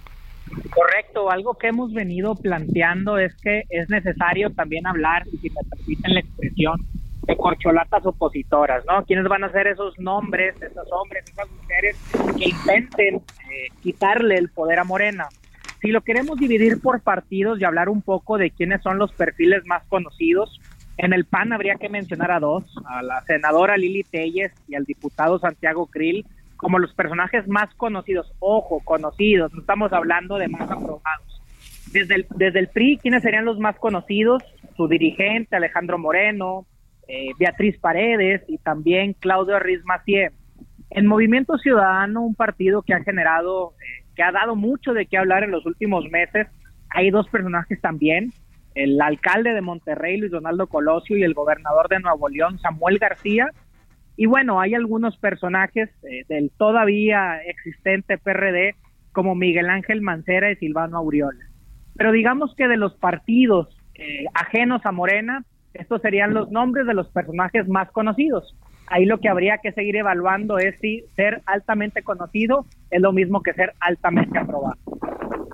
Correcto, 0.70 1.32
algo 1.32 1.55
que 1.55 1.68
hemos 1.68 1.93
venido 1.93 2.36
planteando 2.36 3.18
es 3.18 3.34
que 3.41 3.64
es 3.70 3.89
necesario 3.89 4.51
también 4.51 4.86
hablar, 4.86 5.26
si 5.41 5.49
me 5.49 5.61
permiten 5.70 6.14
la 6.14 6.20
expresión, 6.20 6.86
de 7.24 7.38
corcholatas 7.38 8.05
opositoras, 8.05 8.84
¿no? 8.86 9.05
¿Quiénes 9.05 9.28
van 9.28 9.43
a 9.45 9.51
ser 9.51 9.68
esos 9.68 9.97
nombres, 9.97 10.55
esos 10.61 10.88
hombres, 10.91 11.24
esas 11.30 11.49
mujeres 11.49 11.97
que 12.38 12.49
intenten 12.49 13.16
eh, 13.16 13.70
quitarle 13.82 14.36
el 14.36 14.49
poder 14.49 14.80
a 14.80 14.84
Morena? 14.84 15.30
Si 15.82 15.89
lo 15.89 16.01
queremos 16.01 16.38
dividir 16.38 16.82
por 16.82 17.01
partidos 17.01 17.59
y 17.59 17.64
hablar 17.64 17.89
un 17.89 18.01
poco 18.01 18.38
de 18.38 18.51
quiénes 18.51 18.82
son 18.82 18.97
los 18.97 19.11
perfiles 19.14 19.64
más 19.66 19.84
conocidos, 19.88 20.59
en 20.98 21.14
el 21.14 21.26
PAN 21.26 21.54
habría 21.54 21.76
que 21.76 21.89
mencionar 21.89 22.32
a 22.32 22.39
dos, 22.39 22.64
a 22.86 23.02
la 23.02 23.22
senadora 23.22 23.78
Lili 23.78 24.04
Telles 24.04 24.52
y 24.68 24.76
al 24.76 24.86
diputado 24.86 25.39
Santiago 25.39 25.88
Krill, 25.88 26.26
como 26.58 26.80
los 26.80 26.94
personajes 26.94 27.48
más 27.48 27.74
conocidos. 27.76 28.34
Ojo, 28.39 28.80
conocidos, 28.84 29.52
no 29.54 29.62
estamos 29.62 29.91
hablando 29.91 30.38
de 30.38 30.48
más 30.48 30.70
aprobados. 30.70 31.41
Desde 31.91 32.16
el, 32.16 32.28
desde 32.36 32.60
el 32.60 32.70
PRI, 32.70 32.98
¿quiénes 32.98 33.24
serían 33.24 33.46
los 33.46 33.60
más 33.60 33.78
conocidos? 33.78 34.44
Su 34.78 34.88
dirigente, 34.88 35.56
Alejandro 35.56 35.98
Moreno, 35.98 36.66
eh, 37.08 37.32
Beatriz 37.38 37.78
Paredes 37.80 38.41
y 38.48 38.58
también 38.58 39.14
Claudio 39.14 39.60
Riz 39.60 39.84
Macié. 39.86 40.32
En 40.89 41.08
Movimiento 41.08 41.58
Ciudadano, 41.58 42.22
un 42.22 42.36
partido 42.36 42.84
que 42.84 42.94
ha 42.94 43.04
generado, 43.04 43.74
eh, 43.82 44.06
que 44.16 44.24
ha 44.24 44.32
dado 44.32 44.56
mucho 44.56 44.94
de 44.94 45.06
qué 45.06 45.18
hablar 45.18 45.44
en 45.44 45.52
los 45.52 45.66
últimos 45.66 46.10
meses, 46.10 46.48
hay 46.89 47.10
dos 47.10 47.28
personajes 47.30 47.82
también, 47.82 48.32
el 48.76 48.99
alcalde 49.01 49.53
de 49.53 49.61
Monterrey, 49.61 50.17
Luis 50.17 50.32
Donaldo 50.32 50.67
Colosio, 50.67 51.17
y 51.17 51.24
el 51.24 51.34
gobernador 51.34 51.89
de 51.89 51.99
Nuevo 51.99 52.30
León, 52.30 52.59
Samuel 52.59 52.97
García. 52.97 53.51
Y 54.15 54.26
bueno, 54.26 54.59
hay 54.59 54.74
algunos 54.74 55.17
personajes 55.17 55.89
eh, 56.03 56.24
del 56.28 56.51
todavía 56.57 57.38
existente 57.45 58.17
PRD, 58.17 58.76
como 59.11 59.36
Miguel 59.36 59.69
Ángel 59.69 60.01
Mancera 60.01 60.51
y 60.51 60.55
Silvano 60.55 60.97
Aureola. 60.97 61.45
Pero 61.95 62.11
digamos 62.11 62.55
que 62.55 62.67
de 62.67 62.78
los 62.78 62.95
partidos 62.95 63.78
eh, 63.95 64.26
ajenos 64.34 64.86
a 64.86 64.91
Morena, 64.91 65.43
estos 65.74 66.01
serían 66.01 66.34
los 66.34 66.51
nombres 66.51 66.86
de 66.88 66.93
los 66.93 67.09
personajes 67.09 67.67
más 67.67 67.91
conocidos. 67.91 68.55
Ahí 68.88 69.05
lo 69.05 69.19
que 69.19 69.30
habría 69.30 69.59
que 69.59 69.71
seguir 69.71 69.95
evaluando 69.95 70.57
es 70.57 70.80
si 70.80 71.05
ser 71.15 71.41
altamente 71.45 72.03
conocido 72.03 72.65
es 72.91 73.01
lo 73.01 73.11
mismo 73.11 73.41
que 73.41 73.53
ser 73.53 73.74
altamente 73.80 74.38
aprobado. 74.38 74.78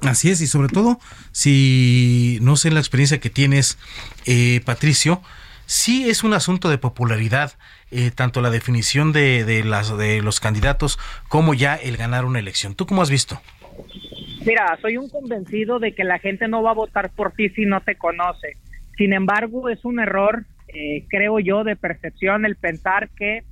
Así 0.02 0.30
es, 0.30 0.42
y 0.42 0.48
sobre 0.48 0.70
todo, 0.70 1.00
si 1.32 2.40
no 2.42 2.56
sé 2.56 2.72
la 2.72 2.80
experiencia 2.80 3.20
que 3.20 3.30
tienes, 3.30 3.78
eh, 4.26 4.62
Patricio, 4.66 5.22
sí 5.66 6.10
es 6.10 6.24
un 6.24 6.34
asunto 6.34 6.70
de 6.70 6.78
popularidad, 6.78 7.54
eh, 7.92 8.12
tanto 8.12 8.42
la 8.42 8.50
definición 8.50 9.12
de, 9.12 9.44
de, 9.44 10.22
los 10.22 10.40
candidatos 10.40 11.00
como 11.28 11.54
ya 11.54 11.76
el 11.76 11.98
ganar 11.98 12.24
una 12.26 12.40
elección. 12.40 12.76
¿Tú 12.76 12.86
cómo 12.86 13.02
has 13.02 13.10
visto? 13.10 13.42
Mira, 14.46 14.78
soy 14.82 14.96
un 14.96 15.10
convencido 15.10 15.80
de 15.80 15.94
que 15.94 16.06
la 16.06 16.20
gente 16.20 16.48
no 16.48 16.64
va 16.64 16.72
a 16.72 16.76
votar 16.76 17.10
por 17.10 17.34
ti 17.34 17.50
si 17.50 17.66
no 17.66 17.82
te 17.82 17.96
conoce. 17.96 18.56
Sin 18.98 19.12
embargo, 19.12 19.70
es 19.70 19.84
un 19.84 20.00
error, 20.00 20.46
eh, 20.70 21.06
creo 21.10 21.40
yo, 21.40 21.66
de 21.66 21.76
percepción 21.76 22.46
el 22.46 22.56
pensar 22.56 23.10
que 23.10 23.44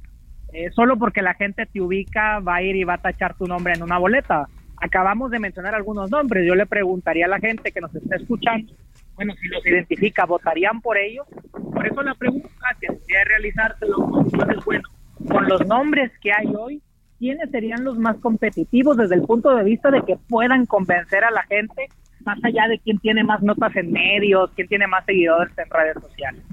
solo 0.73 0.97
porque 0.97 1.21
la 1.21 1.33
gente 1.33 1.65
te 1.65 1.81
ubica 1.81 2.39
va 2.39 2.55
a 2.55 2.61
ir 2.63 2.77
y 2.77 2.85
va 2.85 2.95
a 2.95 3.01
tachar 3.01 3.35
tu 3.35 3.45
nombre 3.45 3.73
en 3.73 3.83
una 3.83 3.97
boleta 3.97 4.47
acabamos 4.77 5.31
de 5.31 5.39
mencionar 5.39 5.75
algunos 5.75 6.09
nombres. 6.09 6.45
Yo 6.47 6.55
le 6.55 6.65
preguntaría 6.65 7.25
a 7.25 7.29
la 7.29 7.39
gente 7.39 7.71
que 7.71 7.81
nos 7.81 7.93
está 7.95 8.15
escuchando, 8.15 8.73
bueno, 9.15 9.33
si 9.41 9.47
los 9.47 9.65
identifica, 9.65 10.25
¿votarían 10.25 10.81
por 10.81 10.97
ellos? 10.97 11.25
Por 11.51 11.87
eso 11.87 12.01
la 12.03 12.13
pregunta 12.13 12.49
que 12.79 12.87
debería 12.87 13.23
realizárselo, 13.25 13.97
bueno, 14.65 14.89
con 15.27 15.47
los 15.47 15.65
nombres 15.65 16.11
que 16.21 16.31
hay 16.31 16.53
hoy, 16.55 16.81
¿quiénes 17.17 17.49
serían 17.49 17.83
los 17.83 17.97
más 17.97 18.17
competitivos 18.17 18.95
desde 18.95 19.15
el 19.15 19.23
punto 19.23 19.55
de 19.55 19.63
vista 19.63 19.89
de 19.89 20.03
que 20.03 20.17
puedan 20.29 20.65
convencer 20.67 21.23
a 21.23 21.31
la 21.31 21.43
gente, 21.43 21.87
más 22.23 22.37
allá 22.43 22.67
de 22.67 22.77
quién 22.79 22.99
tiene 22.99 23.23
más 23.23 23.41
notas 23.41 23.75
en 23.75 23.91
medios, 23.91 24.51
quién 24.55 24.67
tiene 24.67 24.85
más 24.85 25.03
seguidores 25.05 25.57
en 25.57 25.69
redes 25.69 25.95
sociales? 25.99 26.43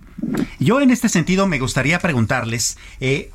Yo 0.59 0.81
en 0.81 0.91
este 0.91 1.11
sentido 1.11 1.47
me 1.47 1.59
gustaría 1.59 1.99
preguntarles, 1.99 2.79
eh, 3.01 3.31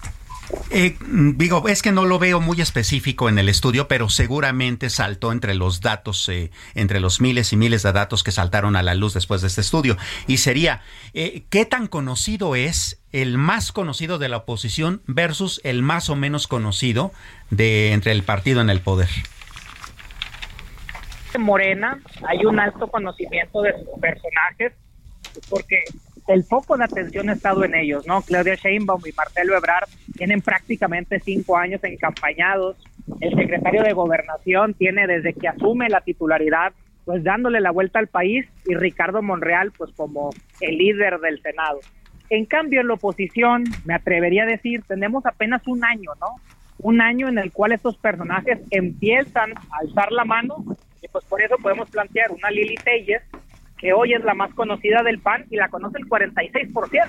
eh, 0.71 0.95
digo, 1.35 1.67
es 1.67 1.81
que 1.81 1.91
no 1.91 2.05
lo 2.05 2.19
veo 2.19 2.39
muy 2.39 2.61
específico 2.61 3.29
en 3.29 3.37
el 3.37 3.49
estudio, 3.49 3.87
pero 3.87 4.09
seguramente 4.09 4.89
saltó 4.89 5.31
entre 5.31 5.53
los 5.53 5.81
datos, 5.81 6.27
eh, 6.29 6.51
entre 6.75 6.99
los 6.99 7.21
miles 7.21 7.53
y 7.53 7.57
miles 7.57 7.83
de 7.83 7.91
datos 7.91 8.23
que 8.23 8.31
saltaron 8.31 8.75
a 8.75 8.83
la 8.83 8.95
luz 8.95 9.13
después 9.13 9.41
de 9.41 9.47
este 9.47 9.61
estudio. 9.61 9.97
Y 10.27 10.37
sería, 10.37 10.81
eh, 11.13 11.43
¿qué 11.49 11.65
tan 11.65 11.87
conocido 11.87 12.55
es 12.55 13.01
el 13.11 13.37
más 13.37 13.71
conocido 13.71 14.17
de 14.17 14.29
la 14.29 14.37
oposición 14.37 15.01
versus 15.07 15.61
el 15.63 15.81
más 15.81 16.09
o 16.09 16.15
menos 16.15 16.47
conocido 16.47 17.11
de 17.49 17.93
entre 17.93 18.11
el 18.11 18.23
partido 18.23 18.61
en 18.61 18.69
el 18.69 18.81
poder? 18.81 19.09
En 21.33 21.41
Morena 21.41 21.99
hay 22.27 22.43
un 22.45 22.59
alto 22.59 22.87
conocimiento 22.87 23.61
de 23.61 23.73
sus 23.73 23.99
personajes, 23.99 24.73
porque 25.49 25.83
el 26.29 26.43
foco 26.43 26.77
de 26.77 26.83
atención 26.83 27.29
ha 27.29 27.33
estado 27.33 27.63
en 27.63 27.73
ellos, 27.73 28.05
¿no? 28.05 28.21
Claudia 28.21 28.53
Sheinbaum 28.53 29.01
y 29.05 29.11
Marcelo 29.13 29.57
Ebrard 29.57 29.89
tienen 30.15 30.41
prácticamente 30.41 31.19
cinco 31.19 31.57
años 31.57 31.83
encampañados. 31.83 32.77
El 33.19 33.35
secretario 33.35 33.81
de 33.81 33.93
Gobernación 33.93 34.75
tiene 34.75 35.07
desde 35.07 35.33
que 35.33 35.47
asume 35.47 35.89
la 35.89 36.01
titularidad, 36.01 36.71
pues 37.03 37.23
dándole 37.23 37.59
la 37.59 37.71
vuelta 37.71 37.97
al 37.97 38.07
país 38.07 38.45
y 38.65 38.75
Ricardo 38.75 39.23
Monreal, 39.23 39.71
pues 39.75 39.91
como 39.95 40.29
el 40.61 40.77
líder 40.77 41.19
del 41.19 41.41
Senado. 41.41 41.79
En 42.29 42.45
cambio, 42.45 42.81
en 42.81 42.89
la 42.89 42.93
oposición, 42.93 43.63
me 43.85 43.95
atrevería 43.95 44.43
a 44.43 44.47
decir, 44.47 44.83
tenemos 44.87 45.25
apenas 45.25 45.65
un 45.67 45.83
año, 45.83 46.11
¿no? 46.21 46.35
Un 46.77 47.01
año 47.01 47.27
en 47.27 47.39
el 47.39 47.51
cual 47.51 47.71
estos 47.71 47.97
personajes 47.97 48.59
empiezan 48.69 49.57
a 49.57 49.79
alzar 49.81 50.11
la 50.11 50.25
mano 50.25 50.63
y 51.01 51.07
pues 51.07 51.25
por 51.25 51.41
eso 51.41 51.55
podemos 51.57 51.89
plantear 51.89 52.31
una 52.31 52.51
Lili 52.51 52.75
Telles 52.75 53.23
que 53.79 53.93
hoy 53.93 54.13
es 54.13 54.23
la 54.23 54.33
más 54.33 54.53
conocida 54.53 55.03
del 55.03 55.19
PAN 55.19 55.45
y 55.49 55.55
la 55.55 55.69
conoce 55.69 55.97
el 55.99 56.07
46%. 56.07 56.99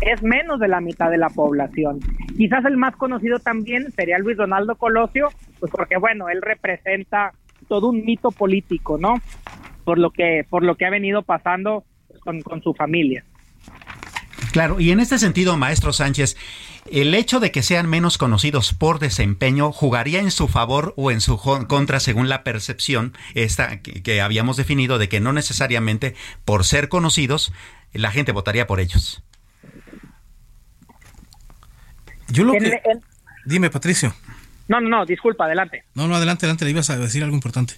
Es 0.00 0.22
menos 0.22 0.58
de 0.58 0.68
la 0.68 0.80
mitad 0.80 1.10
de 1.10 1.18
la 1.18 1.28
población. 1.28 2.00
Quizás 2.36 2.64
el 2.64 2.76
más 2.76 2.96
conocido 2.96 3.38
también 3.38 3.90
sería 3.92 4.18
Luis 4.18 4.36
Donaldo 4.36 4.74
Colosio, 4.74 5.28
pues 5.60 5.70
porque 5.70 5.96
bueno, 5.96 6.28
él 6.28 6.42
representa 6.42 7.32
todo 7.68 7.90
un 7.90 8.04
mito 8.04 8.32
político, 8.32 8.98
¿no? 8.98 9.14
Por 9.84 9.98
lo 9.98 10.10
que 10.10 10.44
por 10.48 10.64
lo 10.64 10.74
que 10.74 10.86
ha 10.86 10.90
venido 10.90 11.22
pasando 11.22 11.84
con, 12.20 12.40
con 12.42 12.62
su 12.62 12.74
familia. 12.74 13.24
Claro, 14.52 14.80
y 14.80 14.90
en 14.90 15.00
este 15.00 15.18
sentido, 15.18 15.56
maestro 15.56 15.94
Sánchez, 15.94 16.36
el 16.90 17.14
hecho 17.14 17.40
de 17.40 17.50
que 17.50 17.62
sean 17.62 17.88
menos 17.88 18.18
conocidos 18.18 18.74
por 18.74 18.98
desempeño 18.98 19.72
jugaría 19.72 20.20
en 20.20 20.30
su 20.30 20.46
favor 20.46 20.92
o 20.98 21.10
en 21.10 21.22
su 21.22 21.38
contra 21.38 22.00
según 22.00 22.28
la 22.28 22.44
percepción 22.44 23.14
esta 23.34 23.80
que, 23.80 24.20
habíamos 24.20 24.58
definido 24.58 24.98
de 24.98 25.08
que 25.08 25.20
no 25.20 25.32
necesariamente 25.32 26.14
por 26.44 26.64
ser 26.64 26.90
conocidos 26.90 27.50
la 27.94 28.10
gente 28.10 28.32
votaría 28.32 28.66
por 28.66 28.78
ellos. 28.78 29.22
Yo 32.28 32.44
lo 32.44 32.52
que... 32.52 32.78
Dime, 33.46 33.70
Patricio. 33.70 34.14
No, 34.68 34.82
no, 34.82 34.88
no, 34.90 35.06
disculpa, 35.06 35.46
adelante. 35.46 35.84
No, 35.94 36.08
no, 36.08 36.16
adelante, 36.16 36.44
adelante, 36.44 36.66
le 36.66 36.72
ibas 36.72 36.90
a 36.90 36.98
decir 36.98 37.22
algo 37.22 37.34
importante. 37.34 37.74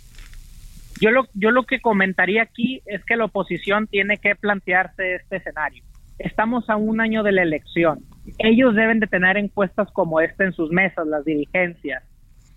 Yo 1.01 1.13
lo, 1.13 1.29
yo 1.35 1.53
lo 1.53 1.65
que 1.67 1.81
comentaría 1.81 2.43
aquí 2.43 2.83
es 2.87 3.05
que 3.05 3.17
la 3.17 3.27
oposición 3.27 3.87
tiene 3.87 4.19
que 4.19 4.35
plantearse 4.35 5.15
este 5.15 5.37
escenario 5.37 5.85
estamos 6.19 6.69
a 6.71 6.77
un 6.77 7.01
año 7.01 7.23
de 7.23 7.33
la 7.33 7.43
elección. 7.43 8.01
Ellos 8.39 8.75
deben 8.75 9.01
de 9.01 9.07
tener 9.07 9.37
encuestas 9.37 9.91
como 9.93 10.21
esta 10.21 10.45
en 10.45 10.53
sus 10.53 10.71
mesas, 10.71 11.07
las 11.07 11.25
dirigencias. 11.25 12.03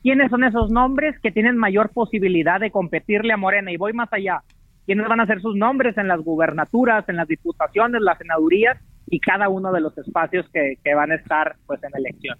¿Quiénes 0.03 0.29
son 0.29 0.43
esos 0.43 0.69
nombres 0.69 1.19
que 1.21 1.31
tienen 1.31 1.57
mayor 1.57 1.89
posibilidad 1.89 2.59
de 2.59 2.71
competirle 2.71 3.33
a 3.33 3.37
Morena? 3.37 3.71
Y 3.71 3.77
voy 3.77 3.93
más 3.93 4.11
allá. 4.11 4.41
¿Quiénes 4.85 5.07
van 5.07 5.19
a 5.19 5.25
ser 5.25 5.41
sus 5.41 5.55
nombres 5.55 5.97
en 5.97 6.07
las 6.07 6.21
gubernaturas, 6.21 7.07
en 7.09 7.17
las 7.17 7.27
diputaciones, 7.27 8.01
las 8.01 8.17
senadurías 8.17 8.77
y 9.07 9.19
cada 9.19 9.49
uno 9.49 9.73
de 9.73 9.81
los 9.81 9.97
espacios 9.97 10.45
que, 10.53 10.77
van 10.95 11.11
a 11.11 11.15
estar 11.15 11.57
pues 11.65 11.81
en 11.83 11.89
elección? 11.93 12.37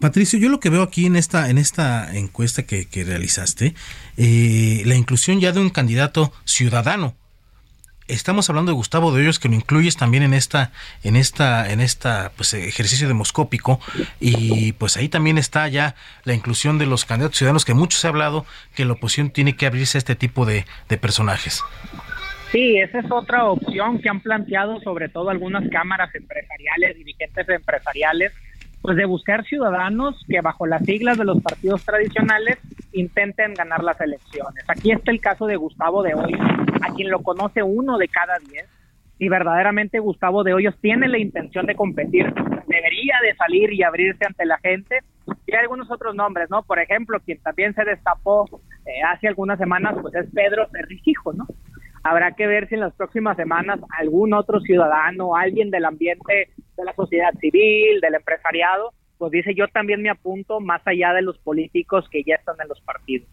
Patricio, 0.00 0.38
yo 0.38 0.50
lo 0.50 0.60
que 0.60 0.70
veo 0.70 0.82
aquí 0.82 1.06
en 1.06 1.16
esta, 1.16 1.48
en 1.48 1.56
esta 1.56 2.14
encuesta 2.14 2.64
que, 2.64 2.86
realizaste, 3.04 3.74
eh, 4.18 4.82
la 4.84 4.94
inclusión 4.96 5.40
ya 5.40 5.52
de 5.52 5.60
un 5.60 5.70
candidato 5.70 6.32
ciudadano 6.44 7.14
estamos 8.10 8.48
hablando 8.48 8.72
de 8.72 8.76
Gustavo 8.76 9.12
de 9.12 9.22
Hoyos 9.22 9.38
que 9.38 9.48
lo 9.48 9.54
incluyes 9.54 9.96
también 9.96 10.22
en 10.22 10.34
esta 10.34 10.72
en 11.02 11.16
esta 11.16 11.70
en 11.70 11.80
esta 11.80 12.32
pues 12.36 12.54
ejercicio 12.54 13.08
demoscópico 13.08 13.80
y 14.20 14.72
pues 14.72 14.96
ahí 14.96 15.08
también 15.08 15.38
está 15.38 15.68
ya 15.68 15.94
la 16.24 16.34
inclusión 16.34 16.78
de 16.78 16.86
los 16.86 17.04
candidatos 17.04 17.38
ciudadanos 17.38 17.64
que 17.64 17.74
mucho 17.74 17.98
se 17.98 18.06
ha 18.06 18.10
hablado 18.10 18.44
que 18.74 18.84
la 18.84 18.92
oposición 18.94 19.30
tiene 19.30 19.56
que 19.56 19.66
abrirse 19.66 19.98
a 19.98 20.00
este 20.00 20.16
tipo 20.16 20.44
de, 20.44 20.64
de 20.88 20.98
personajes. 20.98 21.62
Sí, 22.52 22.78
esa 22.78 22.98
es 22.98 23.10
otra 23.10 23.44
opción 23.44 24.00
que 24.00 24.08
han 24.08 24.20
planteado 24.20 24.80
sobre 24.80 25.08
todo 25.08 25.30
algunas 25.30 25.68
cámaras 25.70 26.12
empresariales, 26.14 26.96
dirigentes 26.96 27.48
empresariales, 27.48 28.32
pues 28.82 28.96
de 28.96 29.04
buscar 29.04 29.44
ciudadanos 29.44 30.16
que 30.28 30.40
bajo 30.40 30.66
las 30.66 30.84
siglas 30.84 31.16
de 31.16 31.24
los 31.24 31.40
partidos 31.42 31.84
tradicionales 31.84 32.58
intenten 32.92 33.54
ganar 33.54 33.82
las 33.82 34.00
elecciones. 34.00 34.64
Aquí 34.68 34.92
está 34.92 35.10
el 35.10 35.20
caso 35.20 35.46
de 35.46 35.56
Gustavo 35.56 36.02
de 36.02 36.14
Hoyos, 36.14 36.40
a 36.82 36.94
quien 36.94 37.10
lo 37.10 37.22
conoce 37.22 37.62
uno 37.62 37.98
de 37.98 38.08
cada 38.08 38.38
diez, 38.38 38.68
y 39.18 39.28
verdaderamente 39.28 39.98
Gustavo 39.98 40.42
de 40.44 40.54
Hoyos 40.54 40.74
tiene 40.80 41.06
la 41.06 41.18
intención 41.18 41.66
de 41.66 41.74
competir, 41.74 42.32
debería 42.66 43.14
de 43.22 43.34
salir 43.36 43.72
y 43.72 43.82
abrirse 43.82 44.24
ante 44.26 44.46
la 44.46 44.56
gente. 44.58 45.00
Y 45.46 45.52
hay 45.54 45.60
algunos 45.60 45.90
otros 45.90 46.14
nombres, 46.14 46.48
¿no? 46.48 46.62
Por 46.62 46.78
ejemplo, 46.78 47.20
quien 47.20 47.38
también 47.42 47.74
se 47.74 47.84
destapó 47.84 48.48
eh, 48.86 49.02
hace 49.06 49.28
algunas 49.28 49.58
semanas, 49.58 49.94
pues 50.00 50.14
es 50.14 50.26
Pedro 50.32 50.66
Cerricijo, 50.70 51.34
¿no? 51.34 51.46
Habrá 52.02 52.32
que 52.32 52.46
ver 52.46 52.66
si 52.68 52.76
en 52.76 52.80
las 52.80 52.94
próximas 52.94 53.36
semanas 53.36 53.78
algún 53.98 54.32
otro 54.32 54.60
ciudadano, 54.60 55.36
alguien 55.36 55.70
del 55.70 55.84
ambiente 55.84 56.48
de 56.76 56.84
la 56.84 56.94
sociedad 56.94 57.34
civil, 57.40 58.00
del 58.00 58.14
empresariado, 58.14 58.94
pues 59.20 59.32
dice 59.32 59.54
yo 59.54 59.68
también 59.68 60.00
me 60.00 60.08
apunto 60.08 60.60
más 60.60 60.80
allá 60.86 61.12
de 61.12 61.20
los 61.20 61.36
políticos 61.36 62.06
que 62.10 62.24
ya 62.26 62.36
están 62.36 62.56
en 62.60 62.68
los 62.68 62.80
partidos. 62.80 63.28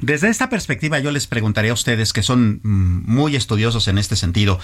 Desde 0.00 0.30
esta 0.30 0.48
perspectiva 0.48 0.98
yo 0.98 1.10
les 1.10 1.26
preguntaría 1.26 1.72
a 1.72 1.74
ustedes 1.74 2.14
que 2.14 2.22
son 2.22 2.60
mm, 2.62 3.04
muy 3.06 3.36
estudiosos 3.36 3.86
en 3.86 3.98
este 3.98 4.16
sentido, 4.16 4.58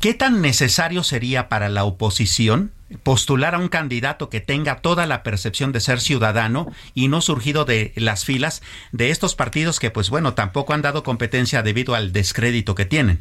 ¿qué 0.00 0.12
tan 0.12 0.42
necesario 0.42 1.04
sería 1.04 1.48
para 1.48 1.68
la 1.68 1.84
oposición 1.84 2.72
postular 3.04 3.54
a 3.54 3.58
un 3.58 3.68
candidato 3.68 4.28
que 4.28 4.40
tenga 4.40 4.80
toda 4.80 5.06
la 5.06 5.22
percepción 5.22 5.70
de 5.70 5.78
ser 5.78 6.00
ciudadano 6.00 6.66
y 6.94 7.06
no 7.06 7.20
surgido 7.20 7.64
de 7.64 7.92
las 7.94 8.24
filas 8.24 8.62
de 8.90 9.10
estos 9.10 9.36
partidos 9.36 9.78
que 9.78 9.92
pues 9.92 10.10
bueno, 10.10 10.34
tampoco 10.34 10.74
han 10.74 10.82
dado 10.82 11.04
competencia 11.04 11.62
debido 11.62 11.94
al 11.94 12.12
descrédito 12.12 12.74
que 12.74 12.86
tienen? 12.86 13.20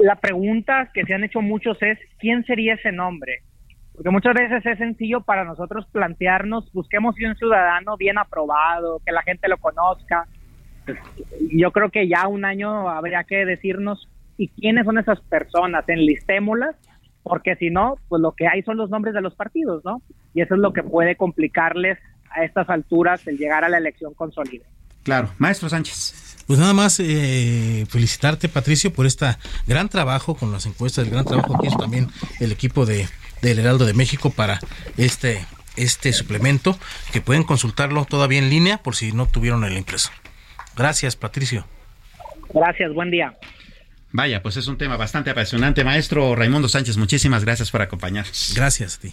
La 0.00 0.16
pregunta 0.16 0.90
que 0.92 1.04
se 1.04 1.14
han 1.14 1.22
hecho 1.22 1.40
muchos 1.40 1.80
es, 1.82 1.98
¿quién 2.18 2.44
sería 2.44 2.74
ese 2.74 2.90
nombre? 2.90 3.42
Porque 3.96 4.10
muchas 4.10 4.34
veces 4.34 4.64
es 4.64 4.78
sencillo 4.78 5.22
para 5.22 5.44
nosotros 5.44 5.86
plantearnos, 5.90 6.70
busquemos 6.72 7.16
un 7.18 7.34
ciudadano 7.34 7.96
bien 7.96 8.18
aprobado, 8.18 9.00
que 9.04 9.10
la 9.10 9.22
gente 9.22 9.48
lo 9.48 9.56
conozca. 9.56 10.26
Yo 11.50 11.72
creo 11.72 11.90
que 11.90 12.06
ya 12.06 12.28
un 12.28 12.44
año 12.44 12.90
habría 12.90 13.24
que 13.24 13.46
decirnos, 13.46 14.06
¿y 14.36 14.48
quiénes 14.48 14.84
son 14.84 14.98
esas 14.98 15.20
personas? 15.22 15.88
Enlistémoslas, 15.88 16.76
porque 17.22 17.56
si 17.56 17.70
no, 17.70 17.96
pues 18.08 18.20
lo 18.20 18.32
que 18.32 18.46
hay 18.46 18.62
son 18.62 18.76
los 18.76 18.90
nombres 18.90 19.14
de 19.14 19.22
los 19.22 19.34
partidos, 19.34 19.82
¿no? 19.84 20.02
Y 20.34 20.42
eso 20.42 20.54
es 20.54 20.60
lo 20.60 20.74
que 20.74 20.82
puede 20.82 21.16
complicarles 21.16 21.98
a 22.30 22.44
estas 22.44 22.68
alturas 22.68 23.26
el 23.26 23.38
llegar 23.38 23.64
a 23.64 23.70
la 23.70 23.78
elección 23.78 24.12
consolidada. 24.12 24.70
Claro, 25.04 25.30
maestro 25.38 25.70
Sánchez. 25.70 26.25
Pues 26.46 26.58
nada 26.58 26.74
más 26.74 27.00
eh, 27.00 27.86
felicitarte, 27.88 28.48
Patricio, 28.48 28.92
por 28.92 29.06
este 29.06 29.36
gran 29.66 29.88
trabajo 29.88 30.34
con 30.36 30.52
las 30.52 30.66
encuestas, 30.66 31.04
el 31.04 31.10
gran 31.10 31.24
trabajo 31.24 31.58
que 31.58 31.66
hizo 31.66 31.76
también 31.76 32.08
el 32.40 32.52
equipo 32.52 32.86
de 32.86 33.08
del 33.42 33.58
Heraldo 33.58 33.84
de 33.84 33.94
México 33.94 34.30
para 34.30 34.60
este, 34.96 35.44
este 35.76 36.12
suplemento, 36.12 36.78
que 37.12 37.20
pueden 37.20 37.44
consultarlo 37.44 38.04
todavía 38.04 38.38
en 38.38 38.50
línea 38.50 38.78
por 38.78 38.96
si 38.96 39.12
no 39.12 39.26
tuvieron 39.26 39.64
el 39.64 39.76
impreso. 39.76 40.10
Gracias, 40.76 41.16
Patricio. 41.16 41.66
Gracias, 42.52 42.92
buen 42.92 43.10
día. 43.10 43.36
Vaya, 44.12 44.42
pues 44.42 44.56
es 44.56 44.66
un 44.68 44.78
tema 44.78 44.96
bastante 44.96 45.30
apasionante. 45.30 45.84
Maestro 45.84 46.34
Raimundo 46.34 46.68
Sánchez, 46.68 46.96
muchísimas 46.96 47.44
gracias 47.44 47.70
por 47.70 47.82
acompañarnos. 47.82 48.52
Gracias 48.54 48.96
a 48.96 49.00
ti. 49.00 49.12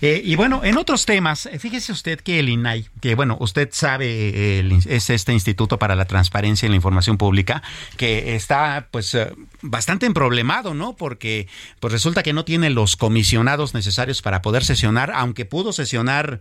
Eh, 0.00 0.20
y 0.24 0.36
bueno, 0.36 0.62
en 0.64 0.76
otros 0.76 1.06
temas, 1.06 1.46
eh, 1.46 1.58
fíjese 1.58 1.92
usted 1.92 2.20
que 2.20 2.38
el 2.38 2.48
INAI, 2.48 2.88
que 3.00 3.14
bueno, 3.14 3.36
usted 3.40 3.68
sabe, 3.72 4.60
es 4.86 5.10
este 5.10 5.32
Instituto 5.32 5.78
para 5.78 5.94
la 5.94 6.04
Transparencia 6.04 6.66
y 6.66 6.70
la 6.70 6.76
Información 6.76 7.18
Pública, 7.18 7.62
que 7.96 8.34
está 8.34 8.88
pues 8.90 9.14
eh, 9.14 9.32
bastante 9.62 10.06
emproblemado, 10.06 10.74
¿no? 10.74 10.96
Porque 10.96 11.48
pues 11.80 11.92
resulta 11.92 12.22
que 12.22 12.32
no 12.32 12.44
tiene 12.44 12.70
los 12.70 12.96
comisionados 12.96 13.74
necesarios 13.74 14.22
para 14.22 14.42
poder 14.42 14.64
sesionar, 14.64 15.12
aunque 15.14 15.44
pudo 15.44 15.72
sesionar 15.72 16.40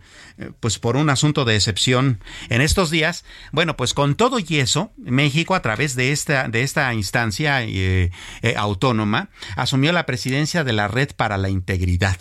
pues 0.60 0.80
por 0.80 0.98
un 0.98 1.10
asunto 1.10 1.46
de 1.46 1.56
excepción 1.56 2.20
en 2.50 2.62
estos 2.62 2.90
días. 2.90 3.26
Bueno, 3.52 3.78
pues 3.78 3.94
con 3.94 4.16
todo 4.16 4.40
y 4.40 4.58
eso, 4.58 4.92
México 4.98 5.56
a 5.56 5.62
través 5.62 5.96
de 5.96 6.12
esta 6.12 6.48
de 6.48 6.62
esta 6.64 6.94
instancia 6.94 7.66
autónoma 8.58 9.30
asumió 9.56 9.92
la 9.92 10.06
presidencia 10.06 10.64
de 10.64 10.74
la 10.74 10.88
Red 10.88 11.12
para 11.16 11.38
la 11.38 11.50
Integridad. 11.50 12.18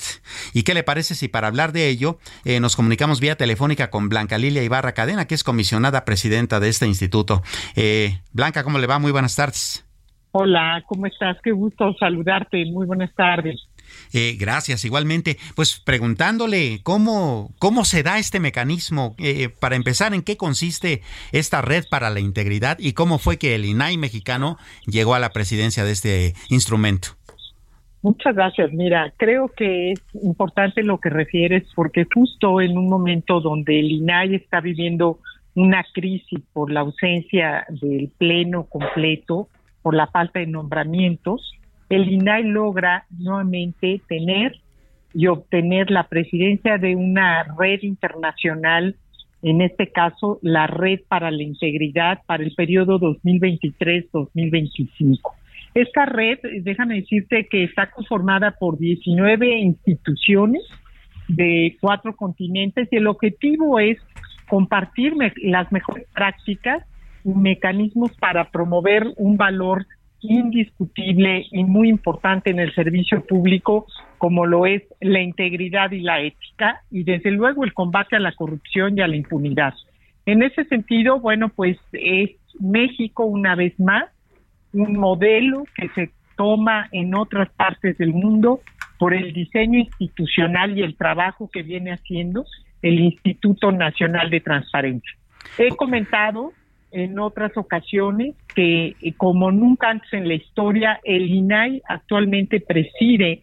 ¿Y 0.53 0.62
qué 0.62 0.74
le 0.74 0.82
parece 0.82 1.14
si 1.14 1.24
y 1.25 1.29
para 1.29 1.49
hablar 1.49 1.72
de 1.72 1.89
ello 1.89 2.18
eh, 2.45 2.61
nos 2.61 2.77
comunicamos 2.77 3.20
vía 3.20 3.37
telefónica 3.37 3.91
con 3.91 4.09
Blanca 4.09 4.39
Lilia 4.39 4.62
Ibarra 4.62 4.93
Cadena, 4.93 5.27
que 5.27 5.35
es 5.35 5.45
comisionada 5.45 6.05
presidenta 6.05 6.61
de 6.61 6.68
este 6.68 6.87
instituto. 6.87 7.43
Eh, 7.77 8.20
Blanca, 8.33 8.62
¿cómo 8.62 8.79
le 8.79 8.87
va? 8.87 8.99
Muy 8.99 9.12
buenas 9.12 9.37
tardes. 9.37 9.85
Hola, 10.33 10.83
¿cómo 10.87 11.07
estás? 11.07 11.37
Qué 11.43 11.53
gusto 11.53 11.95
saludarte. 11.99 12.64
Muy 12.66 12.87
buenas 12.87 13.14
tardes. 13.14 13.68
Eh, 14.12 14.37
gracias, 14.39 14.85
igualmente. 14.85 15.39
Pues 15.55 15.79
preguntándole 15.79 16.81
cómo, 16.83 17.53
cómo 17.59 17.85
se 17.85 18.03
da 18.03 18.18
este 18.18 18.41
mecanismo, 18.41 19.14
para 19.61 19.77
empezar, 19.77 20.12
en 20.12 20.22
qué 20.22 20.37
consiste 20.37 21.03
esta 21.31 21.62
red 21.62 21.85
para 21.89 22.11
la 22.11 22.20
integridad 22.20 22.79
y 22.81 22.95
cómo 22.95 23.18
fue 23.18 23.39
que 23.39 23.55
el 23.55 23.64
INAI 23.64 23.97
mexicano 23.97 24.59
llegó 24.87 25.14
a 25.14 25.20
la 25.20 25.31
presidencia 25.31 25.85
de 25.85 25.93
este 25.93 26.35
instrumento. 26.49 27.16
Muchas 28.05 28.37
gracias. 28.37 28.71
Mira, 28.71 29.13
creo 29.17 29.49
que 29.49 29.93
es 29.93 30.01
importante 30.23 30.83
lo 30.83 30.99
que 30.99 31.09
refieres 31.09 31.65
porque 31.75 32.05
justo 32.05 32.61
en 32.61 32.77
un 32.77 32.91
momento 32.91 33.41
donde 33.41 33.81
el 33.81 33.91
INAI 33.91 34.35
está 34.35 34.61
viviendo 34.61 35.21
una 35.55 35.83
crisis 35.95 36.41
por 36.53 36.71
la 36.71 36.81
ausencia 36.81 37.65
del 37.71 38.11
pleno 38.19 38.65
completo, 38.65 39.49
por 39.81 39.95
la 39.95 40.09
falta 40.09 40.41
de 40.41 40.47
nombramientos, 40.47 41.55
el 41.89 42.13
INAI 42.13 42.45
logra 42.45 43.07
nuevamente 43.09 44.03
tener 44.07 44.61
y 45.15 45.29
obtener 45.29 45.91
la 45.91 46.07
presidencia 46.07 46.77
de 46.77 46.97
una 46.97 47.45
red 47.59 47.81
internacional, 47.81 48.97
en 49.41 49.63
este 49.63 49.91
caso 49.91 50.39
la 50.43 50.67
Red 50.67 51.01
para 51.09 51.31
la 51.31 51.43
Integridad 51.43 52.21
para 52.27 52.45
el 52.45 52.55
periodo 52.55 53.01
2023-2025. 53.01 55.44
Esta 55.75 56.07
red, 56.07 56.39
déjame 56.62 57.01
decirte 57.01 57.49
que 57.51 57.64
está 57.64 57.91
conformada 57.91 58.53
por 58.53 58.79
19 58.79 59.59
instituciones 59.59 60.62
de 61.27 61.77
cuatro 61.81 62.14
continentes 62.14 62.89
y 62.93 62.97
el 62.97 63.09
objetivo 63.09 63.81
es 63.81 63.99
compartir 64.49 65.14
las 65.43 65.72
mejores 65.72 66.07
prácticas 66.14 66.85
y 67.25 67.31
mecanismos 67.31 68.12
para 68.18 68.51
promover 68.51 69.09
un 69.16 69.37
valor 69.37 69.85
indiscutible 70.20 71.47
y 71.51 71.64
muy 71.64 71.89
importante 71.89 72.51
en 72.51 72.61
el 72.61 72.72
servicio 72.75 73.25
público 73.27 73.87
como 74.18 74.47
lo 74.47 74.66
es 74.66 74.83
la 75.01 75.20
integridad 75.20 75.91
y 75.91 76.01
la 76.01 76.20
ética 76.20 76.83
y 76.91 77.03
desde 77.03 77.31
luego 77.31 77.64
el 77.64 77.75
combate 77.75 78.16
a 78.16 78.20
la 78.20 78.33
corrupción 78.33 78.97
y 78.97 79.03
a 79.03 79.09
la 79.09 79.16
impunidad. 79.16 79.75
En 80.25 80.43
ese 80.43 80.64
sentido, 80.64 81.20
bueno, 81.20 81.51
pues 81.51 81.77
es 81.93 82.31
México 82.61 83.25
una 83.25 83.55
vez 83.55 83.79
más 83.79 84.05
un 84.75 84.99
modelo 84.99 85.64
que 85.75 85.89
se 85.91 86.11
toma 86.37 86.89
en 86.93 87.14
otras 87.14 87.49
partes 87.51 87.97
del 87.97 88.12
mundo 88.12 88.61
por 88.99 89.14
el 89.14 89.33
diseño 89.33 89.79
institucional 89.79 90.77
y 90.77 90.83
el 90.83 90.97
trabajo 90.97 91.49
que 91.51 91.62
viene 91.62 91.93
haciendo 91.93 92.45
el 92.83 93.01
Instituto 93.01 93.72
Nacional 93.72 94.31
de 94.31 94.41
Transparencia. 94.41 95.12
He 95.59 95.75
comentado 95.75 96.53
en 96.91 97.18
otras 97.18 97.57
ocasiones 97.57 98.37
que 98.55 98.95
eh, 99.01 99.14
como 99.16 99.51
nunca 99.51 99.91
antes 99.91 100.12
en 100.12 100.29
la 100.29 100.35
historia, 100.35 101.01
el 101.05 101.29
INAI 101.29 101.83
actualmente 101.89 102.61
preside 102.61 103.43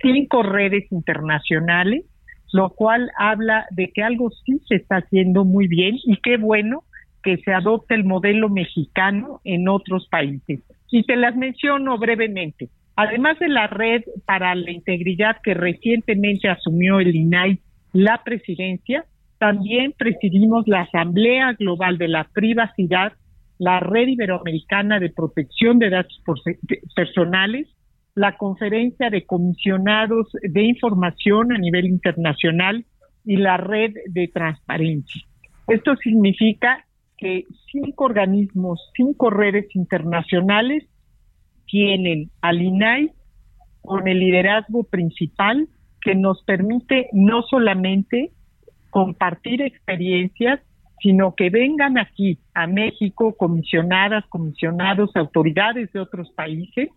cinco 0.00 0.42
redes 0.42 0.90
internacionales, 0.92 2.04
lo 2.52 2.70
cual 2.70 3.10
habla 3.18 3.66
de 3.70 3.90
que 3.92 4.02
algo 4.02 4.30
sí 4.30 4.60
se 4.68 4.76
está 4.76 4.96
haciendo 4.96 5.44
muy 5.44 5.68
bien 5.68 5.96
y 6.04 6.18
qué 6.18 6.36
bueno 6.36 6.84
que 7.22 7.38
se 7.38 7.52
adopte 7.52 7.94
el 7.94 8.04
modelo 8.04 8.48
mexicano 8.48 9.40
en 9.44 9.68
otros 9.68 10.08
países. 10.08 10.60
Y 10.90 11.04
te 11.04 11.16
las 11.16 11.36
menciono 11.36 11.98
brevemente. 11.98 12.68
Además 12.96 13.38
de 13.38 13.48
la 13.48 13.66
red 13.66 14.02
para 14.26 14.54
la 14.54 14.70
integridad 14.70 15.38
que 15.42 15.54
recientemente 15.54 16.48
asumió 16.48 17.00
el 17.00 17.14
INAI 17.14 17.58
la 17.92 18.22
presidencia, 18.24 19.04
también 19.38 19.92
presidimos 19.96 20.68
la 20.68 20.82
Asamblea 20.82 21.54
Global 21.58 21.98
de 21.98 22.08
la 22.08 22.24
Privacidad, 22.32 23.12
la 23.58 23.80
Red 23.80 24.08
Iberoamericana 24.08 24.98
de 24.98 25.10
Protección 25.10 25.78
de 25.78 25.90
Datos 25.90 26.22
Personales, 26.94 27.68
la 28.14 28.36
Conferencia 28.36 29.10
de 29.10 29.24
Comisionados 29.24 30.28
de 30.42 30.62
Información 30.62 31.52
a 31.52 31.58
nivel 31.58 31.86
internacional 31.86 32.84
y 33.24 33.36
la 33.36 33.56
Red 33.56 33.94
de 34.06 34.28
Transparencia. 34.28 35.22
Esto 35.68 35.96
significa 35.96 36.84
que 37.22 37.46
cinco 37.70 38.06
organismos, 38.06 38.80
cinco 38.96 39.30
redes 39.30 39.66
internacionales 39.76 40.82
tienen 41.66 42.32
al 42.40 42.60
INAI 42.60 43.12
con 43.80 44.08
el 44.08 44.18
liderazgo 44.18 44.82
principal 44.82 45.68
que 46.00 46.16
nos 46.16 46.42
permite 46.42 47.08
no 47.12 47.42
solamente 47.42 48.32
compartir 48.90 49.62
experiencias, 49.62 50.58
sino 51.00 51.36
que 51.36 51.48
vengan 51.48 51.96
aquí 51.96 52.40
a 52.54 52.66
México 52.66 53.36
comisionadas, 53.36 54.26
comisionados, 54.26 55.14
autoridades 55.14 55.92
de 55.92 56.00
otros 56.00 56.28
países 56.32 56.88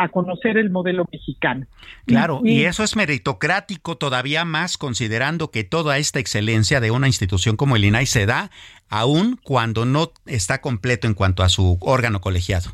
a 0.00 0.08
conocer 0.08 0.56
el 0.56 0.70
modelo 0.70 1.06
mexicano. 1.12 1.66
Claro, 2.06 2.40
y, 2.42 2.64
eso 2.64 2.82
es 2.82 2.96
meritocrático 2.96 3.96
todavía 3.96 4.44
más 4.44 4.78
considerando 4.78 5.50
que 5.50 5.62
toda 5.62 5.98
esta 5.98 6.18
excelencia 6.18 6.80
de 6.80 6.90
una 6.90 7.06
institución 7.06 7.56
como 7.56 7.76
el 7.76 7.84
INAI 7.84 8.06
se 8.06 8.24
da 8.24 8.50
aún 8.88 9.38
cuando 9.42 9.84
no 9.84 10.12
está 10.26 10.60
completo 10.60 11.06
en 11.06 11.14
cuanto 11.14 11.42
a 11.42 11.50
su 11.50 11.78
órgano 11.80 12.20
colegiado. 12.20 12.70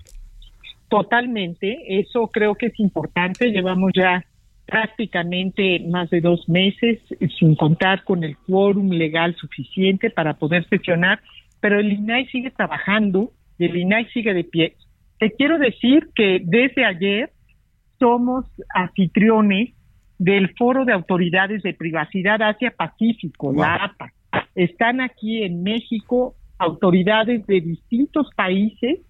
Totalmente, 0.88 1.98
eso 1.98 2.28
creo 2.28 2.54
que 2.54 2.66
es 2.66 2.78
importante. 2.78 3.50
Llevamos 3.50 3.90
ya 3.92 4.24
prácticamente 4.66 5.80
más 5.80 6.10
de 6.10 6.20
dos 6.20 6.48
meses 6.48 7.00
sin 7.38 7.56
contar 7.56 8.04
con 8.04 8.22
el 8.22 8.36
quórum 8.36 8.90
legal 8.90 9.34
suficiente 9.36 10.10
para 10.10 10.34
poder 10.34 10.68
sesionar, 10.68 11.20
pero 11.60 11.80
el 11.80 11.92
INAI 11.92 12.26
sigue 12.26 12.50
trabajando 12.50 13.32
y 13.58 13.64
el 13.64 13.76
INAI 13.76 14.06
sigue 14.10 14.32
de 14.32 14.44
pie. 14.44 14.76
Te 15.18 15.32
quiero 15.32 15.58
decir 15.58 16.08
que 16.14 16.40
desde 16.44 16.84
ayer 16.84 17.30
somos 17.98 18.44
anfitriones 18.74 19.70
del 20.18 20.54
Foro 20.56 20.84
de 20.84 20.92
Autoridades 20.92 21.62
de 21.62 21.74
Privacidad 21.74 22.42
Asia-Pacífico, 22.42 23.52
la 23.52 23.76
APA. 23.76 24.12
Están 24.54 25.00
aquí 25.00 25.42
en 25.42 25.62
México 25.62 26.34
autoridades 26.58 27.46
de 27.46 27.60
distintos 27.60 28.28
países 28.34 29.00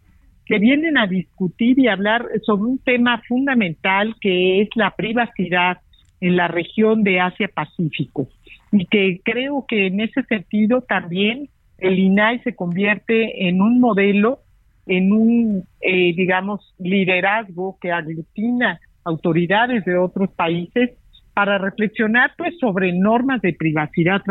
que 0.44 0.58
vienen 0.58 0.96
a 0.96 1.06
discutir 1.06 1.78
y 1.78 1.88
hablar 1.88 2.26
sobre 2.44 2.64
un 2.64 2.78
tema 2.78 3.20
fundamental 3.28 4.14
que 4.20 4.62
es 4.62 4.68
la 4.74 4.92
privacidad 4.92 5.78
en 6.20 6.36
la 6.36 6.48
región 6.48 7.02
de 7.02 7.20
Asia-Pacífico. 7.20 8.28
Y 8.72 8.86
que 8.86 9.20
creo 9.24 9.64
que 9.66 9.86
en 9.86 10.00
ese 10.00 10.22
sentido 10.24 10.82
también 10.82 11.48
el 11.78 11.98
INAI 11.98 12.40
se 12.40 12.54
convierte 12.54 13.48
en 13.48 13.60
un 13.60 13.80
modelo, 13.80 14.40
en 14.86 15.12
un, 15.12 15.64
eh, 15.80 16.14
digamos, 16.14 16.74
liderazgo 16.78 17.78
que 17.80 17.92
aglutina 17.92 18.80
autoridades 19.04 19.84
de 19.84 19.96
otros 19.96 20.30
países 20.30 20.90
para 21.34 21.58
reflexionar 21.58 22.32
pues 22.38 22.58
sobre 22.58 22.92
normas 22.92 23.42
de 23.42 23.52
privacidad 23.52 24.22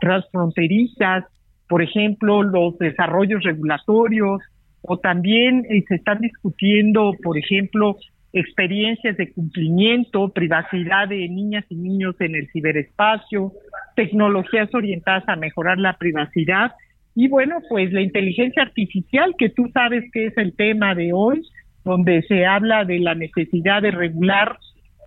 transfronterizas, 0.00 1.24
por 1.68 1.82
ejemplo, 1.82 2.42
los 2.42 2.78
desarrollos 2.78 3.42
regulatorios, 3.42 4.40
o 4.82 4.98
también 4.98 5.66
eh, 5.68 5.82
se 5.88 5.96
están 5.96 6.20
discutiendo, 6.20 7.14
por 7.22 7.36
ejemplo, 7.36 7.96
experiencias 8.32 9.16
de 9.16 9.32
cumplimiento, 9.32 10.28
privacidad 10.28 11.08
de 11.08 11.28
niñas 11.28 11.64
y 11.68 11.76
niños 11.76 12.14
en 12.20 12.34
el 12.34 12.48
ciberespacio, 12.52 13.52
tecnologías 13.96 14.72
orientadas 14.74 15.28
a 15.28 15.36
mejorar 15.36 15.78
la 15.78 15.94
privacidad 15.94 16.72
y 17.20 17.26
bueno, 17.26 17.56
pues 17.68 17.92
la 17.92 18.00
inteligencia 18.00 18.62
artificial, 18.62 19.34
que 19.36 19.48
tú 19.48 19.68
sabes 19.74 20.04
que 20.12 20.26
es 20.26 20.38
el 20.38 20.54
tema 20.54 20.94
de 20.94 21.12
hoy, 21.12 21.42
donde 21.84 22.22
se 22.22 22.46
habla 22.46 22.84
de 22.84 23.00
la 23.00 23.16
necesidad 23.16 23.82
de 23.82 23.90
regular 23.90 24.56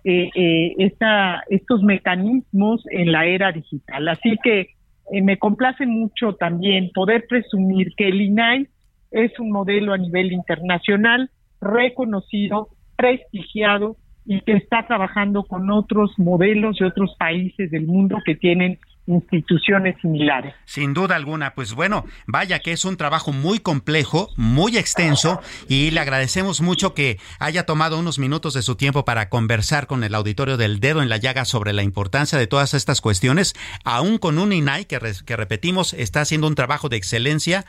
eh, 0.04 0.28
eh, 0.34 0.74
esta, 0.76 1.42
estos 1.48 1.82
mecanismos 1.82 2.84
en 2.90 3.12
la 3.12 3.24
era 3.24 3.50
digital. 3.50 4.08
Así 4.08 4.36
que 4.44 4.74
me 5.22 5.38
complace 5.38 5.86
mucho 5.86 6.34
también 6.34 6.90
poder 6.92 7.24
presumir 7.26 7.94
que 7.96 8.08
el 8.08 8.20
INAI 8.20 8.68
es 9.10 9.40
un 9.40 9.50
modelo 9.50 9.94
a 9.94 9.98
nivel 9.98 10.32
internacional 10.32 11.30
reconocido, 11.62 12.68
prestigiado 12.94 13.96
y 14.26 14.42
que 14.42 14.52
está 14.52 14.86
trabajando 14.86 15.44
con 15.44 15.70
otros 15.70 16.12
modelos 16.18 16.76
de 16.78 16.84
otros 16.84 17.16
países 17.18 17.70
del 17.70 17.86
mundo 17.86 18.18
que 18.22 18.34
tienen 18.34 18.78
instituciones 19.06 19.96
similares. 20.00 20.54
Sin 20.64 20.94
duda 20.94 21.16
alguna, 21.16 21.54
pues 21.54 21.74
bueno, 21.74 22.04
vaya 22.26 22.60
que 22.60 22.72
es 22.72 22.84
un 22.84 22.96
trabajo 22.96 23.32
muy 23.32 23.58
complejo, 23.58 24.30
muy 24.36 24.76
extenso 24.76 25.40
y 25.68 25.90
le 25.90 26.00
agradecemos 26.00 26.60
mucho 26.60 26.94
que 26.94 27.18
haya 27.38 27.66
tomado 27.66 27.98
unos 27.98 28.18
minutos 28.18 28.54
de 28.54 28.62
su 28.62 28.76
tiempo 28.76 29.04
para 29.04 29.28
conversar 29.28 29.86
con 29.86 30.04
el 30.04 30.14
auditorio 30.14 30.56
del 30.56 30.80
dedo 30.80 31.02
en 31.02 31.08
la 31.08 31.16
llaga 31.16 31.44
sobre 31.44 31.72
la 31.72 31.82
importancia 31.82 32.38
de 32.38 32.46
todas 32.46 32.74
estas 32.74 33.00
cuestiones, 33.00 33.54
aún 33.84 34.18
con 34.18 34.38
un 34.38 34.52
INAI 34.52 34.84
que, 34.84 34.98
repetimos 35.36 35.94
está 35.94 36.20
haciendo 36.20 36.46
un 36.46 36.54
trabajo 36.54 36.88
de 36.88 36.96
excelencia. 36.96 37.64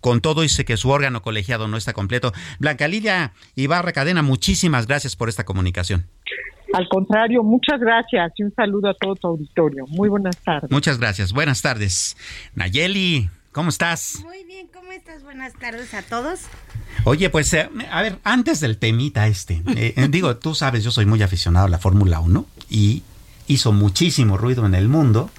Con 0.00 0.20
todo 0.20 0.42
dice 0.42 0.64
que 0.64 0.76
su 0.76 0.88
órgano 0.88 1.20
colegiado 1.20 1.68
no 1.68 1.76
está 1.76 1.92
completo. 1.92 2.32
Blanca 2.58 2.88
Lidia 2.88 3.32
Ibarra 3.54 3.92
Cadena, 3.92 4.22
muchísimas 4.22 4.86
gracias 4.86 5.16
por 5.16 5.28
esta 5.28 5.44
comunicación. 5.44 6.06
Al 6.72 6.88
contrario, 6.88 7.42
muchas 7.42 7.80
gracias 7.80 8.32
y 8.36 8.42
un 8.44 8.54
saludo 8.54 8.90
a 8.90 8.94
todo 8.94 9.14
tu 9.16 9.26
auditorio. 9.28 9.86
Muy 9.88 10.08
buenas 10.08 10.36
tardes. 10.36 10.70
Muchas 10.70 10.98
gracias. 10.98 11.32
Buenas 11.32 11.62
tardes. 11.62 12.16
Nayeli, 12.54 13.28
¿cómo 13.52 13.70
estás? 13.70 14.20
Muy 14.22 14.44
bien, 14.44 14.68
¿cómo 14.72 14.92
estás? 14.92 15.22
Buenas 15.24 15.52
tardes 15.54 15.92
a 15.94 16.02
todos. 16.02 16.40
Oye, 17.04 17.30
pues, 17.30 17.52
eh, 17.54 17.68
a 17.90 18.02
ver, 18.02 18.18
antes 18.24 18.60
del 18.60 18.78
temita 18.78 19.26
este, 19.26 19.62
eh, 19.76 19.94
eh, 19.96 20.08
digo, 20.08 20.36
tú 20.36 20.54
sabes, 20.54 20.84
yo 20.84 20.90
soy 20.90 21.06
muy 21.06 21.22
aficionado 21.22 21.66
a 21.66 21.70
la 21.70 21.78
Fórmula 21.78 22.20
1 22.20 22.46
y 22.68 23.02
hizo 23.46 23.72
muchísimo 23.72 24.36
ruido 24.36 24.66
en 24.66 24.74
el 24.74 24.88
mundo 24.88 25.30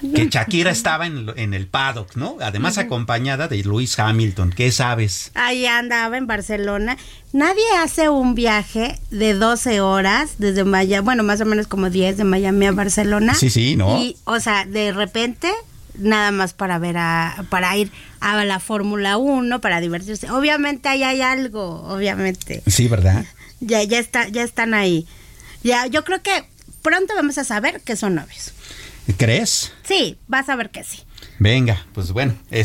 que 0.00 0.28
Shakira 0.28 0.70
estaba 0.70 1.06
en, 1.06 1.54
el 1.54 1.66
paddock, 1.66 2.16
¿no? 2.16 2.36
Además 2.40 2.78
acompañada 2.78 3.48
de 3.48 3.62
Luis 3.62 3.98
Hamilton. 3.98 4.50
¿Qué 4.50 4.70
sabes? 4.72 5.30
Ahí 5.34 5.66
andaba 5.66 6.16
en 6.16 6.26
Barcelona. 6.26 6.96
Nadie 7.32 7.64
hace 7.78 8.08
un 8.08 8.34
viaje 8.34 8.98
de 9.10 9.34
12 9.34 9.80
horas 9.80 10.36
desde 10.38 10.64
Miami, 10.64 11.04
bueno, 11.04 11.22
más 11.22 11.40
o 11.40 11.44
menos 11.44 11.66
como 11.66 11.90
10 11.90 12.16
de 12.16 12.24
Miami 12.24 12.66
a 12.66 12.72
Barcelona. 12.72 13.34
Sí, 13.34 13.50
sí, 13.50 13.76
¿no? 13.76 14.00
Y, 14.00 14.16
o 14.24 14.40
sea, 14.40 14.64
de 14.64 14.92
repente 14.92 15.50
nada 15.98 16.30
más 16.30 16.52
para 16.52 16.78
ver 16.78 16.96
a, 16.96 17.44
para 17.50 17.76
ir 17.76 17.90
a 18.20 18.44
la 18.44 18.60
Fórmula 18.60 19.16
1, 19.16 19.60
para 19.60 19.80
divertirse. 19.80 20.30
Obviamente 20.30 20.88
ahí 20.88 21.02
hay 21.02 21.20
algo, 21.20 21.82
obviamente. 21.88 22.62
Sí, 22.66 22.88
¿verdad? 22.88 23.24
Ya, 23.60 23.82
ya 23.82 23.98
está, 23.98 24.28
ya 24.28 24.42
están 24.42 24.74
ahí. 24.74 25.06
Ya, 25.62 25.86
yo 25.86 26.04
creo 26.04 26.22
que 26.22 26.44
pronto 26.82 27.14
vamos 27.14 27.38
a 27.38 27.44
saber 27.44 27.80
que 27.80 27.96
son 27.96 28.14
novios. 28.14 28.52
¿Crees? 29.16 29.72
Sí, 29.84 30.18
vas 30.26 30.48
a 30.48 30.56
ver 30.56 30.70
que 30.70 30.84
sí. 30.84 31.02
Venga, 31.38 31.86
pues 31.94 32.12
bueno, 32.12 32.34
eh, 32.50 32.64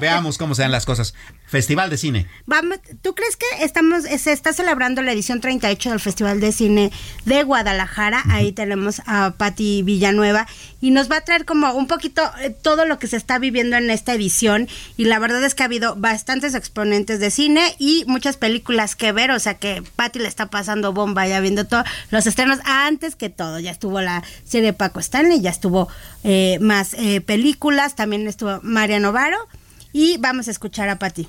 veamos 0.00 0.36
cómo 0.36 0.54
se 0.54 0.62
dan 0.62 0.72
las 0.72 0.84
cosas. 0.84 1.14
Festival 1.46 1.88
de 1.88 1.98
Cine. 1.98 2.26
Vamos, 2.46 2.78
¿Tú 3.00 3.14
crees 3.14 3.36
que 3.36 3.46
estamos 3.60 4.02
se 4.04 4.32
está 4.32 4.52
celebrando 4.52 5.02
la 5.02 5.12
edición 5.12 5.40
38 5.40 5.90
del 5.90 6.00
Festival 6.00 6.40
de 6.40 6.52
Cine 6.52 6.90
de 7.26 7.42
Guadalajara? 7.44 8.24
Ahí 8.28 8.52
tenemos 8.52 9.02
a 9.06 9.34
Patti 9.36 9.82
Villanueva 9.82 10.46
y 10.80 10.90
nos 10.90 11.10
va 11.10 11.18
a 11.18 11.20
traer 11.20 11.44
como 11.44 11.72
un 11.74 11.86
poquito 11.86 12.22
eh, 12.40 12.50
todo 12.50 12.86
lo 12.86 12.98
que 12.98 13.06
se 13.06 13.16
está 13.16 13.38
viviendo 13.38 13.76
en 13.76 13.88
esta 13.90 14.14
edición 14.14 14.68
y 14.96 15.04
la 15.04 15.18
verdad 15.18 15.44
es 15.44 15.54
que 15.54 15.62
ha 15.62 15.66
habido 15.66 15.94
bastantes 15.96 16.54
exponentes 16.54 17.20
de 17.20 17.30
cine 17.30 17.74
y 17.78 18.04
muchas 18.08 18.36
películas 18.36 18.96
que 18.96 19.12
ver, 19.12 19.30
o 19.30 19.38
sea 19.38 19.54
que 19.54 19.82
Patti 19.96 20.18
le 20.18 20.28
está 20.28 20.46
pasando 20.46 20.92
bomba 20.92 21.26
ya 21.28 21.40
viendo 21.40 21.66
todos 21.66 21.84
los 22.10 22.26
estrenos 22.26 22.58
antes 22.64 23.16
que 23.16 23.30
todo. 23.30 23.60
Ya 23.60 23.70
estuvo 23.70 24.00
la 24.00 24.24
serie 24.44 24.68
de 24.68 24.72
Paco 24.72 24.98
Stanley, 24.98 25.40
ya 25.40 25.50
estuvo 25.50 25.88
eh, 26.24 26.58
más 26.60 26.96
películas, 27.26 27.73
también 27.94 28.26
estuvo 28.26 28.60
María 28.62 29.00
Novaro 29.00 29.38
y 29.92 30.16
vamos 30.18 30.48
a 30.48 30.50
escuchar 30.50 30.88
a 30.88 30.98
Patti 30.98 31.28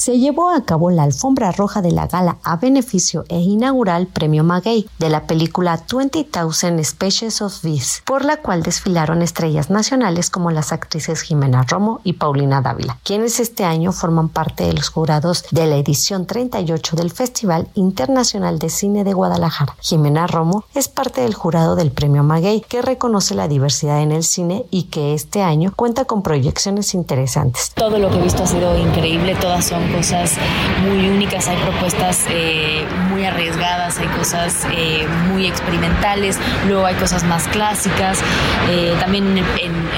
se 0.00 0.18
llevó 0.18 0.48
a 0.48 0.64
cabo 0.64 0.90
la 0.90 1.02
alfombra 1.02 1.52
roja 1.52 1.82
de 1.82 1.92
la 1.92 2.06
gala 2.06 2.38
a 2.42 2.56
beneficio 2.56 3.26
e 3.28 3.38
inaugural 3.38 4.06
Premio 4.06 4.42
Maguey 4.42 4.88
de 4.98 5.10
la 5.10 5.26
película 5.26 5.78
20,000 5.92 6.82
Species 6.82 7.42
of 7.42 7.62
Bees, 7.62 8.02
por 8.06 8.24
la 8.24 8.38
cual 8.38 8.62
desfilaron 8.62 9.20
estrellas 9.20 9.68
nacionales 9.68 10.30
como 10.30 10.52
las 10.52 10.72
actrices 10.72 11.20
Jimena 11.20 11.64
Romo 11.64 12.00
y 12.02 12.14
Paulina 12.14 12.62
Dávila, 12.62 12.96
quienes 13.04 13.40
este 13.40 13.64
año 13.64 13.92
forman 13.92 14.30
parte 14.30 14.64
de 14.64 14.72
los 14.72 14.88
jurados 14.88 15.44
de 15.50 15.66
la 15.66 15.76
edición 15.76 16.24
38 16.24 16.96
del 16.96 17.10
Festival 17.10 17.68
Internacional 17.74 18.58
de 18.58 18.70
Cine 18.70 19.04
de 19.04 19.12
Guadalajara. 19.12 19.76
Jimena 19.82 20.26
Romo 20.26 20.64
es 20.74 20.88
parte 20.88 21.20
del 21.20 21.34
jurado 21.34 21.76
del 21.76 21.92
Premio 21.92 22.22
Maguey, 22.22 22.62
que 22.62 22.80
reconoce 22.80 23.34
la 23.34 23.48
diversidad 23.48 24.00
en 24.00 24.12
el 24.12 24.24
cine 24.24 24.64
y 24.70 24.84
que 24.84 25.12
este 25.12 25.42
año 25.42 25.74
cuenta 25.76 26.06
con 26.06 26.22
proyecciones 26.22 26.94
interesantes. 26.94 27.72
Todo 27.74 27.98
lo 27.98 28.08
que 28.08 28.16
he 28.16 28.22
visto 28.22 28.44
ha 28.44 28.46
sido 28.46 28.78
increíble, 28.78 29.36
todas 29.38 29.66
son 29.66 29.89
cosas 29.92 30.36
muy 30.82 31.08
únicas, 31.08 31.48
hay 31.48 31.56
propuestas 31.58 32.24
eh, 32.28 32.84
muy 33.10 33.24
arriesgadas, 33.24 33.98
hay 33.98 34.08
cosas 34.08 34.66
eh, 34.72 35.06
muy 35.28 35.46
experimentales, 35.46 36.38
luego 36.66 36.86
hay 36.86 36.94
cosas 36.94 37.24
más 37.24 37.46
clásicas. 37.48 38.18
Eh, 38.68 38.96
también 39.00 39.38
en, 39.38 39.90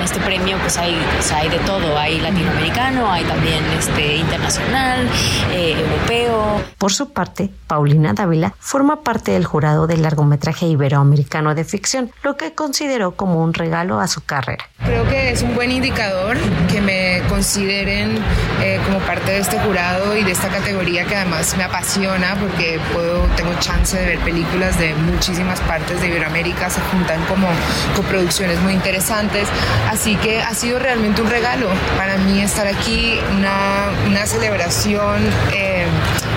este 0.00 0.18
premio 0.20 0.56
pues 0.58 0.78
hay, 0.78 0.96
hay 1.34 1.48
de 1.50 1.58
todo, 1.58 1.96
hay 1.96 2.18
latinoamericano, 2.20 3.12
hay 3.12 3.22
también 3.24 3.62
este 3.78 4.16
internacional, 4.16 5.06
europeo, 5.52 6.60
Por 6.78 6.92
su 6.92 7.12
parte, 7.12 7.50
Paulina 7.66 8.14
Dávila 8.14 8.54
forma 8.58 9.02
parte 9.02 9.32
del 9.32 9.44
jurado 9.44 9.86
del 9.86 10.02
largometraje 10.02 10.66
iberoamericano 10.66 11.54
de 11.54 11.64
ficción, 11.64 12.10
lo 12.22 12.36
que 12.36 12.54
consideró 12.54 13.12
como 13.12 13.44
un 13.44 13.52
regalo 13.52 14.00
a 14.00 14.08
su 14.08 14.24
carrera. 14.24 14.64
Creo 14.84 15.06
que 15.08 15.30
es 15.30 15.42
un 15.42 15.54
buen 15.54 15.70
indicador 15.70 16.38
que 16.72 16.80
me 16.80 17.22
consideren 17.28 18.18
eh, 18.62 18.80
como 18.86 18.98
parte 19.00 19.19
de 19.26 19.38
este 19.38 19.58
jurado 19.60 20.16
y 20.16 20.24
de 20.24 20.32
esta 20.32 20.48
categoría 20.48 21.04
que 21.04 21.16
además 21.16 21.56
me 21.56 21.64
apasiona 21.64 22.36
porque 22.40 22.80
puedo, 22.92 23.24
tengo 23.36 23.52
chance 23.60 23.98
de 23.98 24.06
ver 24.06 24.18
películas 24.20 24.78
de 24.78 24.94
muchísimas 24.94 25.60
partes 25.60 26.00
de 26.00 26.08
Iberoamérica, 26.08 26.70
se 26.70 26.80
juntan 26.92 27.24
como 27.26 27.48
coproducciones 27.96 28.60
muy 28.60 28.72
interesantes, 28.72 29.48
así 29.88 30.16
que 30.16 30.40
ha 30.40 30.54
sido 30.54 30.78
realmente 30.78 31.22
un 31.22 31.30
regalo 31.30 31.68
para 31.96 32.16
mí 32.18 32.40
estar 32.40 32.66
aquí, 32.66 33.18
una, 33.36 33.90
una 34.06 34.26
celebración 34.26 35.22
eh, 35.52 35.86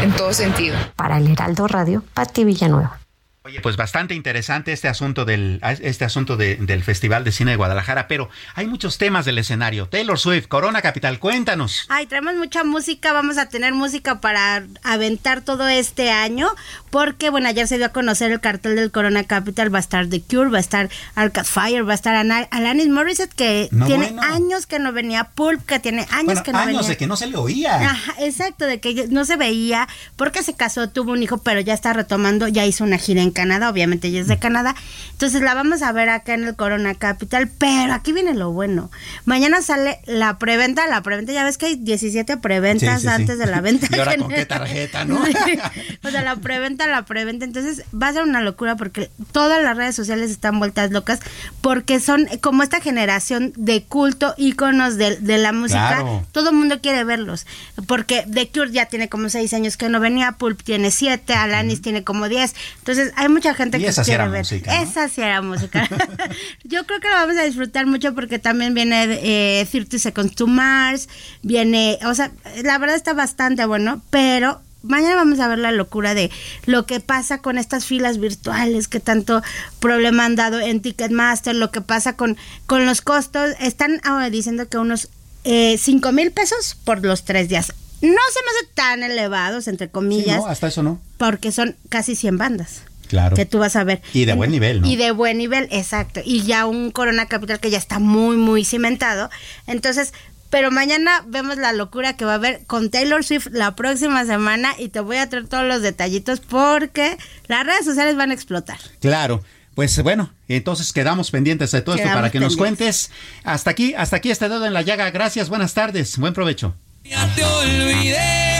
en 0.02 0.12
todo 0.12 0.34
sentido. 0.34 0.76
Para 0.96 1.18
el 1.18 1.32
Heraldo 1.32 1.68
Radio, 1.68 2.04
Patti 2.14 2.44
Villanueva. 2.44 3.03
Oye, 3.46 3.60
pues 3.60 3.76
bastante 3.76 4.14
interesante 4.14 4.72
este 4.72 4.88
asunto 4.88 5.26
del 5.26 5.60
este 5.82 6.06
asunto 6.06 6.38
del 6.38 6.82
Festival 6.82 7.26
de 7.26 7.34
Cine 7.34 7.52
de 7.52 7.58
Guadalajara, 7.58 8.08
pero 8.08 8.30
hay 8.56 8.68
muchos 8.68 8.98
temas 8.98 9.26
del 9.26 9.38
escenario. 9.38 9.90
Taylor 9.90 10.18
Swift, 10.18 10.48
Corona 10.48 10.82
Capital, 10.82 11.20
cuéntanos. 11.20 11.86
Ay, 11.90 12.06
traemos 12.06 12.36
mucha 12.36 12.64
música, 12.64 13.12
vamos 13.12 13.38
a 13.38 13.50
tener 13.50 13.74
música 13.74 14.22
para 14.22 14.64
aventar 14.82 15.42
todo 15.42 15.68
este 15.68 16.10
año, 16.10 16.48
porque 16.90 17.30
bueno, 17.30 17.50
ayer 17.50 17.68
se 17.68 17.76
dio 17.76 17.88
a 17.88 17.90
conocer 17.90 18.32
el 18.32 18.40
cartel 18.40 18.78
del 18.78 18.92
Corona 18.92 19.26
Capital, 19.26 19.74
va 19.74 19.80
a 19.80 19.82
estar 19.82 20.08
The 20.08 20.22
Cure, 20.22 20.50
va 20.50 20.60
a 20.60 20.62
estar 20.62 20.90
Arcade 21.16 21.46
Fire, 21.46 21.86
va 21.86 21.92
a 21.92 21.96
estar 21.96 22.16
Alanis 22.50 22.88
Morissette 22.88 23.34
que 23.34 23.68
tiene 23.86 24.16
años 24.22 24.68
que 24.68 24.80
no 24.80 24.94
venía, 24.94 25.26
Pulp 25.36 25.66
que 25.66 25.82
tiene 25.82 26.08
años 26.12 26.42
que 26.44 26.54
no 26.54 26.60
años 26.60 26.78
venía. 26.78 26.90
de 26.92 26.96
que 26.96 27.08
no 27.08 27.18
se 27.18 27.28
le 27.28 27.36
oía. 27.36 27.76
Ajá, 27.76 28.14
exacto, 28.20 28.66
de 28.66 28.80
que 28.80 29.08
no 29.10 29.26
se 29.26 29.36
veía, 29.36 29.90
porque 30.16 30.44
se 30.44 30.54
casó, 30.54 30.88
tuvo 30.88 31.12
un 31.12 31.22
hijo, 31.22 31.40
pero 31.40 31.60
ya 31.60 31.74
está 31.74 31.92
retomando, 31.92 32.48
ya 32.48 32.66
hizo 32.66 32.86
una 32.86 32.98
gira 32.98 33.22
en 33.22 33.33
Canadá, 33.34 33.70
obviamente 33.70 34.08
ella 34.08 34.22
es 34.22 34.28
de 34.28 34.40
Canadá. 34.40 34.76
Entonces 35.12 35.42
la 35.42 35.54
vamos 35.54 35.82
a 35.82 35.92
ver 35.92 36.10
acá 36.10 36.34
en 36.34 36.44
el 36.46 36.56
Corona 36.56 36.96
Capital, 36.96 37.50
pero 37.58 37.94
aquí 37.94 38.14
viene 38.14 38.34
lo 38.34 38.52
bueno. 38.52 38.92
Mañana 39.26 39.62
sale 39.62 40.00
la 40.06 40.38
preventa, 40.38 40.88
la 40.88 41.02
preventa, 41.02 41.34
ya 41.34 41.44
ves 41.44 41.58
que 41.58 41.68
hay 41.68 41.76
17 41.76 42.38
preventas 42.38 43.02
Sí, 43.02 43.08
sí, 43.08 43.14
sí. 43.16 43.22
antes 43.22 43.38
de 43.40 43.46
la 43.46 43.62
venta. 43.62 43.88
Y 43.96 44.00
ahora 44.00 44.18
con 44.18 44.30
qué 44.30 44.46
tarjeta, 44.46 45.06
¿no? 45.06 45.22
o 46.04 46.10
sea, 46.10 46.22
la 46.24 46.36
preventa, 46.38 46.88
la 46.88 47.04
preventa. 47.06 47.46
Entonces 47.46 47.84
va 47.94 48.08
a 48.10 48.14
ser 48.14 48.24
una 48.24 48.42
locura 48.42 48.76
porque 48.76 49.10
todas 49.32 49.62
las 49.64 49.78
redes 49.78 49.96
sociales 49.96 50.32
están 50.32 50.60
vueltas 50.60 50.92
locas 50.92 51.20
porque 51.62 52.00
son 52.00 52.28
como 52.42 52.64
esta 52.64 52.82
generación 52.82 53.54
de 53.56 53.84
culto, 53.84 54.34
íconos 54.38 54.98
de, 54.98 55.18
de 55.18 55.38
la 55.38 55.52
música. 55.54 55.88
Claro. 55.90 56.26
Todo 56.32 56.50
el 56.50 56.56
mundo 56.56 56.82
quiere 56.82 57.04
verlos. 57.04 57.46
Porque 57.88 58.26
The 58.32 58.50
Cure 58.50 58.72
ya 58.72 58.88
tiene 58.88 59.10
como 59.10 59.30
seis 59.30 59.54
años 59.54 59.78
que 59.78 59.90
no 59.90 60.00
venía, 60.00 60.34
Pulp 60.34 60.62
tiene 60.64 60.92
siete, 60.92 61.34
Alanis 61.34 61.82
tiene 61.82 62.04
como 62.04 62.30
diez. 62.30 62.56
Entonces 62.80 63.12
hay 63.24 63.30
mucha 63.30 63.54
gente 63.54 63.78
Y 63.78 63.82
que 63.82 63.88
esa 63.88 64.04
sí 64.04 64.12
era 64.12 64.28
ver. 64.28 64.42
música, 64.42 64.76
¿no? 64.76 64.82
Esa 64.84 65.10
sí 65.10 65.22
era 65.22 65.42
música. 65.42 65.88
Yo 66.64 66.86
creo 66.86 67.00
que 67.00 67.08
lo 67.10 67.16
vamos 67.16 67.38
a 67.38 67.44
disfrutar 67.44 67.86
mucho 67.86 68.14
porque 68.14 68.40
también 68.40 68.74
viene 68.74 69.06
eh, 69.22 69.68
30 69.70 69.98
Seconds 70.00 70.36
to 70.36 70.48
Mars, 70.48 71.10
viene, 71.42 71.98
o 72.06 72.14
sea, 72.14 72.32
la 72.64 72.78
verdad 72.78 72.96
está 72.96 73.14
bastante 73.14 73.66
bueno, 73.66 74.02
pero 74.10 74.62
mañana 74.82 75.16
vamos 75.16 75.40
a 75.40 75.48
ver 75.48 75.60
la 75.60 75.72
locura 75.72 76.14
de 76.14 76.30
lo 76.66 76.86
que 76.86 77.00
pasa 77.00 77.38
con 77.38 77.58
estas 77.58 77.86
filas 77.86 78.18
virtuales 78.20 78.88
que 78.90 79.00
tanto 79.00 79.42
problema 79.80 80.26
han 80.26 80.36
dado 80.36 80.60
en 80.60 80.82
Ticketmaster, 80.82 81.56
lo 81.56 81.72
que 81.72 81.82
pasa 81.82 82.18
con, 82.18 82.38
con 82.66 82.86
los 82.86 83.02
costos. 83.02 83.52
Están 83.60 84.02
ahora 84.04 84.30
diciendo 84.30 84.68
que 84.68 84.78
unos 84.78 85.10
eh, 85.46 85.78
5 85.78 86.12
mil 86.12 86.32
pesos 86.32 86.78
por 86.84 87.04
los 87.06 87.24
tres 87.24 87.48
días. 87.50 87.74
No 88.02 88.10
se 88.10 88.40
me 88.44 88.58
hace 88.58 88.74
tan 88.74 89.04
elevados, 89.04 89.70
entre 89.70 89.88
Sí, 89.88 89.92
comillas, 89.94 90.38
no, 90.38 90.48
hasta 90.48 90.68
eso 90.68 90.84
no. 90.84 91.00
porque 91.18 91.54
son 91.54 91.78
casi 91.88 92.18
100 92.18 92.38
bandas 92.38 92.82
Claro. 93.14 93.36
que 93.36 93.46
tú 93.46 93.60
vas 93.60 93.76
a 93.76 93.84
ver. 93.84 94.02
Y 94.12 94.26
de 94.26 94.34
buen 94.34 94.50
nivel, 94.50 94.82
¿no? 94.82 94.88
Y 94.88 94.96
de 94.96 95.12
buen 95.12 95.38
nivel, 95.38 95.68
exacto. 95.70 96.20
Y 96.26 96.42
ya 96.42 96.66
un 96.66 96.90
Corona 96.90 97.28
Capital 97.28 97.60
que 97.60 97.70
ya 97.70 97.78
está 97.78 98.00
muy, 98.00 98.38
muy 98.38 98.66
cimentado. 98.66 99.30
Entonces, 99.68 100.14
pero 100.50 100.72
mañana 100.72 101.24
vemos 101.28 101.58
la 101.58 101.74
locura 101.74 102.18
que 102.18 102.26
va 102.26 102.32
a 102.32 102.36
haber 102.36 102.66
con 102.66 102.90
Taylor 102.90 103.24
Swift 103.24 103.50
la 103.52 103.76
próxima 103.76 104.26
semana 104.26 104.74
y 104.80 104.90
te 104.90 105.00
voy 105.00 105.18
a 105.18 105.30
traer 105.30 105.48
todos 105.48 105.64
los 105.64 105.84
detallitos 105.84 106.40
porque 106.40 107.18
las 107.46 107.68
redes 107.68 107.86
sociales 107.86 108.16
van 108.16 108.32
a 108.32 108.34
explotar. 108.34 108.80
Claro. 109.00 109.44
Pues 109.76 110.02
bueno, 110.02 110.34
entonces 110.48 110.92
quedamos 110.92 111.30
pendientes 111.30 111.70
de 111.70 111.82
todo 111.82 111.96
esto 111.96 112.10
para 112.10 112.32
que 112.32 112.40
nos 112.40 112.58
cuentes. 112.58 113.12
Hasta 113.44 113.70
aquí, 113.70 113.94
hasta 113.94 114.16
aquí 114.16 114.32
este 114.32 114.50
dedo 114.50 114.66
en 114.66 114.74
la 114.74 114.82
llaga. 114.82 115.12
Gracias, 115.12 115.50
buenas 115.50 115.76
tardes, 115.76 116.18
buen 116.18 116.34
provecho. 116.34 116.76
Ya 117.04 117.28
te 117.36 117.44
olvidé, 117.44 118.58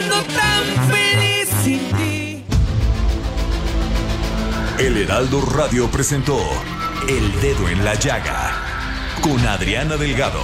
ando 0.00 0.22
tan 0.22 0.95
El 4.86 4.98
Heraldo 4.98 5.40
Radio 5.40 5.90
presentó 5.90 6.38
El 7.08 7.40
Dedo 7.40 7.68
en 7.68 7.84
la 7.84 7.94
Llaga 7.94 8.52
con 9.20 9.44
Adriana 9.44 9.96
Delgado. 9.96 10.40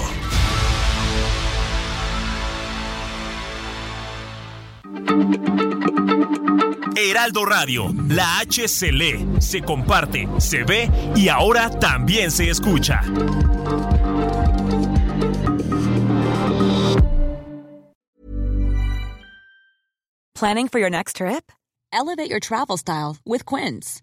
Heraldo 6.97 7.45
Radio, 7.45 7.95
la 8.09 8.41
H 8.41 8.67
se 8.67 8.91
lee, 8.91 9.25
se 9.39 9.63
comparte, 9.63 10.29
se 10.39 10.65
ve 10.65 10.91
y 11.15 11.29
ahora 11.29 11.71
también 11.79 12.33
se 12.33 12.51
escucha. 12.51 13.01
Planning 20.35 20.67
for 20.67 20.81
your 20.81 20.91
next 20.91 21.19
trip? 21.19 21.53
Elevate 21.93 22.29
your 22.29 22.41
travel 22.41 22.77
style 22.77 23.19
with 23.25 23.47
Quince. 23.47 24.03